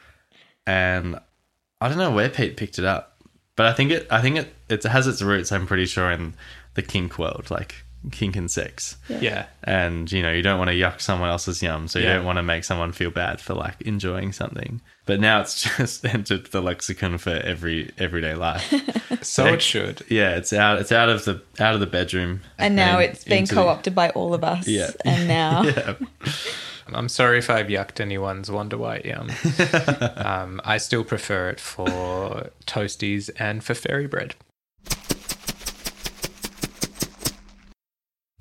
and 0.67 1.19
I 1.81 1.89
don't 1.89 1.99
know 1.99 2.11
where 2.11 2.29
Pete 2.29 2.57
picked 2.57 2.79
it 2.79 2.85
up, 2.85 3.17
but 3.57 3.67
I 3.67 3.73
think 3.73 3.91
it 3.93 4.07
I 4.11 4.21
think 4.21 4.37
it 4.37 4.55
it 4.69 4.83
has 4.85 5.07
its 5.07 5.23
roots. 5.23 5.53
I'm 5.53 5.67
pretty 5.67 5.87
sure 5.87 6.11
in 6.11 6.35
the 6.75 6.83
kink 6.83 7.19
world, 7.19 7.51
like 7.51 7.77
kink 8.11 8.35
and 8.37 8.51
sex, 8.51 8.97
yeah, 9.09 9.47
and 9.65 10.11
you 10.11 10.23
know 10.23 10.33
you 10.33 10.43
don't 10.43 10.59
want 10.59 10.71
to 10.71 10.77
yuck 10.77 11.01
someone 11.01 11.29
else's 11.31 11.63
yum, 11.63 11.87
so 11.89 11.99
you 11.99 12.07
Yeah. 12.07 12.15
don't 12.17 12.25
want 12.25 12.39
to 12.39 12.43
make 12.43 12.65
someone 12.65 12.93
feel 12.93 13.11
bad 13.11 13.41
for 13.41 13.55
like 13.55 13.81
enjoying 13.83 14.33
something. 14.33 14.81
But 15.07 15.21
now 15.21 15.41
it's 15.41 15.63
just 15.77 16.05
entered 16.05 16.47
the 16.47 16.61
lexicon 16.61 17.19
for 17.19 17.31
every 17.31 17.93
everyday 17.99 18.35
life. 18.35 18.73
So 19.23 19.47
it 19.47 19.63
should. 19.63 20.05
Yeah, 20.09 20.35
it's 20.35 20.53
out. 20.53 20.81
It's 20.81 20.91
out 20.91 21.09
of 21.09 21.25
the 21.27 21.41
out 21.61 21.75
of 21.75 21.81
the 21.81 21.87
bedroom, 21.87 22.41
And 22.59 22.75
now 22.75 22.99
it's 22.99 23.23
been 23.23 23.47
co-opted 23.47 23.95
by 23.95 24.11
all 24.11 24.35
of 24.35 24.43
us. 24.43 24.67
Yeah. 24.67 24.91
And 25.05 25.29
now 25.39 25.63
Yeah, 25.63 25.95
I'm 26.93 27.09
sorry 27.09 27.39
if 27.39 27.49
I've 27.49 27.67
yucked 27.69 28.01
anyone's 28.01 28.51
Wonder 28.51 28.77
White 28.79 29.05
yum. 29.05 29.31
um, 30.17 30.61
I 30.65 30.79
still 30.79 31.05
prefer 31.05 31.51
it 31.51 31.61
for 31.61 32.51
toasties 32.67 33.31
and 33.39 33.63
for 33.63 33.75
fairy 33.75 34.09
bread. 34.09 34.35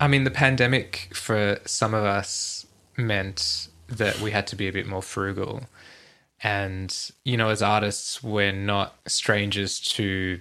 I 0.02 0.08
mean, 0.08 0.24
the 0.24 0.32
pandemic 0.32 1.10
for 1.14 1.60
some 1.64 1.94
of 1.94 2.02
us 2.02 2.66
meant 2.96 3.68
that 3.86 4.18
we 4.18 4.32
had 4.32 4.48
to 4.48 4.56
be 4.56 4.66
a 4.66 4.72
bit 4.72 4.84
more 4.84 5.00
frugal. 5.00 5.62
And, 6.42 6.92
you 7.24 7.36
know, 7.36 7.50
as 7.50 7.62
artists, 7.62 8.20
we're 8.20 8.50
not 8.50 8.96
strangers 9.06 9.78
to 9.94 10.40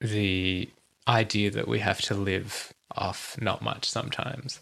the 0.00 0.70
idea 1.08 1.50
that 1.50 1.66
we 1.66 1.80
have 1.80 2.00
to 2.02 2.14
live 2.14 2.72
off 2.96 3.36
not 3.40 3.62
much 3.62 3.90
sometimes. 3.90 4.60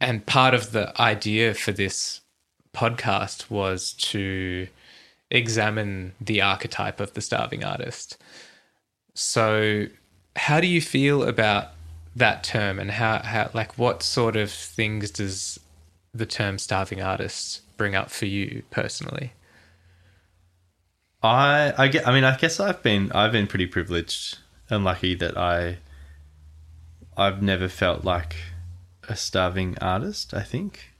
And 0.00 0.24
part 0.24 0.54
of 0.54 0.72
the 0.72 0.98
idea 0.98 1.52
for 1.52 1.72
this 1.72 2.22
podcast 2.74 3.50
was 3.50 3.92
to 3.92 4.68
examine 5.30 6.14
the 6.18 6.40
archetype 6.40 6.98
of 6.98 7.12
the 7.12 7.20
starving 7.20 7.62
artist. 7.62 8.16
So, 9.12 9.88
how 10.34 10.60
do 10.60 10.66
you 10.66 10.80
feel 10.80 11.22
about 11.24 11.73
that 12.16 12.44
term 12.44 12.78
and 12.78 12.90
how, 12.92 13.20
how 13.22 13.50
like 13.54 13.76
what 13.78 14.02
sort 14.02 14.36
of 14.36 14.50
things 14.50 15.10
does 15.10 15.58
the 16.12 16.26
term 16.26 16.58
starving 16.58 17.00
artists 17.00 17.62
bring 17.76 17.94
up 17.94 18.10
for 18.10 18.26
you 18.26 18.62
personally? 18.70 19.32
I 21.22 21.72
I 21.76 21.88
get 21.88 22.06
I 22.06 22.12
mean 22.12 22.24
I 22.24 22.36
guess 22.36 22.60
I've 22.60 22.82
been 22.82 23.10
I've 23.12 23.32
been 23.32 23.46
pretty 23.46 23.66
privileged 23.66 24.38
and 24.68 24.84
lucky 24.84 25.14
that 25.14 25.36
I 25.36 25.78
I've 27.16 27.42
never 27.42 27.68
felt 27.68 28.04
like 28.04 28.36
a 29.08 29.16
starving 29.16 29.76
artist, 29.80 30.34
I 30.34 30.42
think. 30.42 30.90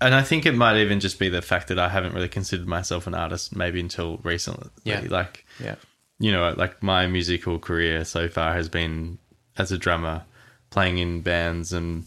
And 0.00 0.14
I 0.14 0.22
think 0.22 0.44
it 0.46 0.54
might 0.54 0.76
even 0.78 1.00
just 1.00 1.18
be 1.18 1.28
the 1.28 1.42
fact 1.42 1.68
that 1.68 1.78
I 1.78 1.88
haven't 1.88 2.12
really 2.12 2.28
considered 2.28 2.66
myself 2.66 3.06
an 3.06 3.14
artist 3.14 3.54
maybe 3.54 3.80
until 3.80 4.18
recently. 4.18 4.68
Yeah. 4.84 5.04
Like 5.08 5.44
Yeah. 5.60 5.76
You 6.22 6.30
know, 6.30 6.54
like 6.56 6.80
my 6.84 7.08
musical 7.08 7.58
career 7.58 8.04
so 8.04 8.28
far 8.28 8.54
has 8.54 8.68
been 8.68 9.18
as 9.58 9.72
a 9.72 9.76
drummer, 9.76 10.22
playing 10.70 10.98
in 10.98 11.20
bands 11.20 11.72
and 11.72 12.04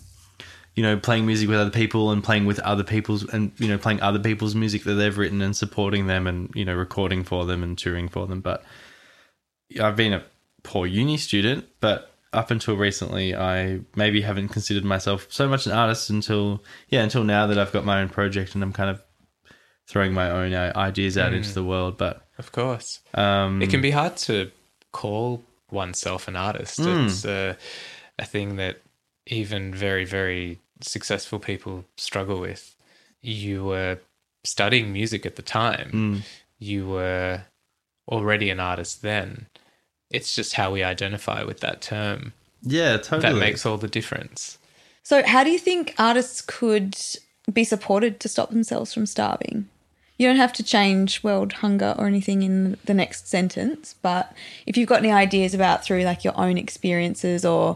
you 0.74 0.84
know, 0.84 0.98
playing 0.98 1.26
music 1.26 1.50
with 1.50 1.60
other 1.60 1.70
people 1.70 2.12
and 2.12 2.24
playing 2.24 2.46
with 2.46 2.60
other 2.60 2.84
people's 2.84 3.28
and 3.34 3.52
you 3.58 3.68
know, 3.68 3.78
playing 3.78 4.00
other 4.02 4.20
people's 4.20 4.56
music 4.56 4.86
that 4.86 4.94
they've 4.94 5.18
written 5.18 5.42
and 5.42 5.56
supporting 5.56 6.08
them 6.08 6.28
and 6.28 6.50
you 6.56 6.64
know, 6.64 6.74
recording 6.74 7.26
for 7.26 7.46
them 7.46 7.62
and 7.62 7.78
touring 7.78 8.08
for 8.08 8.26
them. 8.26 8.40
But 8.40 8.64
I've 9.82 9.98
been 9.98 10.14
a 10.14 10.24
poor 10.64 10.86
uni 10.86 11.18
student, 11.18 11.66
but 11.82 12.14
up 12.32 12.52
until 12.52 12.78
recently, 12.78 13.36
I 13.36 13.82
maybe 13.98 14.22
haven't 14.22 14.50
considered 14.50 14.86
myself 14.86 15.28
so 15.30 15.50
much 15.50 15.66
an 15.66 15.74
artist 15.74 16.10
until 16.10 16.64
yeah, 16.88 17.04
until 17.04 17.26
now 17.26 17.48
that 17.48 17.58
I've 17.58 17.74
got 17.74 17.84
my 17.84 18.02
own 18.02 18.08
project 18.08 18.56
and 18.56 18.64
I'm 18.64 18.74
kind 18.74 18.90
of 18.90 19.04
throwing 19.88 20.14
my 20.14 20.32
own 20.32 20.54
uh, 20.54 20.72
ideas 20.74 21.18
out 21.18 21.34
into 21.34 21.54
the 21.54 21.66
world. 21.66 21.98
But 21.98 22.25
Of 22.38 22.52
course. 22.52 23.00
um, 23.14 23.62
It 23.62 23.70
can 23.70 23.82
be 23.82 23.92
hard 23.92 24.18
to 24.18 24.52
call 24.92 25.44
oneself 25.72 26.28
an 26.28 26.36
artist. 26.36 26.80
Hmm. 26.80 27.06
It's 27.06 27.26
a, 27.26 27.58
a 28.20 28.26
thing 28.26 28.58
that 28.58 28.82
even 29.28 29.74
very, 29.74 30.06
very 30.06 30.60
successful 30.82 31.40
people 31.40 31.86
struggle 31.98 32.40
with. 32.40 32.76
You 33.22 33.66
were 33.66 34.00
studying 34.44 34.94
music 34.94 35.26
at 35.26 35.36
the 35.36 35.42
time, 35.42 35.90
hmm. 35.90 36.18
you 36.60 36.88
were 36.88 37.42
already 38.08 38.50
an 38.50 38.60
artist 38.60 39.02
then. 39.02 39.48
It's 40.12 40.36
just 40.36 40.54
how 40.54 40.72
we 40.72 40.84
identify 40.84 41.44
with 41.44 41.62
that 41.62 41.82
term 41.82 42.34
yeah, 42.66 42.98
totally. 42.98 43.34
that 43.34 43.40
makes 43.40 43.66
all 43.66 43.78
the 43.78 43.88
difference. 43.88 44.58
So, 45.04 45.24
how 45.26 45.44
do 45.44 45.52
you 45.52 45.60
think 45.60 45.94
artists 46.00 46.42
could 46.42 46.98
be 47.52 47.64
supported 47.64 48.20
to 48.22 48.28
stop 48.28 48.50
themselves 48.50 48.94
from 48.94 49.06
starving? 49.06 49.70
You 50.18 50.28
don't 50.28 50.38
have 50.38 50.54
to 50.54 50.64
change 50.64 51.24
world 51.24 51.54
hunger 51.54 51.94
or 51.98 52.08
anything 52.08 52.42
in 52.44 52.78
the 52.86 52.94
next 52.94 53.28
sentence, 53.28 53.96
but 54.02 54.34
if 54.66 54.78
you've 54.78 54.88
got 54.90 55.00
any 55.00 55.12
ideas 55.12 55.54
about 55.54 55.84
through 55.84 56.04
like 56.04 56.24
your 56.24 56.38
own 56.40 56.58
experiences 56.58 57.44
or 57.44 57.76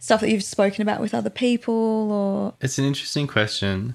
stuff 0.00 0.20
that 0.20 0.30
you've 0.30 0.44
spoken 0.44 0.82
about 0.82 1.00
with 1.00 1.14
other 1.14 1.30
people 1.30 2.10
or 2.12 2.54
It's 2.60 2.78
an 2.78 2.84
interesting 2.84 3.26
question. 3.26 3.94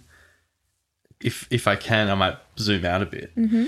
If 1.20 1.48
if 1.50 1.68
I 1.68 1.76
can, 1.76 2.10
I 2.10 2.16
might 2.16 2.38
zoom 2.58 2.86
out 2.86 3.02
a 3.02 3.06
bit, 3.06 3.36
mm-hmm. 3.36 3.66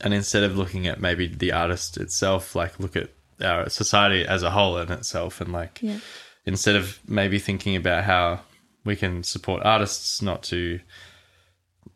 and 0.00 0.14
instead 0.14 0.44
of 0.44 0.56
looking 0.56 0.86
at 0.86 1.00
maybe 1.00 1.26
the 1.26 1.52
artist 1.52 1.96
itself, 1.96 2.54
like 2.54 2.78
look 2.78 2.96
at 2.96 3.10
our 3.40 3.68
society 3.68 4.24
as 4.24 4.42
a 4.44 4.50
whole 4.50 4.78
in 4.78 4.90
itself, 4.92 5.40
and 5.40 5.52
like 5.52 5.80
Yeah. 5.82 5.98
instead 6.46 6.76
of 6.76 7.00
maybe 7.08 7.38
thinking 7.40 7.74
about 7.76 8.04
how 8.04 8.40
we 8.84 8.94
can 8.96 9.22
support 9.24 9.62
artists 9.64 10.22
not 10.22 10.42
to, 10.44 10.80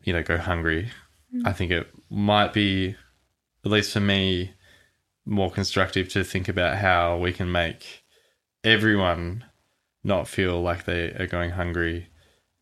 you 0.03 0.13
know, 0.13 0.23
go 0.23 0.37
hungry, 0.37 0.91
I 1.45 1.51
think 1.53 1.71
it 1.71 1.87
might 2.09 2.53
be, 2.53 2.95
at 3.65 3.71
least 3.71 3.91
for 3.91 3.99
me, 3.99 4.53
more 5.25 5.51
constructive 5.51 6.07
to 6.09 6.23
think 6.23 6.47
about 6.47 6.77
how 6.77 7.17
we 7.17 7.33
can 7.33 7.51
make 7.51 8.03
everyone 8.63 9.43
not 10.03 10.27
feel 10.27 10.61
like 10.61 10.85
they 10.85 11.11
are 11.11 11.27
going 11.27 11.51
hungry 11.51 12.07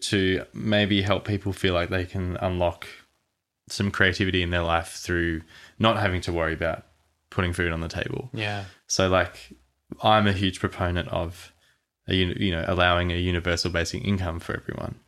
to 0.01 0.43
maybe 0.53 1.01
help 1.01 1.25
people 1.25 1.53
feel 1.53 1.73
like 1.73 1.89
they 1.89 2.05
can 2.05 2.37
unlock 2.37 2.87
some 3.69 3.91
creativity 3.91 4.41
in 4.41 4.49
their 4.49 4.63
life 4.63 4.89
through 4.89 5.41
not 5.79 5.97
having 5.97 6.21
to 6.21 6.33
worry 6.33 6.53
about 6.53 6.85
putting 7.29 7.53
food 7.53 7.71
on 7.71 7.81
the 7.81 7.87
table. 7.87 8.29
Yeah. 8.33 8.65
So 8.87 9.07
like 9.09 9.53
I'm 10.03 10.27
a 10.27 10.33
huge 10.33 10.59
proponent 10.59 11.07
of 11.09 11.51
a, 12.07 12.15
you 12.15 12.51
know 12.51 12.63
allowing 12.67 13.11
a 13.11 13.15
universal 13.15 13.71
basic 13.71 14.03
income 14.03 14.39
for 14.39 14.55
everyone 14.55 14.99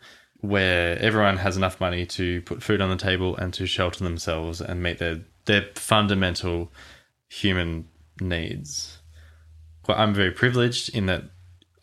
where 0.41 0.97
everyone 0.99 1.37
has 1.37 1.57
enough 1.57 1.79
money 1.79 2.05
to 2.05 2.41
put 2.43 2.61
food 2.61 2.81
on 2.81 2.89
the 2.89 2.95
table 2.95 3.35
and 3.35 3.53
to 3.55 3.65
shelter 3.65 4.03
themselves 4.03 4.61
and 4.61 4.83
meet 4.83 4.99
their 4.99 5.21
their 5.45 5.65
fundamental 5.75 6.71
human 7.29 7.87
needs. 8.21 8.99
Well, 9.87 9.97
I'm 9.97 10.13
very 10.13 10.31
privileged 10.31 10.95
in 10.95 11.05
that 11.07 11.23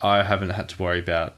I 0.01 0.23
haven't 0.23 0.51
had 0.51 0.69
to 0.69 0.81
worry 0.81 0.99
about 0.99 1.35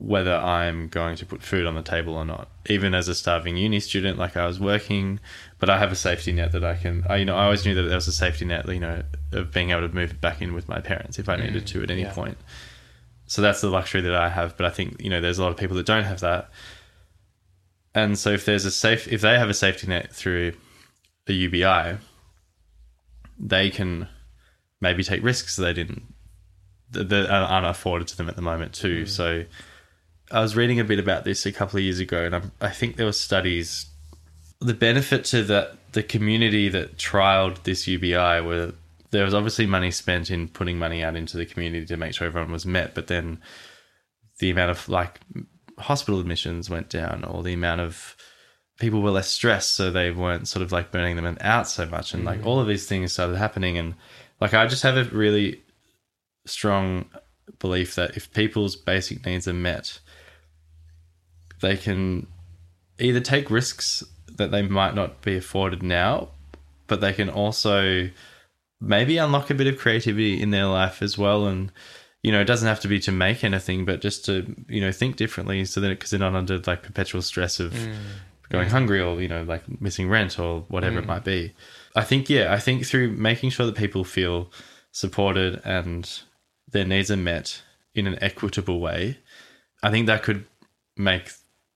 whether 0.00 0.34
I'm 0.34 0.88
going 0.88 1.16
to 1.16 1.26
put 1.26 1.42
food 1.42 1.66
on 1.66 1.74
the 1.74 1.82
table 1.82 2.14
or 2.14 2.24
not. 2.24 2.48
Even 2.66 2.94
as 2.94 3.06
a 3.08 3.14
starving 3.14 3.58
uni 3.58 3.80
student, 3.80 4.18
like 4.18 4.34
I 4.34 4.46
was 4.46 4.58
working, 4.58 5.20
but 5.58 5.68
I 5.68 5.78
have 5.78 5.92
a 5.92 5.96
safety 5.96 6.32
net 6.32 6.52
that 6.52 6.64
I 6.64 6.74
can. 6.76 7.04
I, 7.08 7.16
you 7.16 7.26
know, 7.26 7.36
I 7.36 7.44
always 7.44 7.66
knew 7.66 7.74
that 7.74 7.82
there 7.82 7.94
was 7.94 8.08
a 8.08 8.12
safety 8.12 8.46
net, 8.46 8.66
you 8.66 8.80
know, 8.80 9.02
of 9.32 9.52
being 9.52 9.70
able 9.70 9.86
to 9.86 9.94
move 9.94 10.18
back 10.20 10.40
in 10.40 10.54
with 10.54 10.68
my 10.68 10.80
parents 10.80 11.18
if 11.18 11.28
I 11.28 11.36
mm. 11.36 11.44
needed 11.44 11.66
to 11.68 11.82
at 11.82 11.90
any 11.90 12.02
yeah. 12.02 12.14
point. 12.14 12.38
So 13.30 13.42
that's 13.42 13.60
the 13.60 13.70
luxury 13.70 14.00
that 14.00 14.14
I 14.16 14.28
have. 14.28 14.56
But 14.56 14.66
I 14.66 14.70
think 14.70 15.00
you 15.00 15.08
know, 15.08 15.20
there's 15.20 15.38
a 15.38 15.42
lot 15.44 15.52
of 15.52 15.56
people 15.56 15.76
that 15.76 15.86
don't 15.86 16.02
have 16.02 16.18
that. 16.18 16.50
And 17.94 18.18
so 18.18 18.30
if 18.30 18.44
there's 18.44 18.64
a 18.64 18.72
safe, 18.72 19.06
if 19.06 19.20
they 19.20 19.38
have 19.38 19.48
a 19.48 19.54
safety 19.54 19.86
net 19.86 20.12
through 20.12 20.54
a 21.28 21.32
UBI, 21.32 21.98
they 23.38 23.70
can 23.70 24.08
maybe 24.80 25.04
take 25.04 25.22
risks 25.22 25.54
they 25.54 25.72
didn't 25.72 26.12
that 26.90 27.30
aren't 27.30 27.66
afforded 27.66 28.08
to 28.08 28.16
them 28.16 28.28
at 28.28 28.34
the 28.34 28.42
moment 28.42 28.74
too. 28.74 29.04
Mm. 29.04 29.08
So 29.08 29.44
I 30.32 30.40
was 30.40 30.56
reading 30.56 30.80
a 30.80 30.84
bit 30.84 30.98
about 30.98 31.22
this 31.22 31.46
a 31.46 31.52
couple 31.52 31.78
of 31.78 31.84
years 31.84 32.00
ago, 32.00 32.24
and 32.24 32.34
I'm, 32.34 32.50
I 32.60 32.70
think 32.70 32.96
there 32.96 33.06
were 33.06 33.12
studies. 33.12 33.86
The 34.60 34.74
benefit 34.74 35.24
to 35.26 35.44
the 35.44 35.76
the 35.92 36.02
community 36.02 36.68
that 36.68 36.96
trialed 36.96 37.62
this 37.62 37.86
UBI 37.86 38.40
were 38.40 38.74
there 39.10 39.24
was 39.24 39.34
obviously 39.34 39.66
money 39.66 39.90
spent 39.90 40.30
in 40.30 40.48
putting 40.48 40.78
money 40.78 41.02
out 41.02 41.16
into 41.16 41.36
the 41.36 41.46
community 41.46 41.86
to 41.86 41.96
make 41.96 42.14
sure 42.14 42.26
everyone 42.26 42.52
was 42.52 42.66
met, 42.66 42.94
but 42.94 43.08
then 43.08 43.40
the 44.38 44.50
amount 44.50 44.70
of 44.70 44.88
like 44.88 45.20
hospital 45.78 46.20
admissions 46.20 46.70
went 46.70 46.88
down, 46.88 47.24
or 47.24 47.42
the 47.42 47.52
amount 47.52 47.80
of 47.80 48.16
people 48.78 49.02
were 49.02 49.10
less 49.10 49.28
stressed, 49.28 49.74
so 49.74 49.90
they 49.90 50.10
weren't 50.10 50.48
sort 50.48 50.62
of 50.62 50.72
like 50.72 50.92
burning 50.92 51.16
them 51.16 51.38
out 51.40 51.68
so 51.68 51.86
much, 51.86 52.14
and 52.14 52.24
like 52.24 52.40
mm. 52.40 52.46
all 52.46 52.60
of 52.60 52.68
these 52.68 52.86
things 52.86 53.12
started 53.12 53.36
happening, 53.36 53.78
and 53.78 53.94
like 54.40 54.54
I 54.54 54.66
just 54.66 54.82
have 54.82 54.96
a 54.96 55.04
really 55.04 55.62
strong 56.46 57.06
belief 57.58 57.94
that 57.96 58.16
if 58.16 58.32
people's 58.32 58.76
basic 58.76 59.24
needs 59.26 59.46
are 59.46 59.52
met, 59.52 59.98
they 61.60 61.76
can 61.76 62.26
either 62.98 63.20
take 63.20 63.50
risks 63.50 64.04
that 64.36 64.50
they 64.50 64.62
might 64.62 64.94
not 64.94 65.20
be 65.22 65.36
afforded 65.36 65.82
now, 65.82 66.28
but 66.86 67.00
they 67.00 67.12
can 67.12 67.28
also 67.28 68.08
maybe 68.80 69.18
unlock 69.18 69.50
a 69.50 69.54
bit 69.54 69.66
of 69.66 69.78
creativity 69.78 70.40
in 70.40 70.50
their 70.50 70.66
life 70.66 71.02
as 71.02 71.18
well. 71.18 71.46
And, 71.46 71.70
you 72.22 72.32
know, 72.32 72.40
it 72.40 72.46
doesn't 72.46 72.68
have 72.68 72.80
to 72.80 72.88
be 72.88 72.98
to 73.00 73.12
make 73.12 73.44
anything, 73.44 73.84
but 73.84 74.00
just 74.00 74.24
to, 74.26 74.54
you 74.68 74.80
know, 74.80 74.92
think 74.92 75.16
differently 75.16 75.64
so 75.64 75.80
that 75.80 75.88
because 75.90 76.10
they're 76.10 76.20
not 76.20 76.34
under 76.34 76.58
like 76.58 76.82
perpetual 76.82 77.22
stress 77.22 77.60
of 77.60 77.72
mm. 77.72 77.94
going 78.48 78.68
hungry 78.68 79.00
or, 79.00 79.20
you 79.20 79.28
know, 79.28 79.42
like 79.42 79.80
missing 79.80 80.08
rent 80.08 80.38
or 80.38 80.60
whatever 80.68 80.98
it 80.98 81.04
mm. 81.04 81.08
might 81.08 81.24
be. 81.24 81.52
I 81.94 82.02
think, 82.02 82.30
yeah, 82.30 82.52
I 82.52 82.58
think 82.58 82.86
through 82.86 83.10
making 83.12 83.50
sure 83.50 83.66
that 83.66 83.76
people 83.76 84.04
feel 84.04 84.50
supported 84.92 85.60
and 85.64 86.10
their 86.70 86.84
needs 86.84 87.10
are 87.10 87.16
met 87.16 87.62
in 87.94 88.06
an 88.06 88.18
equitable 88.22 88.80
way, 88.80 89.18
I 89.82 89.90
think 89.90 90.06
that 90.06 90.22
could 90.22 90.46
make 90.96 91.30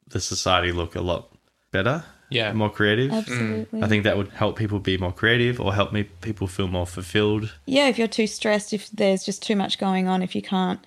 the 0.06 0.20
society 0.20 0.72
look 0.72 0.94
a 0.94 1.00
lot 1.00 1.30
better, 1.72 2.04
Yeah. 2.30 2.52
more 2.52 2.70
creative. 2.70 3.12
absolutely. 3.12 3.82
I 3.82 3.88
think 3.88 4.04
that 4.04 4.16
would 4.16 4.30
help 4.30 4.56
people 4.56 4.78
be 4.78 4.96
more 4.98 5.12
creative 5.12 5.60
or 5.60 5.74
help 5.74 5.92
me 5.92 6.04
people 6.20 6.46
feel 6.46 6.68
more 6.68 6.86
fulfilled. 6.86 7.54
yeah, 7.66 7.88
if 7.88 7.98
you're 7.98 8.08
too 8.08 8.26
stressed, 8.26 8.72
if 8.72 8.90
there's 8.90 9.24
just 9.24 9.42
too 9.42 9.56
much 9.56 9.78
going 9.78 10.08
on, 10.08 10.22
if 10.22 10.34
you 10.34 10.42
can't 10.42 10.80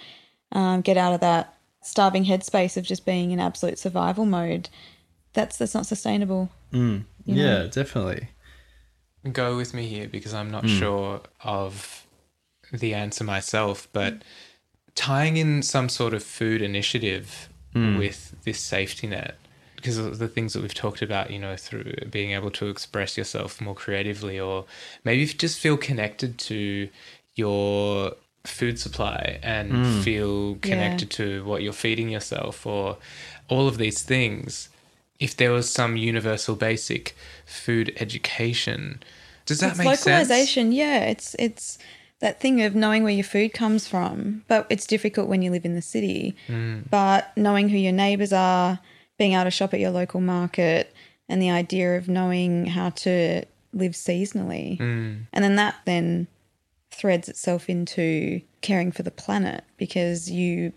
um, 0.52 0.82
get 0.82 0.98
out 0.98 1.14
of 1.14 1.20
that 1.22 1.54
starving 1.82 2.26
headspace 2.26 2.78
of 2.78 2.84
just 2.84 3.06
being 3.06 3.32
in 3.32 3.40
absolute 3.40 3.80
survival 3.80 4.26
mode, 4.26 4.70
that's 5.34 5.58
that's 5.58 5.74
not 5.74 5.86
sustainable. 5.86 6.50
Mm. 6.74 7.04
Yeah, 7.26 7.68
definitely. 7.70 8.30
go 9.32 9.58
with 9.58 9.74
me 9.74 9.88
here 9.88 10.08
because 10.08 10.34
I'm 10.34 10.50
not 10.50 10.64
mm. 10.64 10.80
sure 10.80 11.22
of 11.44 12.06
the 12.72 12.94
answer 12.94 13.24
myself, 13.24 13.88
but 13.92 14.24
tying 14.96 15.38
in 15.38 15.62
some 15.62 15.90
sort 15.90 16.14
of 16.14 16.24
food 16.24 16.62
initiative 16.62 17.50
mm. 17.76 17.98
with 17.98 18.36
this 18.44 18.60
safety 18.60 19.08
net, 19.08 19.36
because 19.88 20.06
of 20.06 20.20
the 20.20 20.28
things 20.28 20.52
that 20.52 20.62
we've 20.62 20.74
talked 20.74 21.02
about, 21.02 21.32
you 21.32 21.40
know, 21.40 21.56
through 21.56 21.94
being 22.12 22.32
able 22.32 22.52
to 22.52 22.68
express 22.68 23.18
yourself 23.18 23.62
more 23.62 23.74
creatively, 23.74 24.38
or 24.38 24.66
maybe 25.06 25.22
you 25.22 25.28
just 25.28 25.58
feel 25.60 25.78
connected 25.78 26.38
to 26.38 26.90
your 27.36 28.12
food 28.44 28.78
supply 28.78 29.40
and 29.42 29.72
hmm. 29.72 30.02
feel 30.02 30.56
connected 30.56 31.10
to 31.10 31.42
what 31.46 31.62
you're 31.64 31.72
feeding 31.72 32.10
yourself, 32.10 32.66
or 32.66 32.98
all 33.48 33.70
of 33.70 33.78
these 33.78 34.02
things. 34.02 34.68
If 35.22 35.38
there 35.38 35.52
was 35.54 35.70
some 35.70 35.96
universal 35.96 36.58
basic 36.58 37.16
food 37.46 37.94
education, 37.96 39.02
does 39.46 39.62
that 39.62 39.70
it's 39.70 39.78
make 39.78 39.88
sense? 39.88 40.06
localization, 40.06 40.74
yeah. 40.74 41.06
It's 41.06 41.34
it's 41.40 41.78
that 42.20 42.42
thing 42.42 42.62
of 42.62 42.76
knowing 42.76 43.04
where 43.04 43.14
your 43.14 43.24
food 43.24 43.54
comes 43.54 43.88
from. 43.88 44.44
But 44.50 44.68
it's 44.70 44.86
difficult 44.86 45.30
when 45.30 45.42
you 45.42 45.50
live 45.50 45.64
in 45.64 45.76
the 45.76 45.82
city. 45.82 46.36
Hmm. 46.48 46.80
But 46.90 47.32
knowing 47.38 47.70
who 47.70 47.78
your 47.78 47.94
neighbors 47.94 48.34
are, 48.34 48.80
being 49.18 49.34
able 49.34 49.46
to 49.46 49.52
shop 49.52 49.74
at 49.74 49.80
your 49.80 49.92
local 49.92 50.22
market, 50.22 50.94
and 51.30 51.42
the 51.42 51.50
idea 51.50 51.98
of 51.98 52.08
knowing 52.08 52.68
how 52.68 52.90
to 52.92 53.44
live 53.74 53.94
seasonally. 53.94 54.80
Mm. 54.80 55.26
And 55.34 55.44
then 55.44 55.56
that 55.56 55.76
then 55.86 56.28
threads 56.92 57.30
itself 57.30 57.70
into 57.70 58.42
caring 58.62 58.92
for 58.92 59.04
the 59.04 59.12
planet 59.12 59.64
because 59.78 60.32
you 60.32 60.74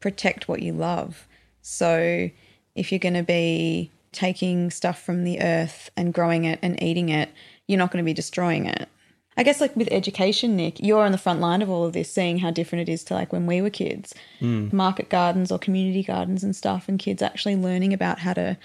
protect 0.00 0.48
what 0.48 0.62
you 0.62 0.72
love. 0.72 1.26
So 1.62 2.30
if 2.74 2.90
you're 2.90 2.98
going 2.98 3.14
to 3.14 3.22
be 3.22 3.90
taking 4.12 4.70
stuff 4.70 5.00
from 5.02 5.24
the 5.24 5.40
earth 5.40 5.90
and 5.96 6.14
growing 6.14 6.44
it 6.44 6.58
and 6.62 6.82
eating 6.82 7.08
it, 7.08 7.30
you're 7.66 7.78
not 7.78 7.90
going 7.90 8.02
to 8.02 8.08
be 8.08 8.14
destroying 8.14 8.66
it. 8.66 8.88
I 9.36 9.42
guess 9.42 9.60
like 9.60 9.74
with 9.76 9.88
education, 9.90 10.56
Nick, 10.56 10.80
you're 10.80 11.02
on 11.02 11.12
the 11.12 11.18
front 11.18 11.40
line 11.40 11.60
of 11.62 11.68
all 11.68 11.84
of 11.84 11.92
this, 11.92 12.10
seeing 12.10 12.38
how 12.38 12.50
different 12.50 12.88
it 12.88 12.92
is 12.92 13.02
to 13.04 13.14
like 13.14 13.32
when 13.32 13.46
we 13.46 13.60
were 13.60 13.70
kids, 13.70 14.14
mm. 14.40 14.72
market 14.72 15.08
gardens 15.08 15.50
or 15.50 15.58
community 15.58 16.02
gardens 16.02 16.44
and 16.44 16.54
stuff, 16.54 16.88
and 16.88 16.98
kids 16.98 17.22
actually 17.22 17.56
learning 17.56 17.92
about 17.92 18.20
how 18.20 18.32
to 18.32 18.56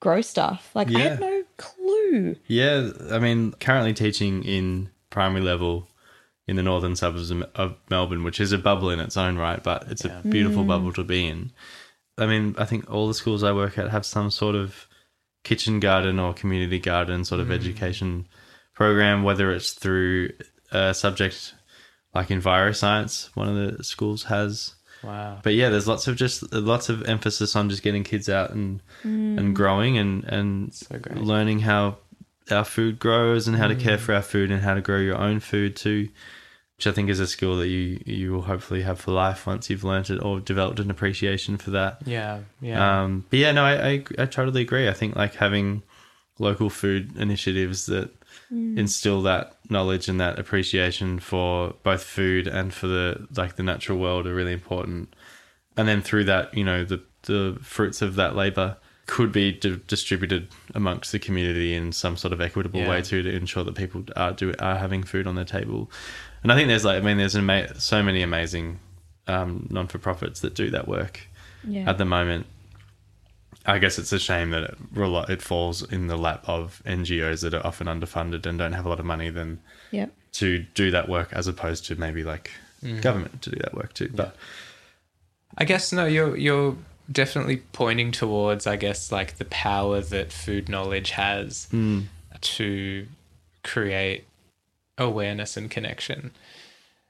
grow 0.00 0.20
stuff. 0.20 0.70
Like 0.74 0.94
I 0.94 0.98
had 1.00 1.20
no 1.20 1.42
clue. 1.56 2.36
Yeah, 2.46 2.90
I 3.10 3.18
mean, 3.18 3.52
currently 3.58 3.94
teaching 3.94 4.44
in 4.44 4.90
primary 5.10 5.42
level 5.42 5.88
in 6.46 6.56
the 6.56 6.62
northern 6.62 6.94
suburbs 6.94 7.30
of 7.30 7.42
of 7.56 7.76
Melbourne, 7.90 8.22
which 8.22 8.40
is 8.40 8.52
a 8.52 8.58
bubble 8.58 8.90
in 8.90 9.00
its 9.00 9.16
own 9.16 9.36
right, 9.36 9.62
but 9.62 9.86
it's 9.90 10.04
a 10.04 10.22
beautiful 10.28 10.64
mm. 10.64 10.68
bubble 10.68 10.92
to 10.92 11.04
be 11.04 11.26
in. 11.26 11.52
I 12.18 12.26
mean, 12.26 12.54
I 12.58 12.64
think 12.64 12.88
all 12.88 13.08
the 13.08 13.14
schools 13.14 13.42
I 13.42 13.52
work 13.52 13.76
at 13.76 13.90
have 13.90 14.06
some 14.06 14.30
sort 14.30 14.54
of 14.54 14.86
kitchen 15.44 15.80
garden 15.80 16.18
or 16.18 16.32
community 16.32 16.78
garden 16.78 17.24
sort 17.24 17.40
of 17.40 17.48
mm. 17.48 17.54
education 17.54 18.26
program, 18.76 19.24
whether 19.24 19.50
it's 19.50 19.72
through 19.72 20.30
a 20.70 20.94
subject 20.94 21.54
like 22.14 22.28
enviroscience, 22.28 23.30
one 23.34 23.48
of 23.48 23.76
the 23.76 23.82
schools 23.82 24.24
has. 24.24 24.74
Wow. 25.02 25.40
But 25.42 25.54
yeah, 25.54 25.68
there's 25.68 25.88
lots 25.88 26.06
of 26.06 26.16
just 26.16 26.52
lots 26.52 26.88
of 26.88 27.02
emphasis 27.08 27.56
on 27.56 27.68
just 27.68 27.82
getting 27.82 28.04
kids 28.04 28.28
out 28.28 28.50
and 28.50 28.80
and 29.02 29.54
growing 29.54 29.98
and 29.98 30.24
and 30.24 30.72
So 30.74 31.00
learning 31.14 31.60
how 31.60 31.98
our 32.50 32.64
food 32.64 32.98
grows 32.98 33.48
and 33.48 33.56
how 33.56 33.66
to 33.66 33.74
care 33.74 33.98
for 33.98 34.14
our 34.14 34.22
food 34.22 34.50
and 34.50 34.62
how 34.62 34.74
to 34.74 34.80
grow 34.80 34.98
your 34.98 35.18
own 35.18 35.40
food 35.40 35.76
too, 35.76 36.08
which 36.76 36.86
I 36.86 36.92
think 36.92 37.10
is 37.10 37.20
a 37.20 37.26
skill 37.26 37.56
that 37.58 37.68
you 37.68 38.00
you 38.06 38.32
will 38.32 38.42
hopefully 38.42 38.82
have 38.82 38.98
for 38.98 39.12
life 39.12 39.46
once 39.46 39.68
you've 39.68 39.84
learnt 39.84 40.10
it 40.10 40.22
or 40.22 40.40
developed 40.40 40.80
an 40.80 40.90
appreciation 40.90 41.56
for 41.56 41.70
that. 41.70 42.02
Yeah. 42.06 42.40
Yeah. 42.60 43.02
Um, 43.02 43.26
but 43.30 43.38
yeah, 43.38 43.52
no, 43.52 43.64
I, 43.64 43.88
I 43.88 44.04
I 44.18 44.26
totally 44.26 44.62
agree. 44.62 44.88
I 44.88 44.92
think 44.92 45.14
like 45.14 45.34
having 45.34 45.82
local 46.38 46.70
food 46.70 47.16
initiatives 47.16 47.86
that 47.86 48.10
instill 48.50 49.22
that 49.22 49.56
knowledge 49.68 50.08
and 50.08 50.20
that 50.20 50.38
appreciation 50.38 51.18
for 51.18 51.74
both 51.82 52.02
food 52.04 52.46
and 52.46 52.72
for 52.72 52.86
the 52.86 53.26
like 53.36 53.56
the 53.56 53.62
natural 53.62 53.98
world 53.98 54.26
are 54.26 54.34
really 54.34 54.52
important. 54.52 55.14
And 55.76 55.86
then 55.88 56.00
through 56.02 56.24
that, 56.24 56.54
you 56.56 56.64
know, 56.64 56.84
the 56.84 57.02
the 57.22 57.58
fruits 57.60 58.02
of 58.02 58.14
that 58.16 58.36
labor 58.36 58.76
could 59.06 59.30
be 59.30 59.52
di- 59.52 59.80
distributed 59.86 60.48
amongst 60.74 61.12
the 61.12 61.18
community 61.18 61.74
in 61.74 61.92
some 61.92 62.16
sort 62.16 62.32
of 62.32 62.40
equitable 62.40 62.80
Yeah. 62.80 62.88
way 62.90 63.02
too 63.02 63.22
to 63.22 63.30
ensure 63.34 63.62
that 63.64 63.74
people 63.74 64.04
are 64.16 64.32
do 64.32 64.54
are 64.58 64.76
having 64.76 65.02
food 65.02 65.26
on 65.26 65.34
their 65.34 65.44
table. 65.44 65.90
And 66.42 66.52
I 66.52 66.54
think 66.56 66.68
there's 66.68 66.84
like 66.84 67.02
I 67.02 67.04
mean 67.04 67.16
there's 67.16 67.36
ama- 67.36 67.78
so 67.80 68.02
many 68.02 68.22
amazing 68.22 68.78
um, 69.28 69.66
non 69.70 69.88
for 69.88 69.98
profits 69.98 70.40
that 70.40 70.54
do 70.54 70.70
that 70.70 70.86
work 70.86 71.20
Yeah. 71.66 71.88
at 71.90 71.98
the 71.98 72.04
moment. 72.04 72.46
I 73.66 73.78
guess 73.78 73.98
it's 73.98 74.12
a 74.12 74.18
shame 74.18 74.50
that 74.50 74.62
it 74.64 74.76
rel- 74.92 75.24
it 75.24 75.42
falls 75.42 75.82
in 75.82 76.06
the 76.06 76.16
lap 76.16 76.44
of 76.46 76.80
NGOs 76.86 77.42
that 77.42 77.52
are 77.54 77.66
often 77.66 77.86
underfunded 77.88 78.46
and 78.46 78.58
don't 78.58 78.72
have 78.72 78.86
a 78.86 78.88
lot 78.88 79.00
of 79.00 79.06
money 79.06 79.28
then 79.30 79.60
Yep. 79.90 80.12
to 80.32 80.64
do 80.74 80.90
that 80.90 81.08
work 81.08 81.32
as 81.32 81.46
opposed 81.48 81.84
to 81.86 81.96
maybe 81.96 82.22
like 82.24 82.50
mm. 82.82 83.00
government 83.02 83.42
to 83.42 83.50
do 83.50 83.56
that 83.60 83.74
work 83.74 83.92
too. 83.92 84.10
But 84.14 84.36
I 85.58 85.64
guess 85.64 85.92
no, 85.92 86.06
you're 86.06 86.36
you're 86.36 86.76
definitely 87.10 87.58
pointing 87.72 88.12
towards, 88.12 88.66
I 88.66 88.76
guess, 88.76 89.10
like 89.12 89.36
the 89.38 89.44
power 89.46 90.00
that 90.00 90.32
food 90.32 90.68
knowledge 90.68 91.10
has 91.12 91.68
mm. 91.72 92.04
to 92.40 93.06
create 93.62 94.24
awareness 94.98 95.56
and 95.56 95.70
connection. 95.70 96.30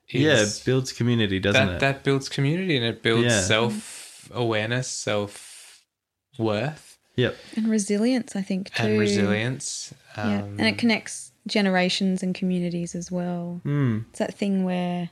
yeah, 0.09 0.40
it 0.42 0.62
builds 0.64 0.92
community, 0.92 1.38
doesn't 1.40 1.66
that 1.66 1.74
it? 1.76 1.80
that 1.80 2.04
builds 2.04 2.28
community 2.28 2.76
and 2.76 2.84
it 2.84 3.02
builds 3.02 3.26
Yeah. 3.26 3.40
self 3.40 4.30
awareness, 4.34 4.88
self 4.88 5.45
worth, 6.39 6.99
yep. 7.16 7.37
And 7.57 7.68
resilience, 7.68 8.37
I 8.37 8.43
think, 8.43 8.72
too. 8.72 8.82
and 8.82 8.99
resilience. 8.99 9.95
Um, 10.16 10.30
Yeah. 10.30 10.43
And 10.43 10.62
it 10.62 10.78
connects 10.78 11.32
generations 11.47 12.22
and 12.22 12.34
communities 12.34 12.95
as 12.95 13.11
well. 13.11 13.61
Mm. 13.64 14.05
It's 14.11 14.18
that 14.18 14.34
thing 14.34 14.64
where 14.64 15.11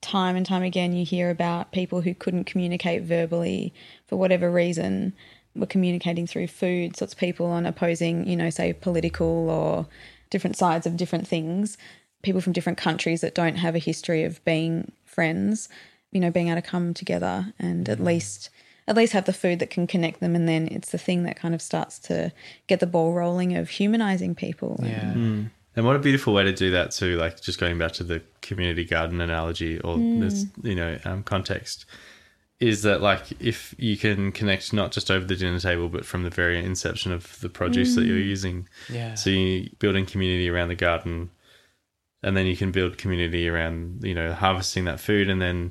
time 0.00 0.36
and 0.36 0.46
time 0.46 0.62
again 0.62 0.94
you 0.94 1.04
hear 1.04 1.30
about 1.30 1.72
people 1.72 2.00
who 2.00 2.14
couldn't 2.14 2.44
communicate 2.44 3.02
verbally 3.02 3.74
for 4.06 4.16
whatever 4.16 4.50
reason 4.50 5.12
were 5.56 5.66
communicating 5.66 6.26
through 6.26 6.46
food. 6.46 6.96
So 6.96 7.04
it's 7.04 7.14
people 7.14 7.46
on 7.46 7.66
opposing, 7.66 8.26
you 8.28 8.36
know, 8.36 8.50
say 8.50 8.72
political 8.72 9.50
or 9.50 9.86
different 10.30 10.56
sides 10.56 10.86
of 10.86 10.96
different 10.96 11.26
things, 11.26 11.76
people 12.22 12.40
from 12.40 12.52
different 12.52 12.78
countries 12.78 13.20
that 13.22 13.34
don't 13.34 13.56
have 13.56 13.74
a 13.74 13.80
history 13.80 14.24
of 14.24 14.42
being 14.44 14.92
friends, 15.04 15.68
you 16.12 16.20
know, 16.20 16.30
being 16.30 16.48
able 16.48 16.60
to 16.60 16.66
come 16.66 16.94
together 16.94 17.52
and 17.58 17.88
at 17.88 18.00
least 18.00 18.50
at 18.88 18.96
least 18.96 19.12
have 19.12 19.26
the 19.26 19.32
food 19.32 19.58
that 19.60 19.70
can 19.70 19.86
connect 19.86 20.18
them 20.20 20.34
and 20.34 20.48
then 20.48 20.66
it's 20.68 20.90
the 20.90 20.98
thing 20.98 21.22
that 21.22 21.36
kind 21.36 21.54
of 21.54 21.62
starts 21.62 21.98
to 21.98 22.32
get 22.66 22.80
the 22.80 22.86
ball 22.86 23.12
rolling 23.12 23.54
of 23.54 23.68
humanizing 23.68 24.34
people. 24.34 24.76
and- 24.80 24.88
yeah. 24.88 25.12
Mm. 25.12 25.14
Hmm. 25.14 25.44
And 25.76 25.86
what 25.86 25.94
a 25.94 26.00
beautiful 26.00 26.34
way 26.34 26.42
to 26.42 26.52
do 26.52 26.72
that 26.72 26.90
too. 26.90 27.16
Like 27.16 27.40
just 27.40 27.60
going 27.60 27.78
back 27.78 27.92
to 27.92 28.02
the 28.02 28.20
community 28.40 28.84
garden 28.84 29.20
analogy 29.20 29.78
or 29.78 29.96
mm. 29.96 30.18
this, 30.18 30.46
you 30.62 30.74
know, 30.74 30.98
um, 31.04 31.22
context 31.22 31.84
is 32.60 32.82
that 32.82 33.00
like 33.00 33.40
if 33.40 33.74
you 33.78 33.96
can 33.96 34.32
connect 34.32 34.72
not 34.72 34.90
just 34.90 35.10
over 35.10 35.24
the 35.24 35.36
dinner 35.36 35.60
table, 35.60 35.88
but 35.88 36.04
from 36.04 36.24
the 36.24 36.30
very 36.30 36.64
inception 36.64 37.12
of 37.12 37.38
the 37.40 37.48
produce 37.48 37.94
that 37.94 38.04
you're 38.04 38.16
mm. 38.16 38.26
using. 38.26 38.68
Yeah. 38.88 39.14
So 39.14 39.30
you're 39.30 39.68
building 39.78 40.06
community 40.06 40.48
around 40.48 40.68
the 40.68 40.74
garden, 40.74 41.30
and 42.22 42.36
then 42.36 42.46
you 42.46 42.56
can 42.56 42.72
build 42.72 42.98
community 42.98 43.48
around 43.48 44.02
you 44.02 44.14
know 44.14 44.32
harvesting 44.32 44.84
that 44.86 44.98
food, 44.98 45.30
and 45.30 45.40
then 45.40 45.70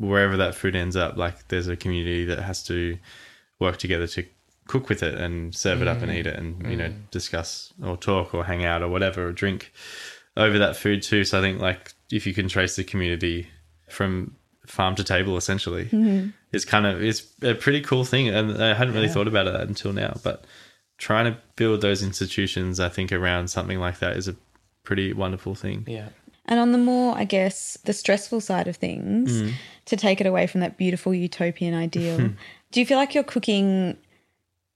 wherever 0.00 0.36
that 0.36 0.54
food 0.54 0.74
ends 0.74 0.96
up, 0.96 1.16
like 1.16 1.48
there's 1.48 1.68
a 1.68 1.76
community 1.76 2.24
that 2.24 2.40
has 2.40 2.62
to 2.64 2.98
work 3.58 3.76
together 3.76 4.06
to 4.06 4.24
cook 4.66 4.88
with 4.88 5.02
it 5.02 5.14
and 5.14 5.54
serve 5.54 5.82
it 5.82 5.88
up 5.88 6.00
and 6.02 6.10
eat 6.12 6.26
it, 6.26 6.36
and 6.36 6.68
you 6.70 6.76
know 6.76 6.88
mm. 6.88 7.10
discuss 7.10 7.72
or 7.84 7.96
talk 7.96 8.34
or 8.34 8.44
hang 8.44 8.64
out 8.64 8.82
or 8.82 8.88
whatever 8.88 9.28
or 9.28 9.32
drink 9.32 9.72
over 10.36 10.58
that 10.58 10.76
food 10.76 11.02
too. 11.02 11.24
So 11.24 11.38
I 11.38 11.42
think 11.42 11.60
like 11.60 11.92
if 12.10 12.26
you 12.26 12.34
can 12.34 12.48
trace 12.48 12.76
the 12.76 12.84
community 12.84 13.48
from 13.88 14.36
farm 14.66 14.94
to 14.94 15.02
table 15.02 15.36
essentially 15.36 15.86
mm-hmm. 15.86 16.28
is 16.52 16.64
kind 16.64 16.86
of 16.86 17.02
is 17.02 17.26
a 17.42 17.54
pretty 17.54 17.80
cool 17.80 18.04
thing. 18.04 18.28
And 18.28 18.62
i 18.62 18.72
hadn't 18.72 18.94
really 18.94 19.08
thought 19.08 19.26
about 19.26 19.48
it 19.48 19.54
until 19.56 19.92
now 19.92 20.14
but 20.22 20.44
trying 20.96 21.24
to 21.24 21.36
build 21.56 21.80
those 21.80 22.04
institutions 22.04 22.78
i 22.78 22.88
think 22.88 23.10
around 23.10 23.48
something 23.48 23.80
like 23.80 23.98
that 23.98 24.16
is 24.16 24.28
a 24.28 24.36
pretty 24.90 25.12
wonderful 25.12 25.54
thing. 25.54 25.84
Yeah. 25.86 26.08
And 26.46 26.58
on 26.58 26.72
the 26.72 26.78
more, 26.78 27.16
I 27.16 27.24
guess, 27.24 27.78
the 27.84 27.92
stressful 27.92 28.40
side 28.40 28.66
of 28.66 28.76
things, 28.76 29.40
mm. 29.40 29.52
To 29.90 29.96
take 29.96 30.20
it 30.20 30.26
away 30.26 30.46
from 30.46 30.60
that 30.62 30.76
beautiful 30.76 31.12
utopian 31.14 31.74
ideal, 31.74 32.16
hmm. 32.18 32.26
do 32.72 32.80
you 32.80 32.86
feel 32.86 32.96
like 32.98 33.14
your 33.14 33.24
cooking 33.24 33.96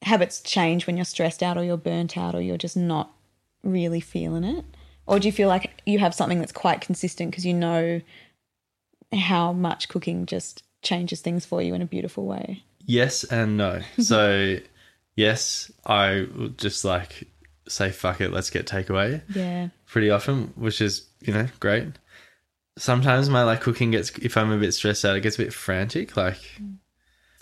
habits 0.03 0.41
change 0.43 0.87
when 0.87 0.97
you're 0.97 1.05
stressed 1.05 1.43
out 1.43 1.57
or 1.57 1.65
you're 1.65 1.77
burnt 1.79 2.17
out 2.19 2.35
or 2.35 2.41
you're 2.43 2.59
just 2.59 2.77
not 2.77 3.11
really 3.62 4.01
feeling 4.01 4.45
it? 4.45 4.65
Or 5.07 5.19
do 5.19 5.27
you 5.29 5.33
feel 5.33 5.49
like 5.49 5.81
you 5.87 5.99
have 5.99 6.15
something 6.15 6.39
that's 6.39 6.53
quite 6.53 6.81
consistent 6.81 7.31
because 7.31 7.45
you 7.47 7.55
know 7.55 8.01
how 9.12 9.53
much 9.53 9.89
cooking 9.89 10.27
just 10.27 10.62
changes 10.83 11.21
things 11.21 11.47
for 11.47 11.62
you 11.62 11.75
in 11.75 11.83
a 11.83 11.87
beautiful 11.87 12.27
way? 12.27 12.62
yes 12.87 13.25
and 13.25 13.57
no 13.57 13.81
so 13.99 14.59
yes 15.17 15.73
i 15.87 16.27
would 16.37 16.59
just 16.59 16.85
like 16.85 17.27
say 17.67 17.91
fuck 17.91 18.21
it 18.21 18.31
let's 18.31 18.51
get 18.51 18.67
takeaway 18.67 19.23
Yeah. 19.35 19.69
pretty 19.87 20.11
often 20.11 20.53
which 20.55 20.83
is 20.83 21.07
you 21.23 21.33
know 21.33 21.47
great 21.61 21.87
sometimes 22.77 23.29
my 23.29 23.43
like 23.45 23.61
cooking 23.61 23.91
gets 23.91 24.11
if 24.18 24.37
i'm 24.37 24.51
a 24.51 24.59
bit 24.59 24.72
stressed 24.72 25.05
out 25.05 25.16
it 25.16 25.20
gets 25.20 25.37
a 25.37 25.43
bit 25.43 25.53
frantic 25.53 26.16
like 26.16 26.41
mm. 26.61 26.77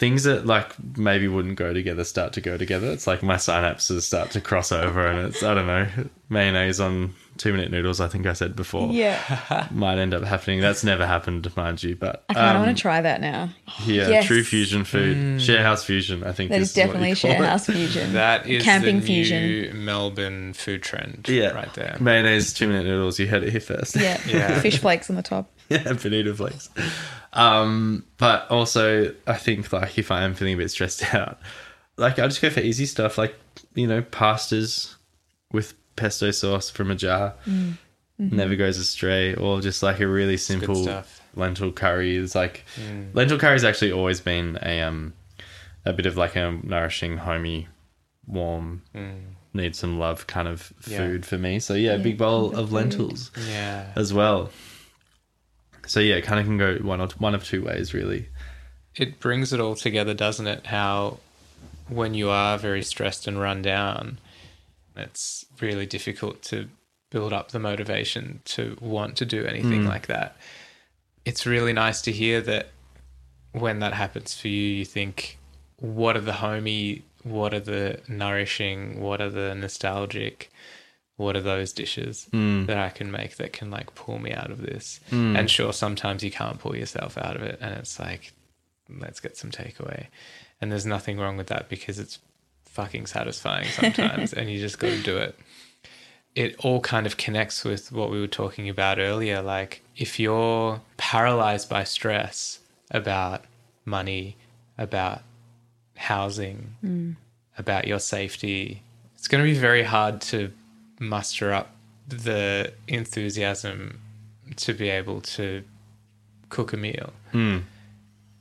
Things 0.03 0.25
that 0.25 0.47
like 0.47 0.75
maybe 0.99 1.29
wouldn't 1.29 1.55
go 1.55 1.73
together 1.73 2.03
start 2.03 2.33
to 2.33 2.41
go 2.41 2.57
together 2.57 2.89
it's 2.91 3.07
like 3.07 3.23
my 3.23 3.37
synapses 3.37 4.03
start 4.03 4.33
to 4.33 4.41
cross 4.41 4.73
over 4.73 5.07
and 5.07 5.29
it's 5.29 5.45
i 5.45 5.55
don't 5.55 5.69
know 5.69 5.87
mayonnaise 6.29 6.81
on 6.81 7.15
two 7.37 7.53
minute 7.53 7.71
noodles 7.71 8.01
i 8.01 8.09
think 8.09 8.27
i 8.27 8.33
said 8.33 8.57
before 8.57 8.91
Yeah. 8.93 9.69
might 9.71 9.99
end 9.99 10.13
up 10.13 10.25
happening 10.25 10.61
that's 10.61 10.83
never 10.83 11.07
happened 11.07 11.55
mind 11.57 11.85
you 11.85 11.95
but 11.95 12.25
I 12.29 12.35
kind 12.35 12.49
of 12.51 12.57
um, 12.57 12.63
want 12.67 12.77
to 12.77 12.83
try 12.83 13.01
that 13.01 13.21
now. 13.21 13.51
yeah 13.87 14.09
Yes. 14.09 14.27
true 14.27 14.43
fusion 14.43 14.83
food 14.83 15.41
share 15.41 15.63
house 15.63 15.85
fusion 15.85 16.25
i 16.25 16.33
think 16.33 16.51
That 16.51 16.61
is 16.63 16.71
is 16.71 16.75
definitely 16.75 17.11
what 17.11 17.23
you 17.23 17.29
call 17.37 17.39
share 17.47 17.55
it. 17.55 17.61
fusion. 17.77 18.13
That 18.15 18.47
is 18.49 18.65
Camping 18.65 18.99
the 18.99 19.07
fusion. 19.07 19.43
new 19.45 19.73
Melbourne 19.75 20.53
food 20.53 20.83
trend. 20.83 21.29
yeah 21.29 21.51
Right 21.53 21.73
there. 21.75 21.97
mayonnaise 22.01 22.53
two 22.53 22.67
minute 22.67 22.87
noodles 22.87 23.21
you 23.21 23.29
heard 23.29 23.45
it 23.45 23.51
here 23.53 23.61
first 23.61 23.95
Yeah. 23.95 24.21
Yeah. 24.27 24.59
Fish 24.61 24.79
flakes 24.81 25.09
on 25.11 25.15
the 25.15 25.23
top. 25.23 25.49
yeah, 25.69 25.93
bonito 25.93 26.35
flakes. 26.35 26.69
Um, 27.35 28.05
but 28.19 28.51
also, 28.51 29.15
I 29.27 29.35
think 29.35 29.73
like 29.73 29.99
if 29.99 30.11
I 30.11 30.23
am 30.23 30.35
feeling 30.35 30.55
a 30.55 30.59
bit 30.59 30.71
stressed 30.71 31.03
out, 31.15 31.39
like 31.97 32.19
I 32.19 32.27
just 32.27 32.43
go 32.43 32.51
for 32.51 32.61
easy 32.61 32.87
stuff, 32.87 33.19
like 33.19 33.35
you 33.75 33.87
know, 33.87 34.03
pastas 34.03 34.95
with 35.53 35.75
pesto 35.97 36.31
sauce 36.31 36.71
from 36.71 36.91
a 36.91 36.95
jar. 36.95 37.35
never 38.19 38.55
goes 38.55 38.79
astray, 38.79 39.35
or 39.35 39.61
just 39.61 39.83
like 39.83 39.99
a 40.01 40.07
really 40.07 40.37
simple 40.37 41.03
lentil 41.35 41.73
curry. 41.73 42.17
It's 42.17 42.35
like 42.35 42.65
lentil 43.15 43.39
curry's 43.39 43.65
actually 43.65 43.93
always 43.93 44.21
been 44.21 44.59
a 44.63 44.83
um 44.83 45.15
a 45.85 45.93
bit 45.93 46.07
of 46.07 46.17
like 46.17 46.37
a 46.37 46.53
nourishing, 46.63 47.17
homey, 47.17 47.67
warm, 48.27 48.83
need 49.55 49.75
some 49.75 49.99
love 49.99 50.27
kind 50.27 50.49
of 50.49 50.73
Yeah. 50.87 50.99
food 50.99 51.27
for 51.27 51.39
me. 51.39 51.59
So 51.59 51.75
yeah, 51.75 51.93
a 51.95 51.99
big 51.99 52.19
bowl 52.19 52.55
of 52.55 52.73
lentils 52.73 53.31
Yeah. 53.49 53.87
as 53.97 54.13
well. 54.13 54.51
So 55.87 56.01
yeah, 56.01 56.17
it 56.17 56.23
kind 56.23 56.41
of 56.41 56.47
can 56.47 56.59
go 56.59 56.77
one 56.77 57.01
or 57.01 57.09
one 57.19 57.35
of 57.35 57.45
two 57.45 57.65
ways 57.65 57.93
really. 57.93 58.29
it 58.95 59.21
brings 59.21 59.53
it 59.53 59.61
all 59.61 59.75
together, 59.75 60.15
doesn't 60.15 60.47
it? 60.47 60.67
How 60.67 61.19
when 61.89 62.15
you 62.15 62.31
are 62.31 62.59
very 62.59 62.83
stressed 62.83 63.27
and 63.27 63.41
run 63.41 63.63
down, 63.63 64.19
it's 64.97 65.45
really 65.61 65.87
difficult 65.87 66.43
to 66.43 66.69
build 67.11 67.33
up 67.33 67.51
the 67.51 67.59
motivation 67.59 68.41
to 68.45 68.77
want 68.81 69.17
to 69.17 69.27
do 69.27 69.45
anything 69.45 69.83
hmm. 69.83 69.89
like 69.89 70.07
that. 70.07 70.37
It's 71.25 71.47
really 71.47 71.73
nice 71.73 72.01
to 72.03 72.13
hear 72.13 72.41
that 72.43 72.71
when 73.53 73.81
that 73.81 73.93
happens 73.93 74.35
for 74.35 74.49
you, 74.49 74.61
you 74.61 74.85
think, 74.85 75.39
what 75.77 76.17
are 76.17 76.23
the 76.23 76.33
homey, 76.33 77.05
what 77.23 77.53
are 77.53 77.61
the 77.61 78.01
nourishing, 78.09 79.01
what 79.01 79.21
are 79.21 79.31
the 79.31 79.55
nostalgic, 79.55 80.51
what 81.23 81.37
are 81.37 81.41
those 81.41 81.73
dishes 81.73 82.29
hmm. 82.31 82.67
that 82.67 82.77
I 82.77 82.91
can 82.91 83.11
make 83.11 83.37
that 83.37 83.53
can 83.53 83.71
like 83.71 83.95
pull 83.95 84.19
me 84.19 84.33
out 84.33 84.51
of 84.51 84.61
this? 84.61 85.01
Hmm. 85.11 85.37
And 85.37 85.51
sure, 85.51 85.73
sometimes 85.73 86.23
you 86.23 86.31
can't 86.31 86.59
pull 86.59 86.77
yourself 86.77 87.17
out 87.17 87.37
of 87.37 87.43
it, 87.43 87.59
and 87.61 87.75
it's 87.75 87.99
like, 87.99 88.33
let's 88.89 89.21
get 89.21 89.37
some 89.37 89.51
takeaway. 89.51 90.07
And 90.61 90.71
there's 90.71 90.87
nothing 90.87 91.19
wrong 91.19 91.37
with 91.37 91.49
that 91.49 91.69
because 91.69 91.99
it's 91.99 92.19
fucking 92.67 93.07
satisfying 93.07 93.69
sometimes, 93.69 94.33
and 94.35 94.51
you 94.51 94.59
just 94.59 94.79
got 94.79 94.89
to 94.91 95.03
do 95.03 95.17
it. 95.19 95.39
It 96.35 96.57
all 96.65 96.81
kind 96.81 97.07
of 97.07 97.17
connects 97.17 97.63
with 97.63 97.93
what 97.93 98.11
we 98.11 98.21
were 98.21 98.27
talking 98.27 98.69
about 98.69 98.99
earlier. 98.99 99.43
Like, 99.43 99.83
if 99.97 100.19
you're 100.19 100.81
paralyzed 100.97 101.69
by 101.69 101.85
stress 101.85 102.61
about 102.91 103.45
money, 103.85 104.37
about 104.79 105.23
housing, 105.97 106.75
hmm. 106.81 107.13
about 107.59 107.87
your 107.87 107.99
safety, 107.99 108.83
it's 109.15 109.29
going 109.29 109.45
to 109.45 109.49
be 109.49 109.59
very 109.59 109.83
hard 109.83 110.21
to 110.23 110.51
muster 111.03 111.53
up 111.53 111.75
the 112.09 112.73
enthusiasm 112.89 114.01
to 114.57 114.73
be 114.73 114.89
able 114.89 115.21
to 115.21 115.63
cook 116.49 116.73
a 116.73 116.77
meal. 116.77 117.13
Hmm. 117.33 117.59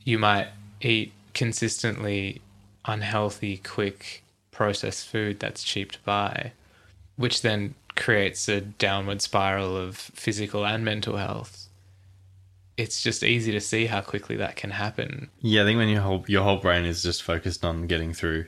You 0.04 0.20
might 0.20 0.48
eat 0.82 1.14
consistently 1.34 2.42
unhealthy, 2.86 3.58
quick, 3.58 4.24
processed 4.52 5.08
food 5.08 5.40
that's 5.40 5.64
cheap 5.64 5.92
to 5.94 6.00
buy, 6.04 6.52
which 7.16 7.42
then 7.42 7.76
creates 7.96 8.48
a 8.48 8.62
downward 8.62 9.22
spiral 9.22 9.78
of 9.78 9.98
physical 9.98 10.66
and 10.66 10.84
mental 10.84 11.18
health. 11.18 11.68
It's 12.78 13.02
just 13.02 13.24
easy 13.24 13.52
to 13.52 13.62
see 13.62 13.86
how 13.86 14.02
quickly 14.02 14.36
that 14.38 14.56
can 14.56 14.72
happen. 14.72 15.30
Yeah, 15.40 15.62
I 15.62 15.66
think 15.66 15.78
when 15.78 15.90
your 15.90 16.02
whole 16.02 16.26
your 16.28 16.44
whole 16.44 16.58
brain 16.58 16.86
is 16.86 17.04
just 17.04 17.22
focused 17.22 17.64
on 17.64 17.86
getting 17.86 18.14
through 18.14 18.46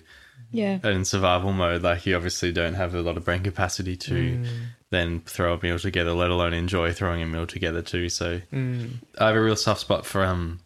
Yeah. 0.54 0.80
in 0.88 1.04
survival 1.04 1.52
mode, 1.52 1.82
like 1.82 2.06
you 2.06 2.16
obviously 2.16 2.52
don't 2.52 2.76
have 2.76 2.96
a 2.96 3.02
lot 3.02 3.18
of 3.18 3.26
brain 3.26 3.44
capacity 3.44 3.98
to 3.98 4.14
mm. 4.14 4.48
then 4.92 5.22
throw 5.26 5.54
a 5.54 5.60
meal 5.62 5.80
together, 5.80 6.14
let 6.14 6.30
alone 6.30 6.54
enjoy 6.54 6.94
throwing 6.94 7.22
a 7.22 7.26
meal 7.26 7.48
together 7.48 7.82
too. 7.82 8.08
So 8.08 8.40
mm. 8.54 8.92
I 9.20 9.28
have 9.28 9.36
a 9.36 9.42
real 9.42 9.56
soft 9.56 9.82
spot 9.82 10.06
for 10.06 10.24
um 10.24 10.60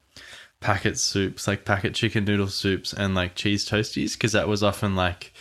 packet 0.59 0.97
soups, 0.97 1.47
like 1.47 1.65
packet 1.65 1.93
chicken 1.93 2.25
noodle 2.25 2.47
soups 2.47 2.93
and 2.93 3.15
like 3.15 3.35
cheese 3.35 3.67
toasties, 3.67 4.13
because 4.13 4.33
that 4.33 4.47
was 4.47 4.63
often 4.63 4.95
like, 4.95 5.33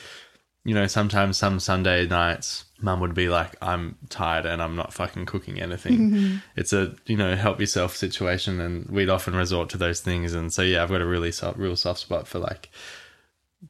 you 0.64 0.74
know, 0.74 0.86
sometimes 0.86 1.36
some 1.36 1.60
Sunday 1.60 2.06
nights, 2.06 2.64
mum 2.80 3.00
would 3.00 3.14
be 3.14 3.28
like, 3.28 3.56
I'm 3.62 3.96
tired 4.08 4.46
and 4.46 4.62
I'm 4.62 4.76
not 4.76 4.92
fucking 4.92 5.26
cooking 5.26 5.60
anything. 5.60 5.98
Mm-hmm. 5.98 6.36
It's 6.56 6.72
a, 6.72 6.94
you 7.06 7.16
know, 7.16 7.34
help 7.34 7.60
yourself 7.60 7.96
situation. 7.96 8.60
And 8.60 8.88
we'd 8.90 9.08
often 9.08 9.34
resort 9.34 9.70
to 9.70 9.78
those 9.78 10.00
things. 10.00 10.34
And 10.34 10.52
so, 10.52 10.62
yeah, 10.62 10.82
I've 10.82 10.90
got 10.90 11.00
a 11.00 11.06
really 11.06 11.32
soft, 11.32 11.58
real 11.58 11.76
soft 11.76 12.00
spot 12.00 12.28
for 12.28 12.38
like 12.38 12.68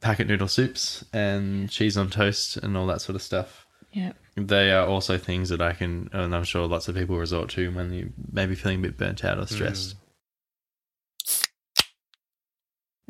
packet 0.00 0.26
noodle 0.26 0.48
soups 0.48 1.04
and 1.12 1.70
cheese 1.70 1.96
on 1.96 2.10
toast 2.10 2.56
and 2.56 2.76
all 2.76 2.86
that 2.86 3.00
sort 3.00 3.16
of 3.16 3.22
stuff. 3.22 3.66
Yeah. 3.92 4.12
They 4.36 4.70
are 4.72 4.86
also 4.86 5.16
things 5.16 5.48
that 5.48 5.62
I 5.62 5.72
can, 5.72 6.10
and 6.12 6.34
I'm 6.34 6.44
sure 6.44 6.66
lots 6.66 6.88
of 6.88 6.94
people 6.96 7.16
resort 7.16 7.48
to 7.50 7.70
when 7.72 7.92
you 7.92 8.12
maybe 8.30 8.54
feeling 8.54 8.80
a 8.80 8.82
bit 8.82 8.98
burnt 8.98 9.24
out 9.24 9.38
or 9.38 9.46
stressed. 9.46 9.96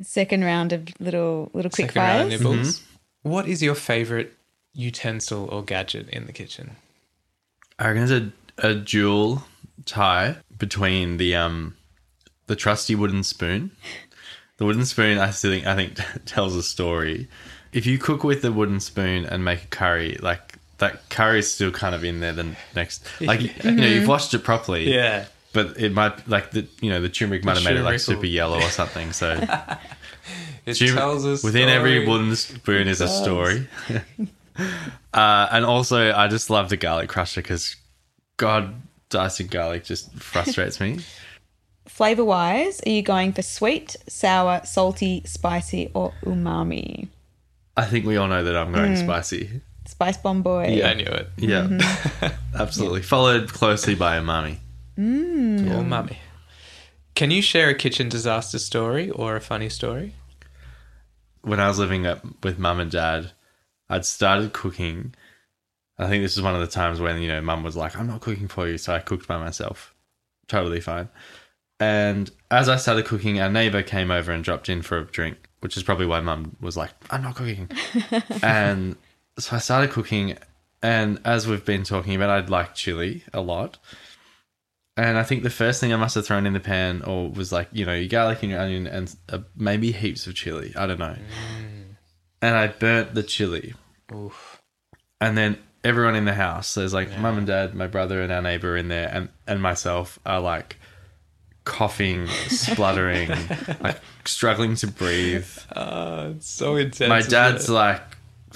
Second 0.02 0.44
round 0.44 0.72
of 0.72 0.88
little 1.00 1.50
little 1.54 1.70
quick 1.70 1.88
Second 1.92 2.02
round 2.02 2.28
fires. 2.28 2.40
nibbles. 2.40 2.82
What 3.22 3.48
is 3.48 3.62
your 3.62 3.74
favorite 3.74 4.34
utensil 4.74 5.46
or 5.50 5.64
gadget 5.64 6.08
in 6.10 6.26
the 6.26 6.32
kitchen? 6.32 6.76
I 7.78 7.88
reckon 7.88 8.06
there's 8.06 8.22
a, 8.62 8.68
a 8.68 8.74
dual 8.74 9.44
tie 9.86 10.36
between 10.58 11.16
the 11.16 11.34
um 11.34 11.76
the 12.46 12.56
trusty 12.56 12.94
wooden 12.94 13.22
spoon. 13.22 13.70
The 14.58 14.64
wooden 14.64 14.84
spoon, 14.86 15.18
I 15.18 15.30
still 15.30 15.50
think, 15.52 15.66
I 15.66 15.74
think 15.76 15.98
tells 16.26 16.56
a 16.56 16.62
story. 16.62 17.28
If 17.72 17.84
you 17.86 17.98
cook 17.98 18.24
with 18.24 18.42
the 18.42 18.52
wooden 18.52 18.80
spoon 18.80 19.26
and 19.26 19.44
make 19.44 19.64
a 19.64 19.66
curry, 19.66 20.16
like 20.22 20.54
that 20.78 21.08
curry 21.10 21.40
is 21.40 21.52
still 21.52 21.70
kind 21.70 21.94
of 21.94 22.04
in 22.04 22.20
there. 22.20 22.32
The 22.32 22.56
next, 22.74 23.06
like 23.20 23.42
you 23.64 23.70
know, 23.72 23.86
you've 23.86 24.08
washed 24.08 24.32
it 24.34 24.44
properly. 24.44 24.92
Yeah. 24.92 25.26
But 25.52 25.78
it 25.80 25.92
might 25.92 26.26
like 26.28 26.50
the 26.50 26.66
you 26.80 26.90
know 26.90 27.00
the 27.00 27.08
turmeric 27.08 27.44
might 27.44 27.56
have 27.56 27.64
made 27.64 27.76
it 27.76 27.82
like 27.82 27.98
super 28.00 28.20
will- 28.20 28.26
yellow 28.26 28.58
or 28.58 28.70
something. 28.70 29.12
So 29.12 29.40
It 30.66 30.74
tells 30.74 31.24
us 31.24 31.42
within 31.44 31.68
every 31.68 32.06
wooden 32.06 32.34
spoon 32.36 32.88
is 32.88 33.00
a 33.00 33.08
story. 33.08 33.66
uh, 35.12 35.48
and 35.50 35.64
also, 35.64 36.12
I 36.12 36.28
just 36.28 36.50
love 36.50 36.68
the 36.68 36.76
garlic 36.76 37.08
crusher 37.08 37.40
because 37.42 37.76
God, 38.36 38.74
dicing 39.08 39.46
garlic 39.48 39.84
just 39.84 40.12
frustrates 40.14 40.80
me. 40.80 40.98
Flavor 41.86 42.24
wise, 42.24 42.80
are 42.86 42.90
you 42.90 43.02
going 43.02 43.32
for 43.32 43.42
sweet, 43.42 43.96
sour, 44.08 44.60
salty, 44.64 45.22
spicy, 45.24 45.90
or 45.94 46.12
umami? 46.24 47.08
I 47.76 47.84
think 47.84 48.06
we 48.06 48.16
all 48.16 48.28
know 48.28 48.42
that 48.42 48.56
I'm 48.56 48.72
going 48.72 48.94
mm. 48.94 49.04
spicy. 49.04 49.60
Spice 49.86 50.16
bomb 50.16 50.42
boy. 50.42 50.68
Yeah, 50.68 50.88
I 50.88 50.94
knew 50.94 51.04
it. 51.04 51.28
Yeah, 51.36 51.62
mm-hmm. 51.62 52.26
absolutely. 52.54 53.02
Followed 53.02 53.52
closely 53.52 53.94
by 53.94 54.18
umami. 54.18 54.58
Mm. 54.98 55.70
Oh, 55.70 55.82
mummy. 55.82 56.18
Can 57.14 57.30
you 57.30 57.40
share 57.40 57.70
a 57.70 57.74
kitchen 57.74 58.08
disaster 58.08 58.58
story 58.58 59.10
or 59.10 59.36
a 59.36 59.40
funny 59.40 59.68
story? 59.68 60.14
When 61.42 61.60
I 61.60 61.68
was 61.68 61.78
living 61.78 62.06
up 62.06 62.24
with 62.42 62.58
mum 62.58 62.80
and 62.80 62.90
dad, 62.90 63.32
I'd 63.88 64.04
started 64.04 64.52
cooking. 64.52 65.14
I 65.98 66.08
think 66.08 66.22
this 66.22 66.36
is 66.36 66.42
one 66.42 66.54
of 66.54 66.60
the 66.60 66.66
times 66.66 67.00
when 67.00 67.20
you 67.22 67.28
know 67.28 67.40
mum 67.40 67.62
was 67.62 67.76
like, 67.76 67.96
"I'm 67.96 68.06
not 68.06 68.20
cooking 68.20 68.48
for 68.48 68.68
you," 68.68 68.78
so 68.78 68.92
I 68.92 68.98
cooked 68.98 69.28
by 69.28 69.38
myself. 69.38 69.94
Totally 70.48 70.80
fine. 70.80 71.08
And 71.78 72.30
as 72.50 72.68
I 72.68 72.76
started 72.76 73.04
cooking, 73.04 73.40
our 73.40 73.50
neighbor 73.50 73.82
came 73.82 74.10
over 74.10 74.32
and 74.32 74.42
dropped 74.42 74.68
in 74.68 74.82
for 74.82 74.98
a 74.98 75.04
drink, 75.04 75.36
which 75.60 75.76
is 75.76 75.82
probably 75.82 76.06
why 76.06 76.20
mum 76.20 76.56
was 76.60 76.76
like, 76.76 76.90
I'm 77.10 77.22
not 77.22 77.34
cooking. 77.34 77.70
and 78.42 78.96
so 79.38 79.56
I 79.56 79.58
started 79.58 79.90
cooking. 79.90 80.38
And 80.82 81.20
as 81.24 81.46
we've 81.46 81.64
been 81.64 81.84
talking 81.84 82.14
about, 82.14 82.30
I'd 82.30 82.50
like 82.50 82.74
chili 82.74 83.24
a 83.32 83.40
lot. 83.40 83.78
And 84.96 85.18
I 85.18 85.24
think 85.24 85.42
the 85.42 85.50
first 85.50 85.78
thing 85.78 85.92
I 85.92 85.96
must 85.96 86.14
have 86.14 86.26
thrown 86.26 86.46
in 86.46 86.54
the 86.54 86.60
pan 86.60 87.02
or 87.02 87.30
was 87.30 87.52
like, 87.52 87.68
you 87.72 87.84
know, 87.84 87.92
your 87.92 88.08
garlic 88.08 88.42
and 88.42 88.52
your 88.52 88.60
onion 88.60 88.86
and 88.86 89.14
uh, 89.28 89.40
maybe 89.54 89.92
heaps 89.92 90.26
of 90.26 90.34
chili. 90.34 90.72
I 90.74 90.86
don't 90.86 90.98
know. 90.98 91.16
And 92.40 92.56
I 92.56 92.68
burnt 92.68 93.14
the 93.14 93.22
chili. 93.22 93.74
Oof. 94.14 94.62
And 95.20 95.36
then 95.36 95.58
everyone 95.84 96.14
in 96.14 96.24
the 96.24 96.32
house, 96.32 96.74
there's 96.74 96.94
like 96.94 97.18
mum 97.18 97.36
and 97.36 97.46
dad, 97.46 97.74
my 97.74 97.86
brother 97.86 98.22
and 98.22 98.32
our 98.32 98.40
neighbor 98.40 98.74
in 98.74 98.88
there, 98.88 99.10
and, 99.12 99.28
and 99.46 99.60
myself 99.60 100.18
are 100.24 100.40
like 100.40 100.78
coughing, 101.66 102.26
spluttering, 102.48 103.28
like 103.80 104.00
struggling 104.24 104.74
to 104.76 104.86
breathe. 104.86 105.46
Uh, 105.70 106.32
it's 106.36 106.48
so 106.48 106.76
intense. 106.76 107.10
My 107.10 107.20
dad's 107.20 107.68
like, 107.68 108.00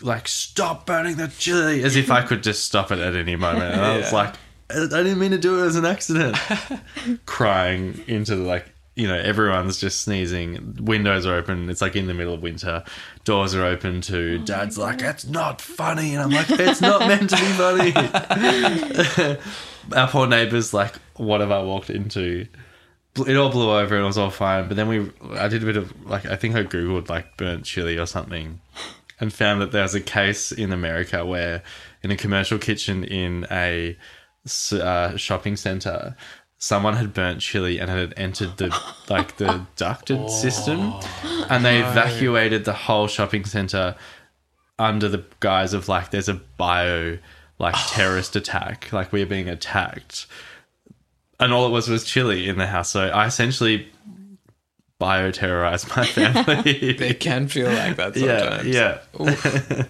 like 0.01 0.27
stop 0.29 0.87
burning 0.87 1.17
the 1.17 1.29
chili, 1.29 1.83
as 1.85 1.97
if 1.97 2.11
I 2.11 2.23
could 2.23 2.43
just 2.43 2.65
stop 2.65 2.91
it 2.91 2.99
at 2.99 3.15
any 3.15 3.37
moment. 3.37 3.75
And 3.75 3.81
I 3.83 3.97
was 3.99 4.07
Yeah. 4.13 4.17
like, 4.17 4.35
I 4.71 4.85
I 4.85 5.03
didn't 5.03 5.19
mean 5.19 5.33
to 5.33 5.39
do 5.39 5.63
it 5.63 5.67
as 5.67 5.77
an 5.77 5.85
accident. 5.85 6.39
Crying 7.27 8.03
into 8.07 8.37
the 8.37 8.43
like, 8.45 8.67
you 8.95 9.09
know, 9.09 9.17
everyone's 9.19 9.79
just 9.81 10.01
sneezing. 10.01 10.77
Windows 10.81 11.27
are 11.27 11.35
open. 11.35 11.69
It's 11.69 11.81
like 11.83 11.97
in 11.97 12.07
the 12.07 12.15
middle 12.15 12.35
of 12.35 12.43
winter. 12.43 12.85
Doors 13.25 13.55
are 13.55 13.65
open 13.65 14.01
too. 14.01 14.39
Dad's 14.45 14.79
like, 14.79 15.03
it's 15.03 15.27
not 15.27 15.61
funny, 15.61 16.15
and 16.15 16.23
I'm 16.23 16.31
like, 16.31 16.51
it's 16.51 16.81
not 16.81 17.01
meant 17.01 17.31
to 17.31 17.37
be 17.37 17.43
funny. 17.53 19.37
Our 19.97 20.09
poor 20.09 20.27
neighbors, 20.27 20.73
like, 20.73 20.95
what 21.17 21.41
have 21.41 21.51
I 21.51 21.63
walked 21.63 21.91
into? 21.91 22.47
It 23.17 23.37
all 23.37 23.51
blew 23.51 23.71
over 23.71 23.95
and 23.95 24.05
it 24.05 24.07
was 24.07 24.19
all 24.19 24.31
fine. 24.31 24.69
But 24.69 24.77
then 24.77 24.89
we, 24.89 25.11
I 25.33 25.49
did 25.49 25.63
a 25.63 25.67
bit 25.67 25.77
of 25.77 26.07
like, 26.07 26.27
I 26.27 26.37
think 26.37 26.55
I 26.55 26.63
googled 26.63 27.09
like 27.09 27.37
burnt 27.37 27.65
chili 27.65 27.99
or 27.99 28.07
something, 28.07 28.61
and 29.19 29.33
found 29.33 29.61
that 29.61 29.73
there 29.73 29.83
was 29.83 29.95
a 29.95 30.01
case 30.01 30.53
in 30.53 30.73
America 30.73 31.25
where, 31.25 31.63
in 32.03 32.11
a 32.11 32.17
commercial 32.17 32.59
kitchen 32.59 33.05
in 33.05 33.47
a 33.51 33.97
uh, 34.73 35.17
shopping 35.17 35.57
center, 35.57 36.17
someone 36.59 36.95
had 36.95 37.13
burnt 37.13 37.41
chili 37.41 37.79
and 37.79 37.91
had 37.91 38.15
entered 38.17 38.57
the 38.59 38.77
like 39.09 39.37
the 39.37 39.67
ducted 39.77 40.31
system, 40.31 40.95
and 41.49 41.65
they 41.65 41.81
evacuated 41.81 42.65
the 42.65 42.73
whole 42.73 43.09
shopping 43.09 43.45
center 43.45 43.97
under 44.79 45.09
the 45.09 45.25
guise 45.41 45.75
of 45.75 45.89
like 45.89 46.11
there's 46.11 46.29
a 46.29 46.35
bio 46.35 47.19
like 47.59 47.75
terrorist 47.89 48.37
attack, 48.37 48.93
like 48.93 49.13
we're 49.13 49.27
being 49.27 49.49
attacked. 49.49 50.27
And 51.41 51.53
all 51.53 51.67
it 51.67 51.71
was 51.71 51.89
was 51.89 52.05
chili 52.05 52.49
in 52.49 52.59
the 52.59 52.67
house. 52.67 52.91
So 52.91 53.09
I 53.09 53.27
essentially 53.27 53.89
bioterrorized 55.01 55.97
my 55.97 56.05
family. 56.05 56.97
It 57.11 57.19
can 57.21 57.49
feel 57.49 57.73
like 57.73 57.97
that 57.97 58.15
yeah, 58.17 58.63
sometimes. 58.63 59.89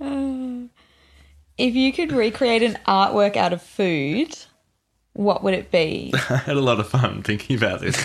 yeah. 0.00 0.68
If 1.56 1.74
you 1.74 1.92
could 1.92 2.12
recreate 2.12 2.62
an 2.62 2.78
artwork 2.86 3.36
out 3.36 3.52
of 3.52 3.62
food, 3.62 4.36
what 5.12 5.44
would 5.44 5.54
it 5.54 5.70
be? 5.70 6.12
I 6.30 6.36
had 6.36 6.56
a 6.56 6.60
lot 6.60 6.80
of 6.80 6.88
fun 6.88 7.22
thinking 7.22 7.56
about 7.56 7.80
this. 7.80 7.96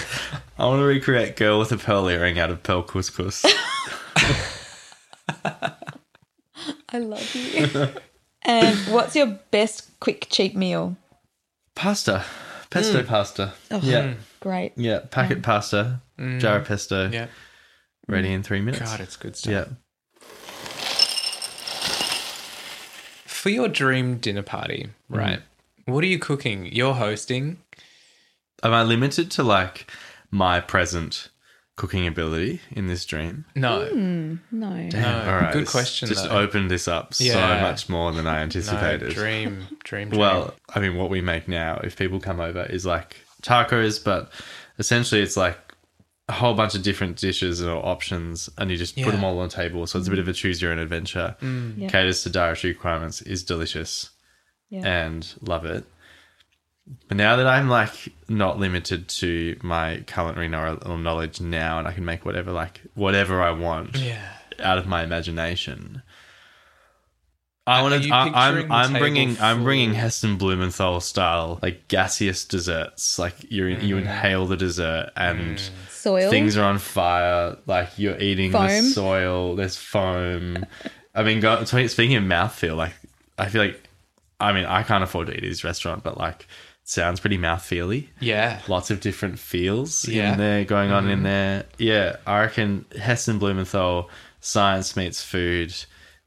I 0.57 0.65
want 0.65 0.79
to 0.79 0.85
recreate 0.85 1.35
girl 1.35 1.59
with 1.59 1.71
a 1.71 1.77
pearl 1.77 2.07
earring 2.09 2.37
out 2.39 2.51
of 2.51 2.61
pearl 2.63 2.83
couscous. 2.83 3.45
I 6.91 6.97
love 6.99 7.35
you. 7.35 7.89
and 8.43 8.77
what's 8.93 9.15
your 9.15 9.39
best 9.51 9.99
quick 9.99 10.27
cheap 10.29 10.55
meal? 10.55 10.95
Pasta, 11.79 12.25
pesto 12.69 13.01
mm. 13.01 13.07
pasta. 13.07 13.53
Oh, 13.71 13.79
Yeah, 13.81 14.15
Great. 14.41 14.73
yeah. 14.75 14.99
Packet 15.09 15.41
pasta, 15.41 16.01
mm. 16.19 16.39
jar 16.39 16.57
of 16.57 16.67
pesto, 16.67 17.09
Yeah. 17.09 17.27
ready 18.05 18.33
in 18.33 18.43
three 18.43 18.59
minutes. 18.59 18.83
God, 18.91 18.99
it's 18.99 19.15
good 19.15 19.37
stuff. 19.37 19.51
Yeah. 19.51 19.65
For 23.25 23.49
your 23.49 23.69
dream 23.69 24.17
dinner 24.17 24.43
party, 24.43 24.89
mm. 25.09 25.17
right? 25.17 25.41
What 25.85 26.03
are 26.03 26.07
you 26.07 26.19
cooking? 26.19 26.65
You're 26.65 26.95
hosting. 26.95 27.59
Am 28.61 28.73
I 28.73 28.83
limited 28.83 29.31
to 29.31 29.43
like 29.43 29.89
my 30.29 30.59
present 30.59 31.29
cooking 31.79 32.05
ability 32.05 32.59
in 32.71 32.87
this 32.87 33.05
dream? 33.05 33.45
No. 33.55 33.85
Hmm, 33.87 34.35
no. 34.51 34.69
No. 34.89 35.49
Good 35.53 35.65
question, 35.67 36.09
Just 36.09 36.25
though. 36.27 36.37
opened 36.37 36.69
this 36.69 36.87
up 36.87 37.13
so 37.13 37.33
much 37.33 37.87
more 37.87 38.11
than 38.11 38.27
I 38.27 38.35
No, 38.37 38.43
anticipated. 38.43 39.13
dream, 39.13 39.65
dream, 39.85 40.09
dream. 40.09 40.19
Well, 40.19 40.53
I 40.75 40.79
mean, 40.81 40.97
what 40.97 41.09
we 41.09 41.21
make 41.21 41.47
now, 41.47 41.79
if 41.83 41.95
people 41.97 42.19
come 42.19 42.39
over, 42.41 42.63
is 42.63 42.85
like 42.85 43.15
tacos, 43.41 44.03
but 44.03 44.31
essentially 44.77 45.21
it's 45.21 45.37
like 45.37 45.57
a 46.27 46.33
whole 46.33 46.53
bunch 46.53 46.75
of 46.75 46.83
different 46.83 47.15
dishes 47.17 47.63
or 47.63 47.83
options, 47.83 48.49
and 48.57 48.69
you 48.69 48.75
just 48.77 48.97
Yeah. 48.97 49.05
put 49.05 49.11
them 49.13 49.23
all 49.23 49.39
on 49.39 49.47
the 49.47 49.55
table. 49.55 49.87
So 49.87 49.97
it's 49.99 50.07
a 50.07 50.11
bit 50.11 50.19
of 50.19 50.27
a 50.27 50.33
choose 50.33 50.61
your 50.61 50.71
own 50.73 50.79
adventure. 50.79 51.35
Mm. 51.41 51.73
Yeah. 51.77 51.87
Caters 51.89 52.21
to 52.23 52.29
dietary 52.29 52.73
requirements, 52.73 53.21
is 53.21 53.41
delicious, 53.43 54.09
Yeah. 54.69 54.85
and 54.85 55.25
love 55.41 55.65
it. 55.65 55.85
But 57.07 57.17
now 57.17 57.35
that 57.35 57.47
I'm 57.47 57.69
like 57.69 57.91
not 58.27 58.57
limited 58.59 59.07
to 59.09 59.57
my 59.61 60.03
culinary 60.07 60.47
knowl- 60.47 60.97
knowledge 60.97 61.39
now, 61.41 61.79
and 61.79 61.87
I 61.87 61.91
can 61.93 62.05
make 62.05 62.25
whatever 62.25 62.51
like 62.51 62.81
whatever 62.95 63.41
I 63.41 63.51
want 63.51 63.97
yeah. 63.97 64.21
out 64.59 64.77
of 64.77 64.87
my 64.87 65.03
imagination. 65.03 66.01
I 67.67 67.83
want 67.83 68.03
to. 68.03 68.11
I'm. 68.11 68.71
I'm 68.71 68.87
table 68.87 68.99
bringing. 68.99 69.37
I'm 69.39 69.63
bringing 69.63 69.91
full- 69.91 69.99
Heston 69.99 70.37
Blumenthal 70.37 70.99
style 71.01 71.59
like 71.61 71.87
gaseous 71.87 72.43
desserts. 72.45 73.19
Like 73.19 73.51
you, 73.51 73.67
you 73.67 73.95
Mm. 73.95 74.01
inhale 74.01 74.47
the 74.47 74.57
dessert 74.57 75.11
and 75.15 75.61
Soil. 75.89 76.31
things 76.31 76.57
are 76.57 76.63
on 76.63 76.79
fire. 76.79 77.57
Like 77.67 77.89
you're 77.97 78.17
eating 78.19 78.51
the 78.51 78.81
soil. 78.81 79.55
There's 79.55 79.75
foam. 79.75 80.65
I 81.13 81.21
mean, 81.23 81.39
go, 81.41 81.63
speaking 81.65 82.15
of 82.15 82.23
mouthfeel, 82.23 82.75
like 82.75 82.93
I 83.37 83.49
feel 83.49 83.61
like. 83.63 83.83
I 84.41 84.53
mean, 84.53 84.63
I 84.65 84.83
can't 84.83 85.03
afford 85.03 85.27
to 85.27 85.33
eat 85.33 85.43
at 85.43 85.49
this 85.49 85.65
restaurant, 85.65 86.01
but 86.01 86.17
like, 86.17 86.43
it 86.43 86.47
sounds 86.89 87.19
pretty 87.19 87.37
mouthfeely 87.37 88.07
Yeah. 88.19 88.61
lots 88.67 88.89
of 88.89 88.99
different 88.99 89.37
feels 89.37 90.07
Yeah. 90.07 90.31
in 90.33 90.39
there 90.39 90.65
going 90.65 90.91
on 90.91 91.07
in 91.07 91.17
mm-hmm. 91.17 91.23
there. 91.23 91.65
Yeah, 91.77 92.15
I 92.25 92.39
reckon 92.41 92.85
Heston 92.99 93.37
Blumenthal, 93.37 94.09
science 94.41 94.95
meets 94.95 95.23
food. 95.23 95.69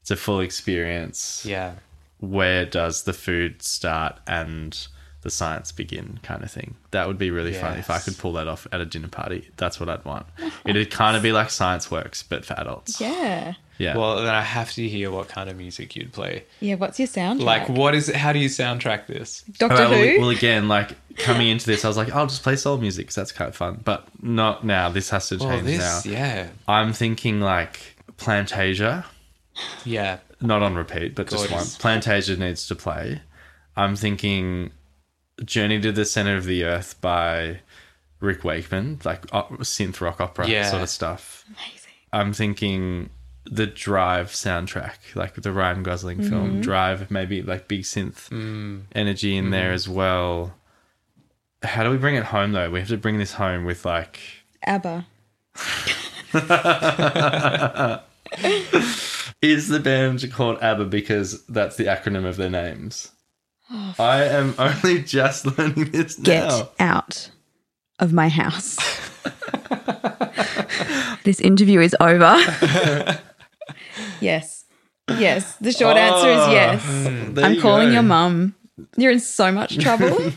It's 0.01 0.11
a 0.11 0.15
full 0.15 0.39
experience. 0.39 1.45
Yeah. 1.45 1.73
Where 2.19 2.65
does 2.65 3.03
the 3.03 3.11
food 3.13 3.61
start 3.61 4.19
and 4.25 4.87
the 5.21 5.29
science 5.29 5.73
begin, 5.73 6.19
kind 6.23 6.43
of 6.43 6.51
thing? 6.51 6.75
That 6.91 7.07
would 7.07 7.17
be 7.17 7.29
really 7.31 7.53
fun 7.53 7.77
if 7.77 7.89
I 7.89 7.99
could 7.99 8.17
pull 8.17 8.31
that 8.33 8.47
off 8.47 8.65
at 8.71 8.79
a 8.79 8.85
dinner 8.85 9.09
party. 9.09 9.49
That's 9.57 9.79
what 9.79 9.89
I'd 9.89 10.05
want. 10.05 10.25
It'd 10.65 10.91
kind 10.91 11.17
of 11.17 11.23
be 11.23 11.33
like 11.33 11.49
Science 11.49 11.91
Works, 11.91 12.23
but 12.23 12.45
for 12.45 12.53
adults. 12.57 13.01
yeah. 13.01 13.53
Yeah. 13.77 13.97
Well, 13.97 14.17
then 14.17 14.33
I 14.33 14.41
have 14.41 14.71
to 14.73 14.87
hear 14.87 15.09
what 15.11 15.29
kind 15.29 15.49
of 15.49 15.57
music 15.57 15.95
you'd 15.95 16.13
play. 16.13 16.43
Yeah. 16.59 16.75
What's 16.75 16.99
your 16.99 17.07
soundtrack? 17.07 17.41
Like, 17.43 17.69
what 17.69 17.95
is 17.95 18.07
it? 18.09 18.15
How 18.15 18.31
do 18.31 18.39
you 18.39 18.47
soundtrack 18.49 19.07
this? 19.07 19.41
Doctor 19.57 19.83
All 19.83 19.91
right, 19.91 19.97
Who? 19.97 20.19
well, 20.19 20.19
well, 20.27 20.29
again, 20.29 20.67
like 20.67 20.95
coming 21.17 21.47
into 21.49 21.65
this, 21.65 21.83
I 21.83 21.87
was 21.87 21.97
like, 21.97 22.11
I'll 22.11 22.27
just 22.27 22.43
play 22.43 22.55
soul 22.55 22.77
music 22.77 23.05
because 23.05 23.15
that's 23.15 23.31
kind 23.31 23.49
of 23.49 23.55
fun. 23.55 23.81
But 23.83 24.07
not 24.21 24.63
now. 24.63 24.89
This 24.89 25.09
has 25.09 25.27
to 25.29 25.37
Well, 25.37 25.49
change 25.49 25.65
this, 25.65 26.05
now. 26.05 26.11
yeah. 26.11 26.47
I'm 26.67 26.93
thinking 26.93 27.41
like 27.41 27.95
Plantasia, 28.17 29.05
Yeah. 29.85 30.19
not 30.41 30.61
on 30.63 30.75
repeat, 30.75 31.15
but 31.15 31.29
just 31.29 31.49
Gorgeous. 31.49 31.83
one. 31.83 31.99
Plantasia 31.99 32.37
needs 32.37 32.67
to 32.67 32.75
play. 32.75 33.21
I'm 33.75 33.95
thinking 33.95 34.71
Journey 35.43 35.81
to 35.81 35.91
the 35.91 36.05
Center 36.05 36.35
of 36.37 36.45
the 36.45 36.63
Earth 36.63 37.01
by 37.01 37.59
Rick 38.19 38.43
Wakeman, 38.43 38.99
like 39.03 39.25
uh, 39.33 39.43
synth 39.61 39.99
rock 39.99 40.21
opera 40.21 40.47
Yeah. 40.47 40.69
sort 40.69 40.83
of 40.83 40.89
stuff. 40.89 41.43
Amazing. 41.49 41.79
I'm 42.13 42.33
thinking 42.33 43.09
the 43.45 43.67
Drive 43.67 44.29
soundtrack, 44.31 45.15
like 45.15 45.35
the 45.35 45.51
Ryan 45.51 45.83
Gosling 45.83 46.19
Mm-hmm. 46.19 46.29
film 46.29 46.61
Drive, 46.61 47.11
maybe 47.11 47.41
like 47.41 47.67
big 47.67 47.81
synth 47.81 48.29
Mm. 48.29 48.83
energy 48.95 49.35
in 49.37 49.51
there 49.51 49.71
as 49.71 49.87
well. 49.89 50.53
How 51.61 51.83
do 51.83 51.89
we 51.89 51.97
bring 51.97 52.15
it 52.15 52.25
home 52.25 52.51
though? 52.53 52.69
We 52.69 52.79
have 52.79 52.89
to 52.89 52.97
bring 52.97 53.17
this 53.17 53.33
home 53.33 53.65
with 53.65 53.85
like 53.85 54.19
ABBA. 54.65 55.05
Is 59.41 59.67
the 59.67 59.79
band 59.79 60.31
called 60.31 60.57
ABBA 60.61 60.85
because 60.85 61.45
that's 61.47 61.75
the 61.75 61.85
acronym 61.85 62.25
of 62.25 62.37
their 62.37 62.49
names? 62.49 63.11
I 63.99 64.23
am 64.23 64.55
only 64.57 65.03
just 65.03 65.45
learning 65.57 65.91
this 65.91 66.15
Get 66.15 66.47
now. 66.47 66.69
out 66.79 67.29
of 67.99 68.13
my 68.13 68.29
house. 68.29 68.77
this 71.23 71.39
interview 71.39 71.79
is 71.81 71.95
over. 71.99 72.35
Yes. 74.23 74.65
Yes. 75.09 75.55
The 75.57 75.71
short 75.71 75.97
oh. 75.97 75.99
answer 75.99 76.29
is 76.29 76.47
yes. 76.49 76.83
Hmm. 76.83 77.33
There 77.33 77.45
I'm 77.45 77.53
you 77.55 77.61
calling 77.61 77.89
go. 77.89 77.93
your 77.93 78.03
mum. 78.03 78.55
You're 78.97 79.11
in 79.11 79.19
so 79.19 79.51
much 79.51 79.77
trouble. 79.77 80.07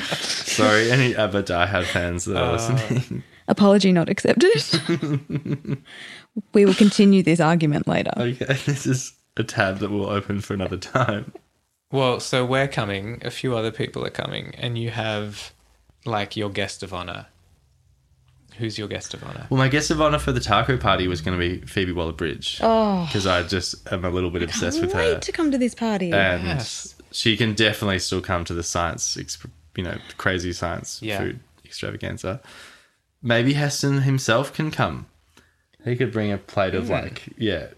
Sorry, 0.00 0.90
any 0.90 1.14
ABBA 1.14 1.44
diehard 1.44 1.84
fans 1.84 2.24
that 2.24 2.36
are 2.36 2.50
uh. 2.50 2.52
listening. 2.52 3.22
Apology 3.48 3.92
not 3.92 4.08
accepted. 4.08 4.50
we 6.52 6.64
will 6.64 6.74
continue 6.74 7.22
this 7.22 7.40
argument 7.40 7.86
later. 7.88 8.12
Okay, 8.16 8.44
this 8.66 8.86
is 8.86 9.12
a 9.36 9.44
tab 9.44 9.78
that 9.78 9.90
will 9.90 10.06
open 10.06 10.40
for 10.40 10.54
another 10.54 10.76
time. 10.76 11.32
Well, 11.92 12.20
so 12.20 12.44
we're 12.44 12.68
coming. 12.68 13.20
A 13.24 13.30
few 13.30 13.56
other 13.56 13.72
people 13.72 14.04
are 14.06 14.10
coming, 14.10 14.54
and 14.56 14.78
you 14.78 14.90
have 14.90 15.52
like 16.04 16.36
your 16.36 16.50
guest 16.50 16.82
of 16.82 16.94
honor. 16.94 17.26
Who's 18.60 18.76
your 18.78 18.88
guest 18.88 19.14
of 19.14 19.24
honor? 19.24 19.46
Well, 19.48 19.56
my 19.56 19.68
guest 19.68 19.90
of 19.90 20.02
honor 20.02 20.18
for 20.18 20.32
the 20.32 20.40
taco 20.40 20.76
party 20.76 21.08
was 21.08 21.22
going 21.22 21.38
to 21.38 21.40
be 21.40 21.66
Phoebe 21.66 21.92
Waller-Bridge 21.92 22.60
Oh, 22.62 23.06
because 23.06 23.26
I 23.26 23.42
just 23.42 23.90
am 23.90 24.04
a 24.04 24.10
little 24.10 24.30
bit 24.30 24.42
obsessed 24.42 24.82
with 24.82 24.94
wait 24.94 25.14
her. 25.14 25.18
to 25.18 25.32
come 25.32 25.50
to 25.50 25.56
this 25.56 25.74
party. 25.74 26.12
and 26.12 26.44
Yes. 26.44 26.94
she 27.10 27.38
can 27.38 27.54
definitely 27.54 27.98
still 27.98 28.20
come 28.20 28.44
to 28.44 28.52
the 28.52 28.62
science, 28.62 29.16
you 29.76 29.82
know, 29.82 29.96
crazy 30.18 30.52
science 30.52 31.00
Yeah. 31.02 31.18
food 31.18 31.40
extravaganza. 31.64 32.42
Maybe 33.22 33.54
Heston 33.54 34.02
himself 34.02 34.52
can 34.52 34.70
come. 34.70 35.06
He 35.82 35.96
could 35.96 36.12
bring 36.12 36.30
a 36.30 36.36
plate 36.36 36.74
of 36.74 36.86
hmm. 36.86 36.92
like, 36.92 37.28
yeah, 37.38 37.68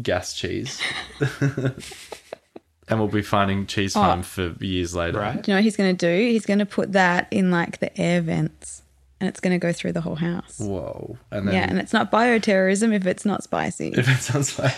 gas 0.00 0.34
cheese, 0.34 0.80
and 1.40 2.98
we'll 3.00 3.08
be 3.08 3.22
finding 3.22 3.66
cheese 3.66 3.96
oh. 3.96 4.00
farm 4.00 4.22
for 4.22 4.54
years 4.60 4.94
later. 4.94 5.18
Right? 5.18 5.42
do 5.42 5.50
you 5.50 5.54
know 5.54 5.58
what 5.58 5.64
he's 5.64 5.76
going 5.76 5.96
to 5.96 6.06
do? 6.06 6.30
He's 6.30 6.46
going 6.46 6.60
to 6.60 6.66
put 6.66 6.92
that 6.92 7.26
in 7.32 7.50
like 7.50 7.80
the 7.80 7.96
air 8.00 8.20
vents 8.20 8.81
and 9.22 9.28
it's 9.28 9.38
going 9.38 9.52
to 9.52 9.58
go 9.64 9.72
through 9.72 9.92
the 9.92 10.00
whole 10.00 10.16
house. 10.16 10.58
Whoa! 10.58 11.16
And 11.30 11.46
then 11.46 11.54
Yeah, 11.54 11.66
and 11.68 11.78
it's 11.78 11.92
not 11.92 12.10
bioterrorism 12.10 12.92
if 12.92 13.06
it's 13.06 13.24
not 13.24 13.44
spicy. 13.44 13.92
if 13.96 14.08
it 14.08 14.18
sounds 14.20 14.58
like 14.58 14.74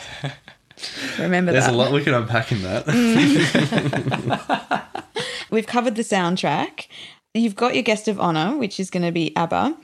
Remember 1.18 1.50
there's 1.52 1.64
that. 1.64 1.72
a 1.72 1.76
lot 1.76 1.92
we 1.92 2.02
can 2.04 2.12
unpack 2.12 2.52
in 2.52 2.62
that. 2.62 2.84
We've 5.50 5.66
covered 5.66 5.94
the 5.96 6.02
soundtrack. 6.02 6.88
You've 7.32 7.54
got 7.56 7.72
your 7.74 7.82
guest 7.84 8.06
of 8.08 8.20
honor, 8.20 8.56
which 8.58 8.78
is 8.78 8.90
going 8.90 9.04
to 9.04 9.12
be 9.12 9.34
ABBA, 9.36 9.76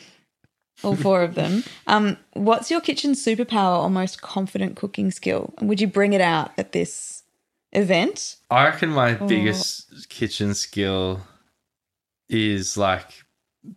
all 0.85 0.97
four 0.97 1.23
of 1.23 1.35
them. 1.37 1.65
Um, 1.87 2.17
what's 2.35 2.71
your 2.71 2.81
kitchen 2.83 3.13
superpower 3.13 3.83
or 3.83 3.89
most 3.89 4.21
confident 4.21 4.77
cooking 4.77 5.11
skill? 5.11 5.55
And 5.59 5.69
would 5.69 5.81
you 5.81 5.87
bring 5.87 6.13
it 6.13 6.21
out 6.21 6.51
at 6.59 6.73
this 6.73 7.23
event? 7.73 8.37
I 8.51 8.65
reckon 8.65 8.91
my 8.91 9.15
biggest 9.15 10.09
kitchen 10.11 10.55
skill 10.55 11.21
is 12.29 12.77
like 12.77 13.25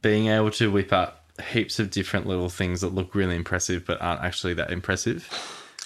being 0.01 0.27
able 0.27 0.51
to 0.51 0.71
whip 0.71 0.93
up 0.93 1.25
heaps 1.51 1.79
of 1.79 1.89
different 1.89 2.27
little 2.27 2.49
things 2.49 2.81
that 2.81 2.93
look 2.93 3.15
really 3.15 3.35
impressive 3.35 3.85
but 3.85 4.01
aren't 4.01 4.21
actually 4.21 4.53
that 4.53 4.71
impressive. 4.71 5.27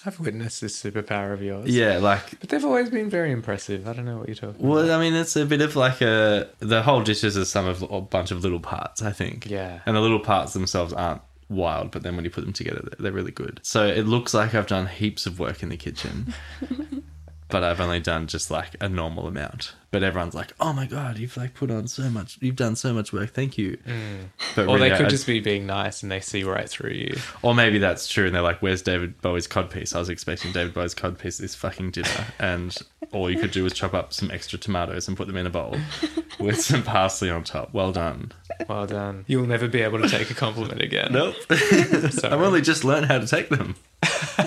I've 0.05 0.19
witnessed 0.19 0.61
this 0.61 0.81
superpower 0.81 1.33
of 1.33 1.41
yours. 1.41 1.69
Yeah, 1.69 1.97
like 1.97 2.39
But 2.39 2.49
they've 2.49 2.63
always 2.63 2.89
been 2.89 3.09
very 3.09 3.31
impressive. 3.31 3.87
I 3.87 3.93
don't 3.93 4.05
know 4.05 4.17
what 4.17 4.27
you're 4.27 4.35
talking 4.35 4.65
well, 4.65 4.83
about. 4.83 4.99
I 4.99 5.01
mean, 5.01 5.13
it's 5.15 5.35
a 5.35 5.45
bit 5.45 5.61
of 5.61 5.75
like 5.75 6.01
a 6.01 6.49
the 6.59 6.81
whole 6.83 7.01
dish 7.01 7.23
is 7.23 7.35
a 7.35 7.45
sum 7.45 7.65
of 7.65 7.81
a 7.81 8.01
bunch 8.01 8.31
of 8.31 8.41
little 8.43 8.59
parts. 8.59 9.01
I 9.01 9.11
think. 9.11 9.47
Yeah. 9.49 9.79
and 9.85 9.95
the 9.95 9.99
little 10.01 10.19
parts 10.19 10.53
themselves 10.53 10.93
aren't 10.93 11.21
wild, 11.49 11.91
but 11.91 12.03
then 12.03 12.15
when 12.15 12.23
you 12.25 12.31
put 12.31 12.43
them 12.43 12.53
together, 12.53 12.81
they're- 12.83 12.95
they're 12.99 13.11
really 13.11 13.31
good. 13.31 13.59
So 13.63 13.85
it 13.87 14.03
looks 14.05 14.33
like 14.33 14.53
I've 14.53 14.67
done 14.67 14.87
heaps 14.87 15.25
of 15.25 15.39
work 15.39 15.63
in 15.63 15.69
the 15.69 15.77
kitchen. 15.77 16.33
but 17.49 17.63
I've 17.63 17.79
only 17.81 17.99
done 17.99 18.27
just 18.27 18.51
like 18.51 18.75
a 18.81 18.89
normal 18.89 19.27
amount. 19.27 19.73
But 19.89 20.03
everyone's 20.03 20.33
like, 20.35 20.51
"Oh 20.59 20.73
my 20.73 20.85
god, 20.85 21.17
you've 21.17 21.37
like 21.37 21.53
put 21.53 21.71
on 21.71 21.87
so 21.87 22.09
much. 22.09 22.37
You've 22.41 22.57
done 22.57 22.75
so 22.75 22.93
much 22.93 23.13
work. 23.13 23.33
Thank 23.33 23.57
you." 23.57 23.77
Mm. 23.87 24.25
But 24.53 24.63
Or 24.67 24.75
really, 24.75 24.89
they 24.89 24.97
could 24.97 25.05
I- 25.05 25.09
just 25.09 25.25
be 25.25 25.39
being 25.39 25.65
nice 25.65 26.03
and 26.03 26.11
they 26.11 26.19
see 26.19 26.43
right 26.43 26.67
through 26.69 26.91
you. 26.91 27.15
or 27.41 27.55
maybe 27.55 27.77
that's 27.79 28.07
true, 28.09 28.25
and 28.25 28.35
they're 28.35 28.41
like, 28.41 28.61
"Where's 28.61 28.81
David 28.81 29.21
Bowie's 29.21 29.47
codpiece?" 29.47 29.95
I 29.95 29.99
was 29.99 30.09
expecting 30.09 30.51
David 30.51 30.73
Bowie's 30.73 30.93
codpiece 30.93 31.39
this 31.39 31.55
fucking 31.55 31.91
dinner, 31.91 32.25
and 32.37 32.77
all 33.13 33.29
you 33.31 33.39
could 33.39 33.51
do 33.51 33.63
was 33.63 33.71
chop 33.71 33.93
up 33.93 34.11
some 34.11 34.29
extra 34.29 34.59
tomatoes 34.59 35.07
and 35.07 35.15
put 35.15 35.27
them 35.27 35.37
in 35.37 35.47
a 35.47 35.49
bowl 35.49 35.77
with 36.39 36.59
some 36.61 36.83
parsley 36.83 37.29
on 37.29 37.45
top. 37.45 37.73
Well 37.73 37.93
done. 37.93 38.33
Well 38.67 38.87
done. 38.87 39.23
You'll 39.27 39.47
never 39.47 39.69
be 39.69 39.81
able 39.83 40.01
to 40.01 40.09
take 40.09 40.29
a 40.29 40.33
compliment 40.33 40.81
again. 40.81 41.13
Nope. 41.13 41.35
I've 41.49 42.33
only 42.33 42.61
just 42.61 42.83
learned 42.83 43.05
how 43.05 43.19
to 43.19 43.27
take 43.27 43.47
them. 43.49 43.75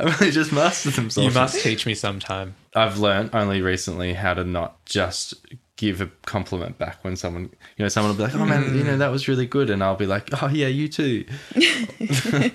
I've 0.00 0.20
only 0.20 0.32
just 0.32 0.52
mastered 0.52 0.94
them. 0.94 1.08
You 1.16 1.30
must 1.30 1.62
teach 1.62 1.86
me 1.86 1.94
sometime. 1.94 2.54
I've 2.74 2.98
learned 2.98 3.30
only 3.34 3.62
recently 3.62 4.14
how 4.14 4.34
to 4.34 4.44
not 4.44 4.84
just 4.84 5.34
give 5.76 6.00
a 6.00 6.06
compliment 6.26 6.78
back 6.78 7.02
when 7.02 7.16
someone, 7.16 7.50
you 7.76 7.84
know, 7.84 7.88
someone 7.88 8.10
will 8.10 8.16
be 8.16 8.32
like, 8.32 8.40
"Oh 8.40 8.44
man, 8.44 8.76
you 8.76 8.84
know, 8.84 8.96
that 8.98 9.10
was 9.10 9.28
really 9.28 9.46
good," 9.46 9.70
and 9.70 9.82
I'll 9.82 9.96
be 9.96 10.06
like, 10.06 10.28
"Oh 10.42 10.48
yeah, 10.48 10.68
you 10.68 10.88
too." 10.88 11.24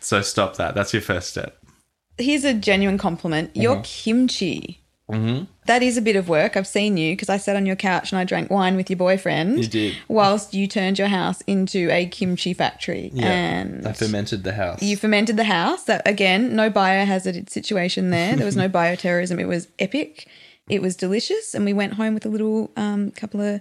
so 0.00 0.22
stop 0.22 0.56
that. 0.56 0.74
That's 0.74 0.92
your 0.92 1.02
first 1.02 1.30
step. 1.30 1.58
Here's 2.18 2.44
a 2.44 2.54
genuine 2.54 2.98
compliment. 2.98 3.56
Your 3.56 3.80
kimchi. 3.82 4.80
Mm-hmm. 5.10 5.44
That 5.66 5.82
is 5.82 5.96
a 5.96 6.02
bit 6.02 6.16
of 6.16 6.28
work. 6.28 6.56
I've 6.56 6.66
seen 6.66 6.96
you 6.96 7.12
because 7.12 7.28
I 7.28 7.36
sat 7.38 7.56
on 7.56 7.64
your 7.66 7.76
couch 7.76 8.12
and 8.12 8.18
I 8.18 8.24
drank 8.24 8.50
wine 8.50 8.76
with 8.76 8.90
your 8.90 8.96
boyfriend. 8.98 9.58
You 9.58 9.68
did. 9.68 9.96
Whilst 10.08 10.52
you 10.54 10.66
turned 10.66 10.98
your 10.98 11.08
house 11.08 11.40
into 11.46 11.88
a 11.90 12.06
kimchi 12.06 12.52
factory. 12.52 13.10
And 13.18 13.86
I 13.86 13.92
fermented 13.92 14.44
the 14.44 14.52
house. 14.52 14.82
you 14.82 14.96
fermented 14.96 15.36
the 15.36 15.44
house. 15.44 15.84
That 15.84 16.06
again, 16.06 16.54
no 16.54 16.70
biohazard 16.70 17.48
situation 17.48 18.10
there. 18.10 18.36
There 18.36 18.44
was 18.46 18.56
no 18.56 18.68
bioterrorism. 18.80 19.40
It 19.40 19.46
was 19.46 19.68
epic. 19.78 20.28
It 20.68 20.80
was 20.80 20.96
delicious, 20.96 21.54
and 21.54 21.64
we 21.66 21.74
went 21.74 21.92
home 21.94 22.14
with 22.14 22.24
a 22.24 22.30
little 22.30 22.70
um, 22.76 23.10
couple 23.10 23.40
of 23.42 23.60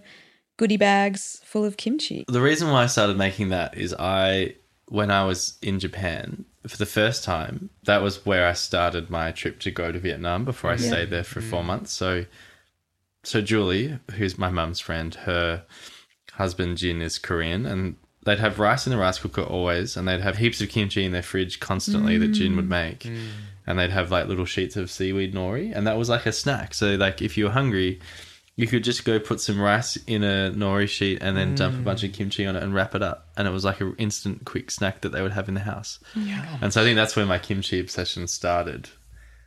goodie 0.56 0.78
bags 0.78 1.42
full 1.44 1.66
of 1.66 1.76
kimchi. 1.76 2.24
the 2.30 2.42
reason 2.42 2.70
why 2.70 2.84
I 2.84 2.88
started 2.88 3.18
making 3.18 3.50
that 3.50 3.76
is 3.78 3.94
I, 4.00 4.56
when 4.88 5.12
I 5.12 5.26
was 5.26 5.58
in 5.62 5.80
Japan 5.80 6.46
for 6.68 6.78
the 6.78 6.86
first 6.86 7.24
time, 7.24 7.70
that 7.84 8.02
was 8.02 8.26
where 8.26 8.48
I 8.48 8.54
started 8.54 9.10
my 9.10 9.32
trip 9.32 9.60
to 9.62 9.72
go 9.72 9.92
to 9.92 10.00
Vietnam 10.00 10.46
before 10.46 10.72
I 10.72 10.78
stayed 10.78 11.10
there 11.10 11.24
for 11.24 11.42
four 11.42 11.62
mm. 11.62 11.68
months. 11.68 11.92
So, 11.92 12.26
so 13.24 13.42
Julie, 13.42 14.00
who's 14.16 14.38
my 14.38 14.50
mum's 14.50 14.80
friend, 14.80 15.14
her 15.14 15.64
husband 16.34 16.78
Jin 16.78 17.02
is 17.02 17.20
Korean, 17.20 17.66
and 17.66 17.98
they'd 18.26 18.40
have 18.40 18.60
rice 18.60 18.88
in 18.88 18.92
the 18.92 18.98
rice 18.98 19.20
cooker 19.20 19.44
always, 19.44 19.98
and 19.98 20.08
they'd 20.08 20.22
have 20.22 20.38
heaps 20.38 20.62
of 20.62 20.70
kimchi 20.70 21.04
in 21.04 21.12
their 21.12 21.22
fridge 21.22 21.60
constantly 21.60 22.18
that 22.18 22.30
Jin 22.30 22.56
would 22.56 22.66
mm. 22.66 22.70
make, 22.70 23.00
mm. 23.00 23.28
and 23.68 23.78
they'd 23.78 23.90
have 23.90 24.10
like 24.10 24.28
little 24.28 24.46
sheets 24.46 24.78
of 24.78 24.90
seaweed 24.90 25.34
nori, 25.34 25.76
and 25.76 25.86
that 25.86 25.98
was 25.98 26.08
like 26.08 26.26
a 26.26 26.32
snack. 26.32 26.74
So, 26.74 26.96
like 26.96 27.22
if 27.22 27.38
you 27.38 27.46
were 27.46 27.52
hungry. 27.52 28.00
You 28.56 28.68
could 28.68 28.84
just 28.84 29.04
go 29.04 29.20
put 29.20 29.42
some 29.42 29.60
rice 29.60 29.98
in 30.06 30.24
a 30.24 30.52
nori 30.56 30.88
sheet 30.88 31.24
and 31.24 31.36
then 31.36 31.56
dump 31.56 31.76
a 31.76 31.78
mm. 31.80 31.84
bunch 31.84 32.04
of 32.04 32.14
kimchi 32.14 32.46
on 32.46 32.56
it 32.56 32.62
and 32.62 32.74
wrap 32.74 32.94
it 32.94 33.02
up. 33.02 33.30
And 33.36 33.48
it 33.48 33.52
was 33.52 33.66
like 33.66 33.82
an 33.82 33.96
instant 33.98 34.46
quick 34.46 34.70
snack 34.70 35.02
that 35.02 35.10
they 35.10 35.24
would 35.24 35.32
have 35.32 35.48
in 35.48 35.56
the 35.56 35.62
house. 35.62 36.00
Yeah. 36.16 36.46
Oh 36.48 36.60
and 36.62 36.74
so 36.74 36.82
I 36.82 36.84
think 36.84 36.96
that's 36.96 37.16
where 37.16 37.26
my 37.26 37.40
kimchi 37.40 37.80
obsession 37.80 38.28
started. 38.28 38.90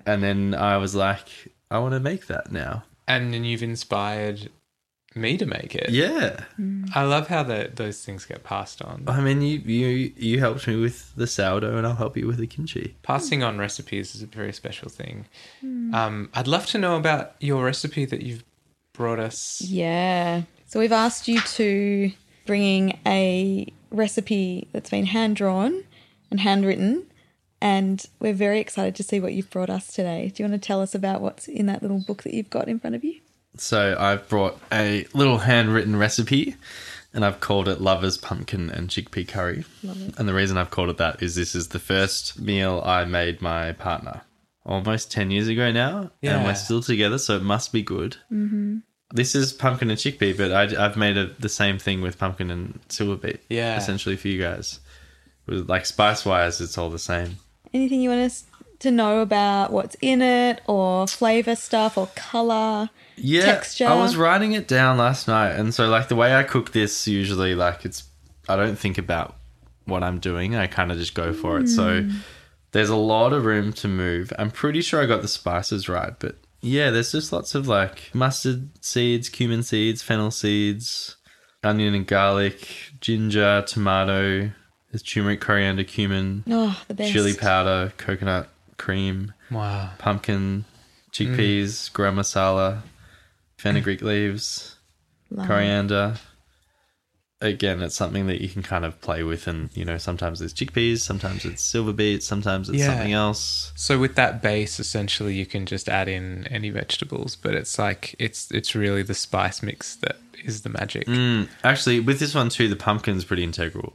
And 0.05 0.23
then 0.23 0.55
I 0.55 0.77
was 0.79 0.95
like, 0.95 1.29
I 1.71 1.79
want 1.79 1.95
to 1.95 2.01
make 2.01 2.27
that 2.27 2.51
now. 2.51 2.85
And 3.07 3.33
then 3.33 3.45
you've 3.45 3.63
inspired 3.63 4.51
me 5.17 5.37
to 5.39 5.47
make 5.47 5.75
it. 5.75 5.91
Yeah. 5.91 6.45
Mm. 6.61 6.91
I 6.95 7.05
love 7.05 7.29
how 7.29 7.43
the, 7.43 7.71
those 7.75 8.05
things 8.05 8.25
get 8.25 8.45
passed 8.45 8.83
on. 8.83 9.05
I 9.07 9.21
mean, 9.21 9.41
you, 9.41 9.59
you 9.59 10.13
you 10.17 10.39
helped 10.41 10.67
me 10.67 10.77
with 10.77 11.15
the 11.17 11.27
sourdough 11.27 11.77
and 11.77 11.87
I'll 11.87 11.95
help 11.95 12.17
you 12.17 12.27
with 12.27 12.39
the 12.39 12.47
kimchi. 12.47 12.97
Passing 13.03 13.43
on 13.43 13.59
recipes 13.59 14.15
is 14.15 14.23
a 14.23 14.27
very 14.27 14.53
special 14.53 14.89
thing. 14.89 15.27
Mm. 15.65 15.95
Um, 15.95 16.29
I'd 16.35 16.49
love 16.49 16.67
to 16.67 16.79
know 16.79 16.97
about 16.97 17.35
your 17.41 17.65
recipe 17.65 18.05
that 18.05 18.23
you've 18.23 18.45
brought 18.97 19.19
us. 19.19 19.61
Yeah. 19.61 20.43
So 20.67 20.81
we've 20.81 20.93
asked 20.93 21.29
you 21.29 21.41
to 21.41 22.11
bringing 22.47 22.99
a 23.07 23.73
recipe 23.91 24.69
that's 24.73 24.91
been 24.91 25.07
hand 25.07 25.37
drawn 25.37 25.85
and 26.31 26.41
handwritten. 26.41 27.07
And 27.61 28.05
we're 28.21 28.35
very 28.35 28.61
excited 28.61 28.95
to 28.97 29.03
see 29.03 29.21
what 29.21 29.33
you've 29.33 29.51
brought 29.51 29.71
us 29.71 29.93
today. 29.93 30.33
Do 30.35 30.43
you 30.43 30.49
want 30.49 30.61
to 30.61 30.67
tell 30.67 30.83
us 30.83 30.95
about 30.95 31.21
what's 31.21 31.49
in 31.49 31.67
that 31.67 31.83
little 31.83 32.01
book 32.01 32.23
that 32.25 32.35
you've 32.35 32.51
got 32.51 32.69
in 32.69 32.79
front 32.79 32.97
of 32.97 33.05
you? 33.05 33.21
So 33.57 33.97
I've 33.99 34.29
brought 34.29 34.59
a 34.71 35.07
little 35.15 35.39
handwritten 35.39 35.97
recipe 35.97 36.57
and 37.15 37.25
I've 37.25 37.41
called 37.41 37.69
it 37.69 37.81
Lover's 37.81 38.19
Pumpkin 38.19 38.69
and 38.71 38.91
Chickpea 38.91 39.27
Curry. 39.27 39.65
And 39.83 40.29
the 40.29 40.35
reason 40.35 40.59
I've 40.59 40.71
called 40.71 40.91
it 40.91 40.99
that 40.99 41.23
is 41.23 41.35
this 41.35 41.55
is 41.55 41.69
the 41.69 41.79
first 41.79 42.39
meal 42.39 42.83
I 42.85 43.07
made 43.07 43.41
my 43.41 43.73
partner 43.73 44.23
almost 44.67 45.11
10 45.13 45.31
years 45.31 45.49
ago 45.49 45.73
now. 45.73 46.11
And 46.23 46.45
we're 46.45 46.55
still 46.55 46.83
together, 46.83 47.19
so 47.19 47.37
it 47.37 47.43
must 47.43 47.73
be 47.73 47.83
good. 47.83 48.17
Mm-hmm. 48.31 48.79
This 49.13 49.35
is 49.35 49.53
pumpkin 49.53 49.89
and 49.89 49.99
chickpea, 49.99 50.37
but 50.37 50.53
I, 50.53 50.85
I've 50.85 50.97
made 50.97 51.17
it 51.17 51.41
the 51.41 51.49
same 51.49 51.79
thing 51.79 52.03
with 52.03 52.19
pumpkin 52.19 52.51
and 52.51 52.81
silver 52.89 53.17
beet. 53.17 53.41
Yeah. 53.49 53.77
Essentially 53.77 54.17
for 54.17 54.29
you 54.29 54.43
guys. 54.43 54.81
With, 55.47 55.69
like 55.71 55.87
spice 55.87 56.27
wise, 56.27 56.61
it's 56.61 56.77
all 56.77 56.91
the 56.91 56.99
same. 56.99 57.37
Anything 57.73 58.01
you 58.01 58.11
want 58.11 58.23
us 58.23 58.45
to 58.81 58.91
know 58.91 59.21
about 59.21 59.73
what's 59.73 59.97
in 60.03 60.21
it 60.21 60.61
or 60.67 61.07
flavor 61.07 61.55
stuff 61.55 61.97
or 61.97 62.09
color? 62.17 62.91
yeah, 63.17 63.45
texture. 63.45 63.87
I 63.87 63.95
was 63.95 64.17
writing 64.17 64.53
it 64.53 64.69
down 64.69 64.99
last 64.99 65.27
night, 65.27 65.53
and 65.53 65.75
so 65.75 65.89
like 65.89 66.09
the 66.09 66.17
way 66.17 66.35
I 66.35 66.43
cook 66.43 66.73
this 66.73 67.09
usually, 67.09 67.55
like 67.55 67.85
it's 67.85 68.05
I 68.49 68.57
don't 68.57 68.77
think 68.77 68.99
about 68.99 69.37
what 69.87 70.03
I'm 70.03 70.19
doing. 70.19 70.55
I 70.55 70.67
kind 70.67 70.93
of 70.93 70.99
just 70.99 71.15
go 71.15 71.33
for 71.33 71.59
it. 71.59 71.69
So 71.69 72.09
there's 72.77 72.91
a 72.91 72.97
lot 72.97 73.33
of 73.33 73.47
room 73.47 73.73
to 73.73 73.89
move. 73.89 74.33
I'm 74.39 74.51
pretty 74.51 74.83
sure 74.83 75.03
I 75.03 75.07
got 75.07 75.23
the 75.23 75.29
spices 75.29 75.89
right, 75.89 76.13
but 76.19 76.37
yeah, 76.61 76.91
there's 76.91 77.11
just 77.13 77.33
lots 77.33 77.55
of 77.55 77.67
like 77.67 78.15
mustard 78.15 78.69
seeds, 78.85 79.31
cumin 79.31 79.63
seeds, 79.63 80.03
fennel 80.03 80.31
seeds, 80.31 81.17
onion 81.65 81.95
and 81.95 82.07
garlic, 82.07 82.69
ginger, 83.01 83.65
tomato. 83.67 84.51
There's 84.91 85.03
turmeric, 85.03 85.41
coriander, 85.41 85.85
cumin, 85.85 86.45
Oh, 86.51 86.79
the 86.89 86.93
best. 86.95 87.13
chili 87.13 87.33
powder, 87.35 87.95
coconut 87.97 88.49
cream 88.77 89.33
Wow. 89.51 89.93
pumpkin, 89.99 90.67
chickpeas, 91.13 91.89
mm. 91.89 91.93
garam 91.93 92.15
masala, 92.17 92.83
fenugreek 93.57 94.03
leaves, 94.03 94.77
Love. 95.31 95.47
coriander. 95.47 96.17
Again, 97.43 97.83
it's 97.83 97.95
something 97.95 98.29
that 98.29 98.41
you 98.41 98.49
can 98.49 98.63
kind 98.63 98.85
of 98.87 98.99
play 99.03 99.23
with, 99.23 99.47
and 99.47 99.69
you 99.77 99.85
know, 99.85 99.99
sometimes 99.99 100.41
it's 100.41 100.55
chickpeas, 100.55 101.01
sometimes 101.01 101.45
it's 101.45 101.63
silver 101.63 101.93
beets, 101.93 102.27
sometimes 102.27 102.71
it's 102.71 102.79
Yeah. 102.79 102.87
something 102.87 103.13
else. 103.13 103.73
So 103.77 103.99
with 103.99 104.15
that 104.15 104.41
base, 104.41 104.81
essentially, 104.81 105.35
you 105.35 105.45
can 105.45 105.67
just 105.67 105.87
add 105.87 106.09
in 106.09 106.47
any 106.47 106.71
vegetables, 106.71 107.37
but 107.37 107.55
it's 107.55 107.79
like 107.79 108.15
it's 108.19 108.51
it's 108.53 108.75
really 108.75 109.03
the 109.03 109.13
spice 109.15 109.63
mix 109.63 109.97
that 109.97 110.17
is 110.45 110.63
the 110.63 110.71
magic. 110.71 111.07
Mm, 111.07 111.49
actually, 111.63 112.01
with 112.01 112.21
this 112.21 112.35
one 112.35 112.49
too, 112.49 112.69
the 112.69 112.77
pumpkin's 112.77 113.27
pretty 113.27 113.45
integral 113.45 113.93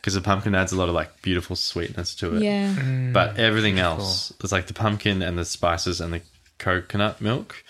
because 0.00 0.14
the 0.14 0.22
pumpkin 0.22 0.54
adds 0.54 0.72
a 0.72 0.76
lot 0.76 0.88
of 0.88 0.94
like 0.94 1.20
beautiful 1.20 1.56
sweetness 1.56 2.14
to 2.14 2.36
it. 2.36 2.42
Yeah. 2.42 3.10
But 3.12 3.38
everything 3.38 3.74
beautiful. 3.74 4.00
else, 4.04 4.32
it's 4.42 4.52
like 4.52 4.68
the 4.68 4.74
pumpkin 4.74 5.20
and 5.20 5.36
the 5.36 5.44
spices 5.44 6.00
and 6.00 6.14
the 6.14 6.22
coconut 6.56 7.20
milk, 7.20 7.62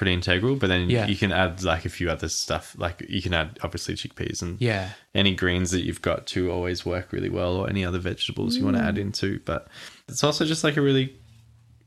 pretty 0.00 0.14
integral. 0.14 0.56
But 0.56 0.68
then 0.68 0.88
Yeah. 0.88 1.06
you 1.06 1.14
can 1.14 1.30
add 1.30 1.62
like 1.62 1.84
a 1.84 1.90
few 1.90 2.08
other 2.08 2.30
stuff. 2.30 2.74
Like 2.78 3.04
you 3.06 3.20
can 3.20 3.34
add 3.34 3.58
obviously 3.62 3.94
chickpeas 3.94 4.40
and 4.40 4.58
Yeah. 4.58 4.92
any 5.14 5.34
greens 5.34 5.72
that 5.72 5.84
you've 5.84 6.00
got 6.00 6.26
to 6.28 6.50
always 6.50 6.86
work 6.86 7.12
really 7.12 7.28
well, 7.28 7.56
or 7.56 7.68
any 7.68 7.84
other 7.84 7.98
vegetables 7.98 8.56
you 8.56 8.64
want 8.64 8.78
to 8.78 8.82
add 8.82 8.94
mm. 8.94 9.02
into. 9.02 9.40
But 9.44 9.68
it's 10.08 10.24
also 10.24 10.46
just 10.46 10.64
like 10.64 10.78
a 10.78 10.80
really 10.80 11.14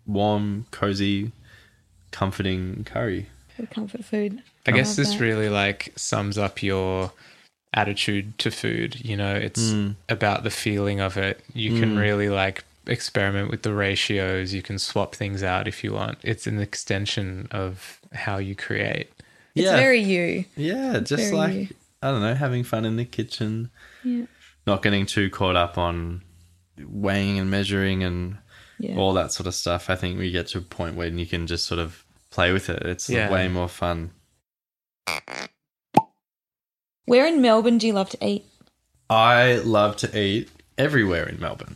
warm, 0.06 0.68
cozy, 0.70 1.32
comforting 2.12 2.84
curry. 2.84 3.26
Good 3.58 3.72
comfort 3.72 4.06
food. 4.06 4.44
I 4.68 4.72
guess 4.72 4.96
this 4.96 5.14
that. 5.14 5.20
really 5.20 5.50
like 5.50 5.92
sums 5.96 6.38
up 6.38 6.62
your 6.62 7.14
attitude 7.74 8.38
to 8.38 8.52
food. 8.52 9.04
You 9.04 9.18
know, 9.18 9.34
it's 9.34 9.72
mm. 9.72 9.96
about 10.08 10.44
the 10.44 10.52
feeling 10.52 11.00
of 11.00 11.18
it. 11.18 11.44
You 11.56 11.80
can 11.80 11.96
mm. 11.96 12.00
really 12.00 12.30
like 12.30 12.64
experiment 12.88 13.50
with 13.52 13.64
the 13.64 13.74
ratios. 13.74 14.54
You 14.54 14.62
can 14.62 14.80
swap 14.80 15.16
things 15.16 15.44
out 15.44 15.68
if 15.68 15.84
you 15.84 15.94
want. 15.94 16.18
It's 16.24 16.48
an 16.48 16.60
extension 16.60 17.48
of 17.52 18.00
how 18.14 18.38
you 18.38 18.56
create. 18.56 19.12
It's 19.56 19.70
very 19.70 20.00
you. 20.02 20.46
Yeah, 20.56 21.00
just 21.00 21.32
like 21.34 21.54
you. 21.54 21.68
I 22.02 22.12
don't 22.12 22.22
know, 22.22 22.34
having 22.36 22.64
fun 22.64 22.86
in 22.86 22.98
the 22.98 23.06
kitchen, 23.06 23.70
Yeah. 24.04 24.26
not 24.68 24.82
getting 24.84 25.06
too 25.06 25.30
caught 25.30 25.56
up 25.56 25.78
on 25.78 26.22
weighing 26.80 27.40
and 27.40 27.50
measuring 27.50 28.04
and 28.04 28.38
Yeah. 28.80 28.96
all 28.98 29.14
that 29.14 29.32
sort 29.32 29.48
of 29.48 29.56
stuff. 29.56 29.90
I 29.90 29.96
think 29.96 30.18
we 30.20 30.32
get 30.32 30.48
to 30.48 30.58
a 30.58 30.62
point 30.62 30.96
when 30.96 31.18
you 31.18 31.26
can 31.26 31.48
just 31.48 31.66
sort 31.66 31.80
of 31.80 32.04
play 32.32 32.52
with 32.52 32.70
it. 32.70 32.84
It's 32.86 33.10
Yeah. 33.10 33.32
way 33.32 33.48
more 33.48 33.70
fun. 33.70 34.12
Where 37.06 37.28
in 37.28 37.42
Melbourne 37.42 37.78
do 37.78 37.88
you 37.88 37.94
love 37.94 38.10
to 38.12 38.26
eat? 38.26 38.46
I 39.10 39.56
love 39.64 39.98
to 39.98 40.18
eat 40.20 40.50
everywhere 40.78 41.28
in 41.28 41.40
Melbourne. 41.40 41.76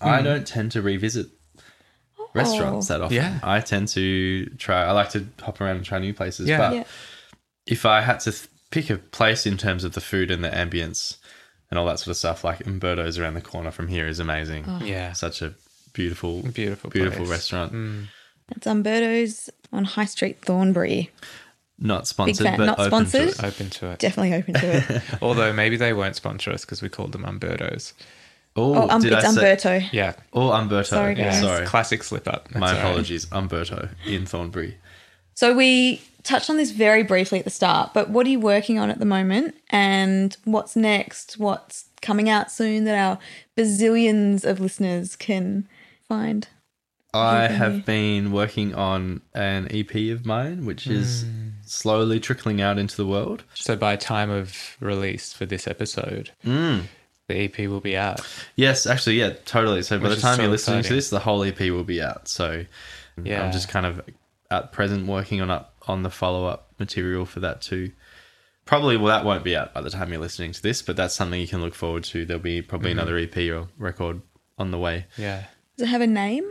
Hmm. 0.00 0.08
I 0.08 0.22
don't 0.22 0.46
tend 0.46 0.72
to 0.72 0.82
revisit 0.82 1.26
restaurants 2.34 2.88
that 2.88 3.00
often. 3.00 3.16
Yeah. 3.16 3.38
I 3.42 3.60
tend 3.60 3.88
to 3.88 4.46
try. 4.56 4.84
I 4.84 4.92
like 4.92 5.10
to 5.10 5.26
hop 5.40 5.60
around 5.60 5.76
and 5.76 5.84
try 5.84 5.98
new 5.98 6.14
places. 6.14 6.48
Yeah. 6.48 6.58
But 6.58 6.74
Yeah. 6.74 6.84
if 7.66 7.84
I 7.86 8.00
had 8.02 8.20
to 8.20 8.32
th- 8.32 8.48
pick 8.70 8.88
a 8.90 8.96
place 8.98 9.46
in 9.46 9.56
terms 9.56 9.84
of 9.84 9.92
the 9.94 10.00
food 10.00 10.30
and 10.30 10.44
the 10.44 10.48
ambience 10.50 11.16
and 11.70 11.78
all 11.78 11.86
that 11.86 11.98
sort 11.98 12.08
of 12.08 12.16
stuff, 12.16 12.44
like 12.44 12.66
Umberto's 12.66 13.18
around 13.18 13.34
the 13.34 13.40
corner 13.40 13.70
from 13.70 13.88
here 13.88 14.06
is 14.06 14.18
amazing. 14.20 14.64
Yeah. 14.82 15.12
Such 15.12 15.42
a 15.42 15.54
beautiful, 15.92 16.42
Beautiful 16.42 16.90
beautiful 16.90 17.24
place. 17.24 17.30
restaurant. 17.30 17.72
Mm. 17.72 18.06
It's 18.56 18.66
Umberto's 18.66 19.50
on 19.72 19.84
High 19.84 20.04
Street, 20.04 20.40
Thornbury. 20.42 21.10
Not 21.82 22.06
sponsored, 22.06 22.44
fan. 22.46 22.58
but 22.58 22.66
Not 22.66 22.78
open 22.78 23.04
to 23.06 23.10
sponsored? 23.10 23.28
it. 23.28 23.44
Open 23.44 23.70
to 23.70 23.86
it. 23.92 23.98
Definitely 23.98 24.34
open 24.34 24.54
to 24.54 24.76
it. 24.96 25.02
Although 25.22 25.52
maybe 25.52 25.76
they 25.76 25.92
won't 25.94 26.14
sponsor 26.14 26.50
us 26.52 26.64
because 26.64 26.82
we 26.82 26.88
called 26.90 27.12
them 27.12 27.22
Umbertos. 27.24 27.94
Oh, 28.56 28.74
oh, 28.74 28.88
um, 28.88 29.00
did 29.00 29.12
it's 29.12 29.24
I 29.24 29.28
say? 29.30 29.36
Umberto. 29.40 29.80
Yeah. 29.92 30.14
Oh, 30.32 30.50
Umberto. 30.50 30.82
Sorry, 30.96 31.14
guys. 31.14 31.40
Sorry. 31.40 31.66
Classic 31.66 32.02
slip 32.02 32.26
up. 32.28 32.48
That's 32.48 32.56
My 32.58 32.68
all 32.68 32.72
right. 32.74 32.80
apologies. 32.82 33.26
Umberto 33.32 33.88
in 34.06 34.26
Thornbury. 34.26 34.76
So 35.34 35.54
we 35.54 36.02
touched 36.24 36.50
on 36.50 36.56
this 36.56 36.70
very 36.72 37.02
briefly 37.02 37.38
at 37.38 37.44
the 37.44 37.50
start, 37.50 37.94
but 37.94 38.10
what 38.10 38.26
are 38.26 38.30
you 38.30 38.40
working 38.40 38.78
on 38.78 38.90
at 38.90 38.98
the 38.98 39.06
moment? 39.06 39.54
And 39.70 40.36
what's 40.44 40.76
next? 40.76 41.38
What's 41.38 41.84
coming 42.02 42.28
out 42.28 42.50
soon 42.50 42.84
that 42.84 42.96
our 42.98 43.18
bazillions 43.56 44.44
of 44.44 44.60
listeners 44.60 45.16
can 45.16 45.68
find? 46.08 46.48
I 47.14 47.44
Anything 47.44 47.56
have 47.58 47.86
been 47.86 48.32
working 48.32 48.74
on 48.74 49.22
an 49.34 49.66
EP 49.70 50.10
of 50.10 50.24
mine, 50.26 50.64
which 50.66 50.86
is 50.86 51.22
Hmm. 51.22 51.48
slowly 51.66 52.20
trickling 52.20 52.60
out 52.60 52.78
into 52.78 52.96
the 52.96 53.06
world. 53.06 53.42
So 53.54 53.74
by 53.76 53.96
time 53.96 54.30
of 54.30 54.76
release 54.80 55.32
for 55.32 55.46
this 55.46 55.66
episode, 55.66 56.30
Mm. 56.44 56.82
The 57.30 57.44
EP 57.44 57.68
will 57.68 57.80
be 57.80 57.96
out. 57.96 58.20
Yes, 58.56 58.86
actually, 58.86 59.18
yeah, 59.20 59.34
totally. 59.44 59.82
So 59.82 59.98
by 59.98 60.08
the 60.08 60.16
time 60.16 60.36
so 60.36 60.42
you're 60.42 60.50
listening 60.50 60.82
to 60.82 60.94
this, 60.94 61.10
the 61.10 61.20
whole 61.20 61.42
EP 61.44 61.58
will 61.60 61.84
be 61.84 62.02
out. 62.02 62.28
So 62.28 62.64
Yeah. 63.22 63.44
I'm 63.44 63.52
just 63.52 63.68
kind 63.68 63.86
of 63.86 64.00
at 64.50 64.72
present 64.72 65.06
working 65.06 65.40
on 65.40 65.50
up 65.50 65.74
on 65.88 66.02
the 66.02 66.10
follow 66.10 66.46
up 66.46 66.72
material 66.78 67.24
for 67.24 67.40
that 67.40 67.60
too. 67.62 67.92
Probably, 68.66 68.96
well, 68.96 69.08
that 69.08 69.24
won't 69.24 69.42
be 69.42 69.56
out 69.56 69.74
by 69.74 69.80
the 69.80 69.90
time 69.90 70.10
you're 70.12 70.20
listening 70.20 70.52
to 70.52 70.62
this, 70.62 70.80
but 70.82 70.94
that's 70.96 71.14
something 71.14 71.40
you 71.40 71.48
can 71.48 71.60
look 71.60 71.74
forward 71.74 72.04
to. 72.04 72.24
There'll 72.24 72.42
be 72.42 72.62
probably 72.62 72.90
Mm-hmm. 72.90 72.98
another 72.98 73.18
EP 73.18 73.36
or 73.50 73.68
record 73.78 74.20
on 74.58 74.70
the 74.70 74.78
way. 74.78 75.06
Yeah. 75.16 75.44
Does 75.76 75.88
it 75.88 75.90
have 75.90 76.00
a 76.02 76.06
name? 76.06 76.44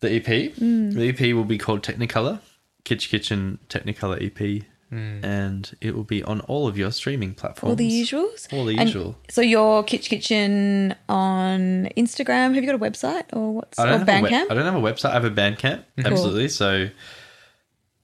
The 0.00 0.10
EP, 0.16 0.52
Hmm. 0.54 0.90
the 0.90 1.08
EP 1.08 1.34
will 1.34 1.44
be 1.44 1.58
called 1.58 1.82
Technicolor, 1.82 2.40
Kitsch 2.84 3.08
Kitchen 3.08 3.58
Technicolor 3.68 4.20
EP, 4.22 4.64
and 4.90 5.76
it 5.80 5.94
will 5.94 6.04
be 6.04 6.22
on 6.22 6.40
all 6.42 6.66
of 6.66 6.78
your 6.78 6.90
streaming 6.90 7.34
platforms. 7.34 7.70
All 7.72 7.76
the 7.76 7.88
usuals? 7.88 8.50
All 8.52 8.64
the 8.64 8.76
And 8.78 8.88
usual. 8.88 9.16
so 9.28 9.40
your 9.42 9.84
Kitsch 9.84 10.08
Kitchen 10.08 10.94
on 11.08 11.88
Instagram. 11.96 12.54
Have 12.54 12.64
you 12.64 12.66
got 12.66 12.74
a 12.74 12.78
website 12.78 13.24
or 13.34 13.54
what's 13.54 13.78
I 13.78 13.84
don't, 13.86 14.06
have 14.06 14.08
a 14.08 14.22
we- 14.22 14.28
Bandcamp? 14.30 14.50
I 14.50 14.54
don't 14.54 14.64
have 14.64 14.74
a 14.74 14.80
website. 14.80 15.10
I 15.10 15.14
have 15.14 15.24
a 15.24 15.30
Bandcamp. 15.30 15.84
Absolutely. 16.02 16.48
So, 16.48 16.88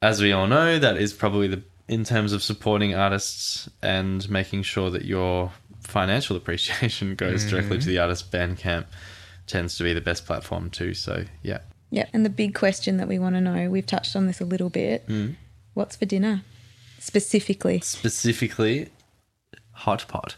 as 0.03 0.21
we 0.21 0.33
all 0.33 0.47
know, 0.47 0.79
that 0.79 0.97
is 0.99 1.13
probably 1.13 1.49
the 1.49 1.63
in 1.89 2.05
terms 2.05 2.33
of 2.33 2.43
supporting 2.43 2.95
artists 2.95 3.69
and 3.83 4.29
making 4.31 4.63
sure 4.63 4.91
that 4.91 5.05
your 5.05 5.53
financial 5.83 6.37
appreciation 6.41 7.15
goes 7.15 7.45
directly 7.45 7.79
to 7.79 7.87
the 7.87 7.99
artist. 7.99 8.31
Bandcamp 8.31 8.87
tends 9.47 9.77
to 9.77 9.85
be 9.85 9.93
the 9.93 10.01
best 10.01 10.25
platform 10.27 10.71
too. 10.71 10.95
So, 10.95 11.25
yeah. 11.43 11.59
Yeah, 11.91 12.07
and 12.13 12.25
the 12.25 12.31
big 12.31 12.55
question 12.55 12.97
that 12.97 13.07
we 13.07 13.19
want 13.19 13.37
to 13.37 13.41
know, 13.41 13.71
we've 13.71 13.87
touched 13.87 14.17
on 14.17 14.27
this 14.27 14.41
a 14.41 14.45
little 14.45 14.71
bit. 14.71 15.07
Mm. 15.07 15.37
What's 15.75 15.95
for 15.97 16.07
dinner? 16.07 16.43
Specifically. 17.05 17.81
Specifically, 17.81 18.89
hot 19.73 20.07
pot. 20.09 20.37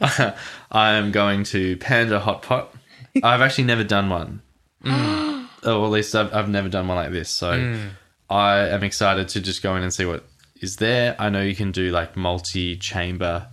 I 0.72 0.94
am 0.94 1.12
going 1.12 1.44
to 1.44 1.76
Panda 1.76 2.18
Hot 2.18 2.42
Pot. 2.42 2.74
I've 3.22 3.40
actually 3.40 3.64
never 3.64 3.84
done 3.84 4.10
one. 4.10 4.42
Mm. 4.84 5.46
oh, 5.62 5.80
well, 5.80 5.84
at 5.84 5.92
least 5.92 6.16
I've, 6.16 6.34
I've 6.34 6.48
never 6.48 6.68
done 6.68 6.88
one 6.88 6.96
like 6.96 7.12
this. 7.12 7.30
So 7.30 7.52
mm. 7.52 7.90
I 8.28 8.66
am 8.70 8.82
excited 8.82 9.28
to 9.28 9.40
just 9.40 9.62
go 9.62 9.76
in 9.76 9.84
and 9.84 9.94
see 9.94 10.04
what 10.04 10.24
is 10.60 10.76
there. 10.76 11.14
I 11.16 11.28
know 11.28 11.42
you 11.42 11.54
can 11.54 11.70
do 11.70 11.92
like 11.92 12.16
multi 12.16 12.76
chamber 12.76 13.46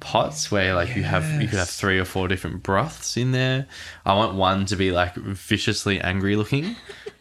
pots 0.00 0.50
where 0.50 0.74
like 0.74 0.96
you 0.96 1.04
have 1.04 1.40
you 1.40 1.46
could 1.46 1.60
have 1.60 1.70
three 1.70 2.00
or 2.00 2.04
four 2.04 2.26
different 2.26 2.64
broths 2.64 3.16
in 3.16 3.30
there. 3.30 3.68
I 4.04 4.14
want 4.14 4.34
one 4.34 4.66
to 4.66 4.74
be 4.74 4.90
like 4.90 5.14
viciously 5.14 6.00
angry 6.00 6.34
looking, 6.34 6.74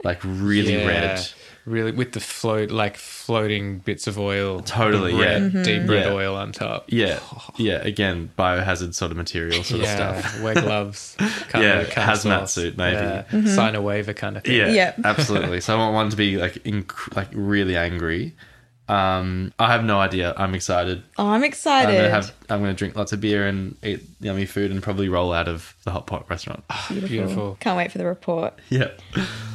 like 0.04 0.20
really 0.24 0.74
Yeah. 0.74 0.88
red. 0.88 1.30
Really, 1.66 1.94
with 1.94 2.12
the 2.12 2.20
float, 2.20 2.72
like 2.72 2.98
floating 2.98 3.80
bits 3.80 4.06
of 4.08 4.20
oil. 4.20 4.60
Totally, 4.60 5.14
the 5.14 5.20
red, 5.20 5.42
yeah. 5.42 5.48
Mm-hmm. 5.48 5.62
Deep 5.64 5.90
red 5.90 6.06
Yeah. 6.08 6.12
oil 6.12 6.36
on 6.36 6.52
top. 6.52 6.86
Yeah, 6.90 7.20
yeah. 7.58 7.76
Again, 7.76 8.32
biohazard 8.38 8.94
sort 8.94 9.12
of 9.12 9.18
material 9.18 9.64
sort 9.64 9.82
Yeah, 9.82 10.10
of 10.18 10.26
stuff. 10.26 10.42
wear 10.42 10.54
gloves. 10.56 11.16
Yeah, 11.56 11.82
of, 11.82 11.90
kind 11.92 12.12
of 12.12 12.18
hazmat 12.18 12.22
sauce. 12.40 12.54
suit, 12.54 12.78
maybe. 12.78 12.96
Yeah. 12.98 13.46
Sign 13.56 13.76
a 13.76 13.82
waiver 13.82 14.14
kind 14.14 14.36
of 14.38 14.44
thing. 14.44 14.58
Yeah, 14.58 14.68
Yeah. 14.70 14.94
absolutely. 15.06 15.62
So 15.62 15.74
I 15.76 15.78
want 15.78 15.94
one 15.94 16.10
to 16.10 16.18
be 16.18 16.36
like 16.38 16.56
inc- 16.64 17.16
like 17.16 17.30
really 17.32 17.78
angry. 17.78 18.34
Um, 18.90 19.54
I 19.60 19.72
have 19.72 19.84
no 19.86 20.00
idea. 20.00 20.34
I'm 20.36 20.54
excited. 20.54 21.04
Oh, 21.18 21.28
I'm 21.28 21.36
I'm 21.36 21.44
excited. 21.46 21.96
gonna 21.96 22.10
have. 22.10 22.34
I'm 22.50 22.60
gonna 22.60 22.74
drink 22.74 22.96
lots 22.98 23.14
of 23.14 23.22
beer 23.22 23.48
and 23.48 23.78
eat 23.82 24.02
yummy 24.20 24.46
food 24.46 24.72
and 24.72 24.84
probably 24.84 25.08
roll 25.08 25.32
out 25.32 25.48
of 25.48 25.74
the 25.86 25.92
hot 25.92 26.06
pot 26.06 26.30
restaurant. 26.30 26.64
beautiful. 26.90 27.08
beautiful. 27.10 27.58
Can't 27.62 27.78
wait 27.78 27.92
for 27.92 27.98
the 27.98 28.06
report. 28.06 28.54
yeah. 28.70 28.90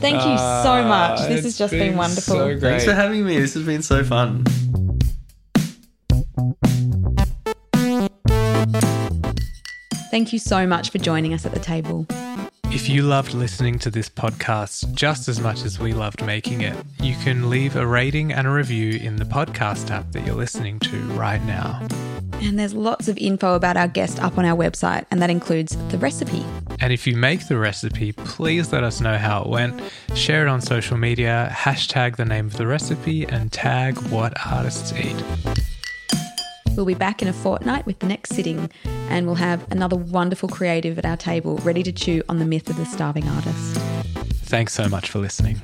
Thank 0.00 0.16
you 0.16 0.38
so 0.38 0.82
much. 0.84 1.20
Ah, 1.20 1.26
This 1.28 1.36
has 1.36 1.46
it's 1.46 1.58
just 1.58 1.72
been, 1.72 1.96
wonderful. 1.96 2.34
So 2.36 2.48
great. 2.48 2.60
Thanks 2.60 2.84
for 2.86 2.94
having 2.94 3.24
me. 3.26 3.38
This 3.38 3.52
has 3.54 3.64
been 3.64 3.82
so 3.82 4.02
fun. 4.02 4.44
Thank 10.10 10.32
you 10.32 10.38
so 10.38 10.66
much 10.66 10.90
for 10.90 10.98
joining 10.98 11.34
us 11.34 11.44
at 11.44 11.52
the 11.52 11.60
table. 11.60 12.06
If 12.70 12.86
you 12.86 13.02
loved 13.02 13.32
listening 13.32 13.78
to 13.80 13.90
this 13.90 14.10
podcast 14.10 14.92
just 14.92 15.26
as 15.26 15.40
much 15.40 15.62
as 15.62 15.78
we 15.78 15.94
loved 15.94 16.24
making 16.26 16.60
it, 16.60 16.76
you 17.00 17.16
can 17.16 17.48
leave 17.48 17.76
a 17.76 17.86
rating 17.86 18.30
and 18.30 18.46
a 18.46 18.50
review 18.50 18.98
in 19.00 19.16
the 19.16 19.24
podcast 19.24 19.90
app 19.90 20.12
that 20.12 20.26
you're 20.26 20.36
listening 20.36 20.78
to 20.80 21.00
right 21.12 21.42
now. 21.44 21.86
And 22.34 22.58
there's 22.58 22.74
lots 22.74 23.08
of 23.08 23.16
info 23.16 23.54
about 23.54 23.78
our 23.78 23.88
guest 23.88 24.22
up 24.22 24.36
on 24.36 24.44
our 24.44 24.56
website, 24.56 25.06
and 25.10 25.22
that 25.22 25.30
includes 25.30 25.76
the 25.88 25.96
recipe. 25.96 26.44
And 26.78 26.92
if 26.92 27.06
you 27.06 27.16
make 27.16 27.48
the 27.48 27.56
recipe, 27.56 28.12
please 28.12 28.70
let 28.70 28.84
us 28.84 29.00
know 29.00 29.16
how 29.16 29.42
it 29.42 29.48
went. 29.48 29.80
Share 30.14 30.46
it 30.46 30.48
on 30.48 30.60
social 30.60 30.98
media, 30.98 31.48
hashtag 31.50 32.16
the 32.16 32.26
name 32.26 32.46
of 32.46 32.58
the 32.58 32.66
recipe, 32.66 33.26
and 33.26 33.50
tag 33.50 33.98
what 34.10 34.34
artists 34.46 34.92
eat. 34.92 35.16
We'll 36.78 36.86
be 36.86 36.94
back 36.94 37.22
in 37.22 37.26
a 37.26 37.32
fortnight 37.32 37.86
with 37.86 37.98
the 37.98 38.06
next 38.06 38.36
sitting, 38.36 38.70
and 38.84 39.26
we'll 39.26 39.34
have 39.34 39.66
another 39.72 39.96
wonderful 39.96 40.48
creative 40.48 40.96
at 40.96 41.04
our 41.04 41.16
table 41.16 41.56
ready 41.64 41.82
to 41.82 41.90
chew 41.90 42.22
on 42.28 42.38
the 42.38 42.44
myth 42.44 42.70
of 42.70 42.76
the 42.76 42.86
starving 42.86 43.28
artist. 43.28 43.76
Thanks 44.44 44.74
so 44.74 44.88
much 44.88 45.10
for 45.10 45.18
listening. 45.18 45.60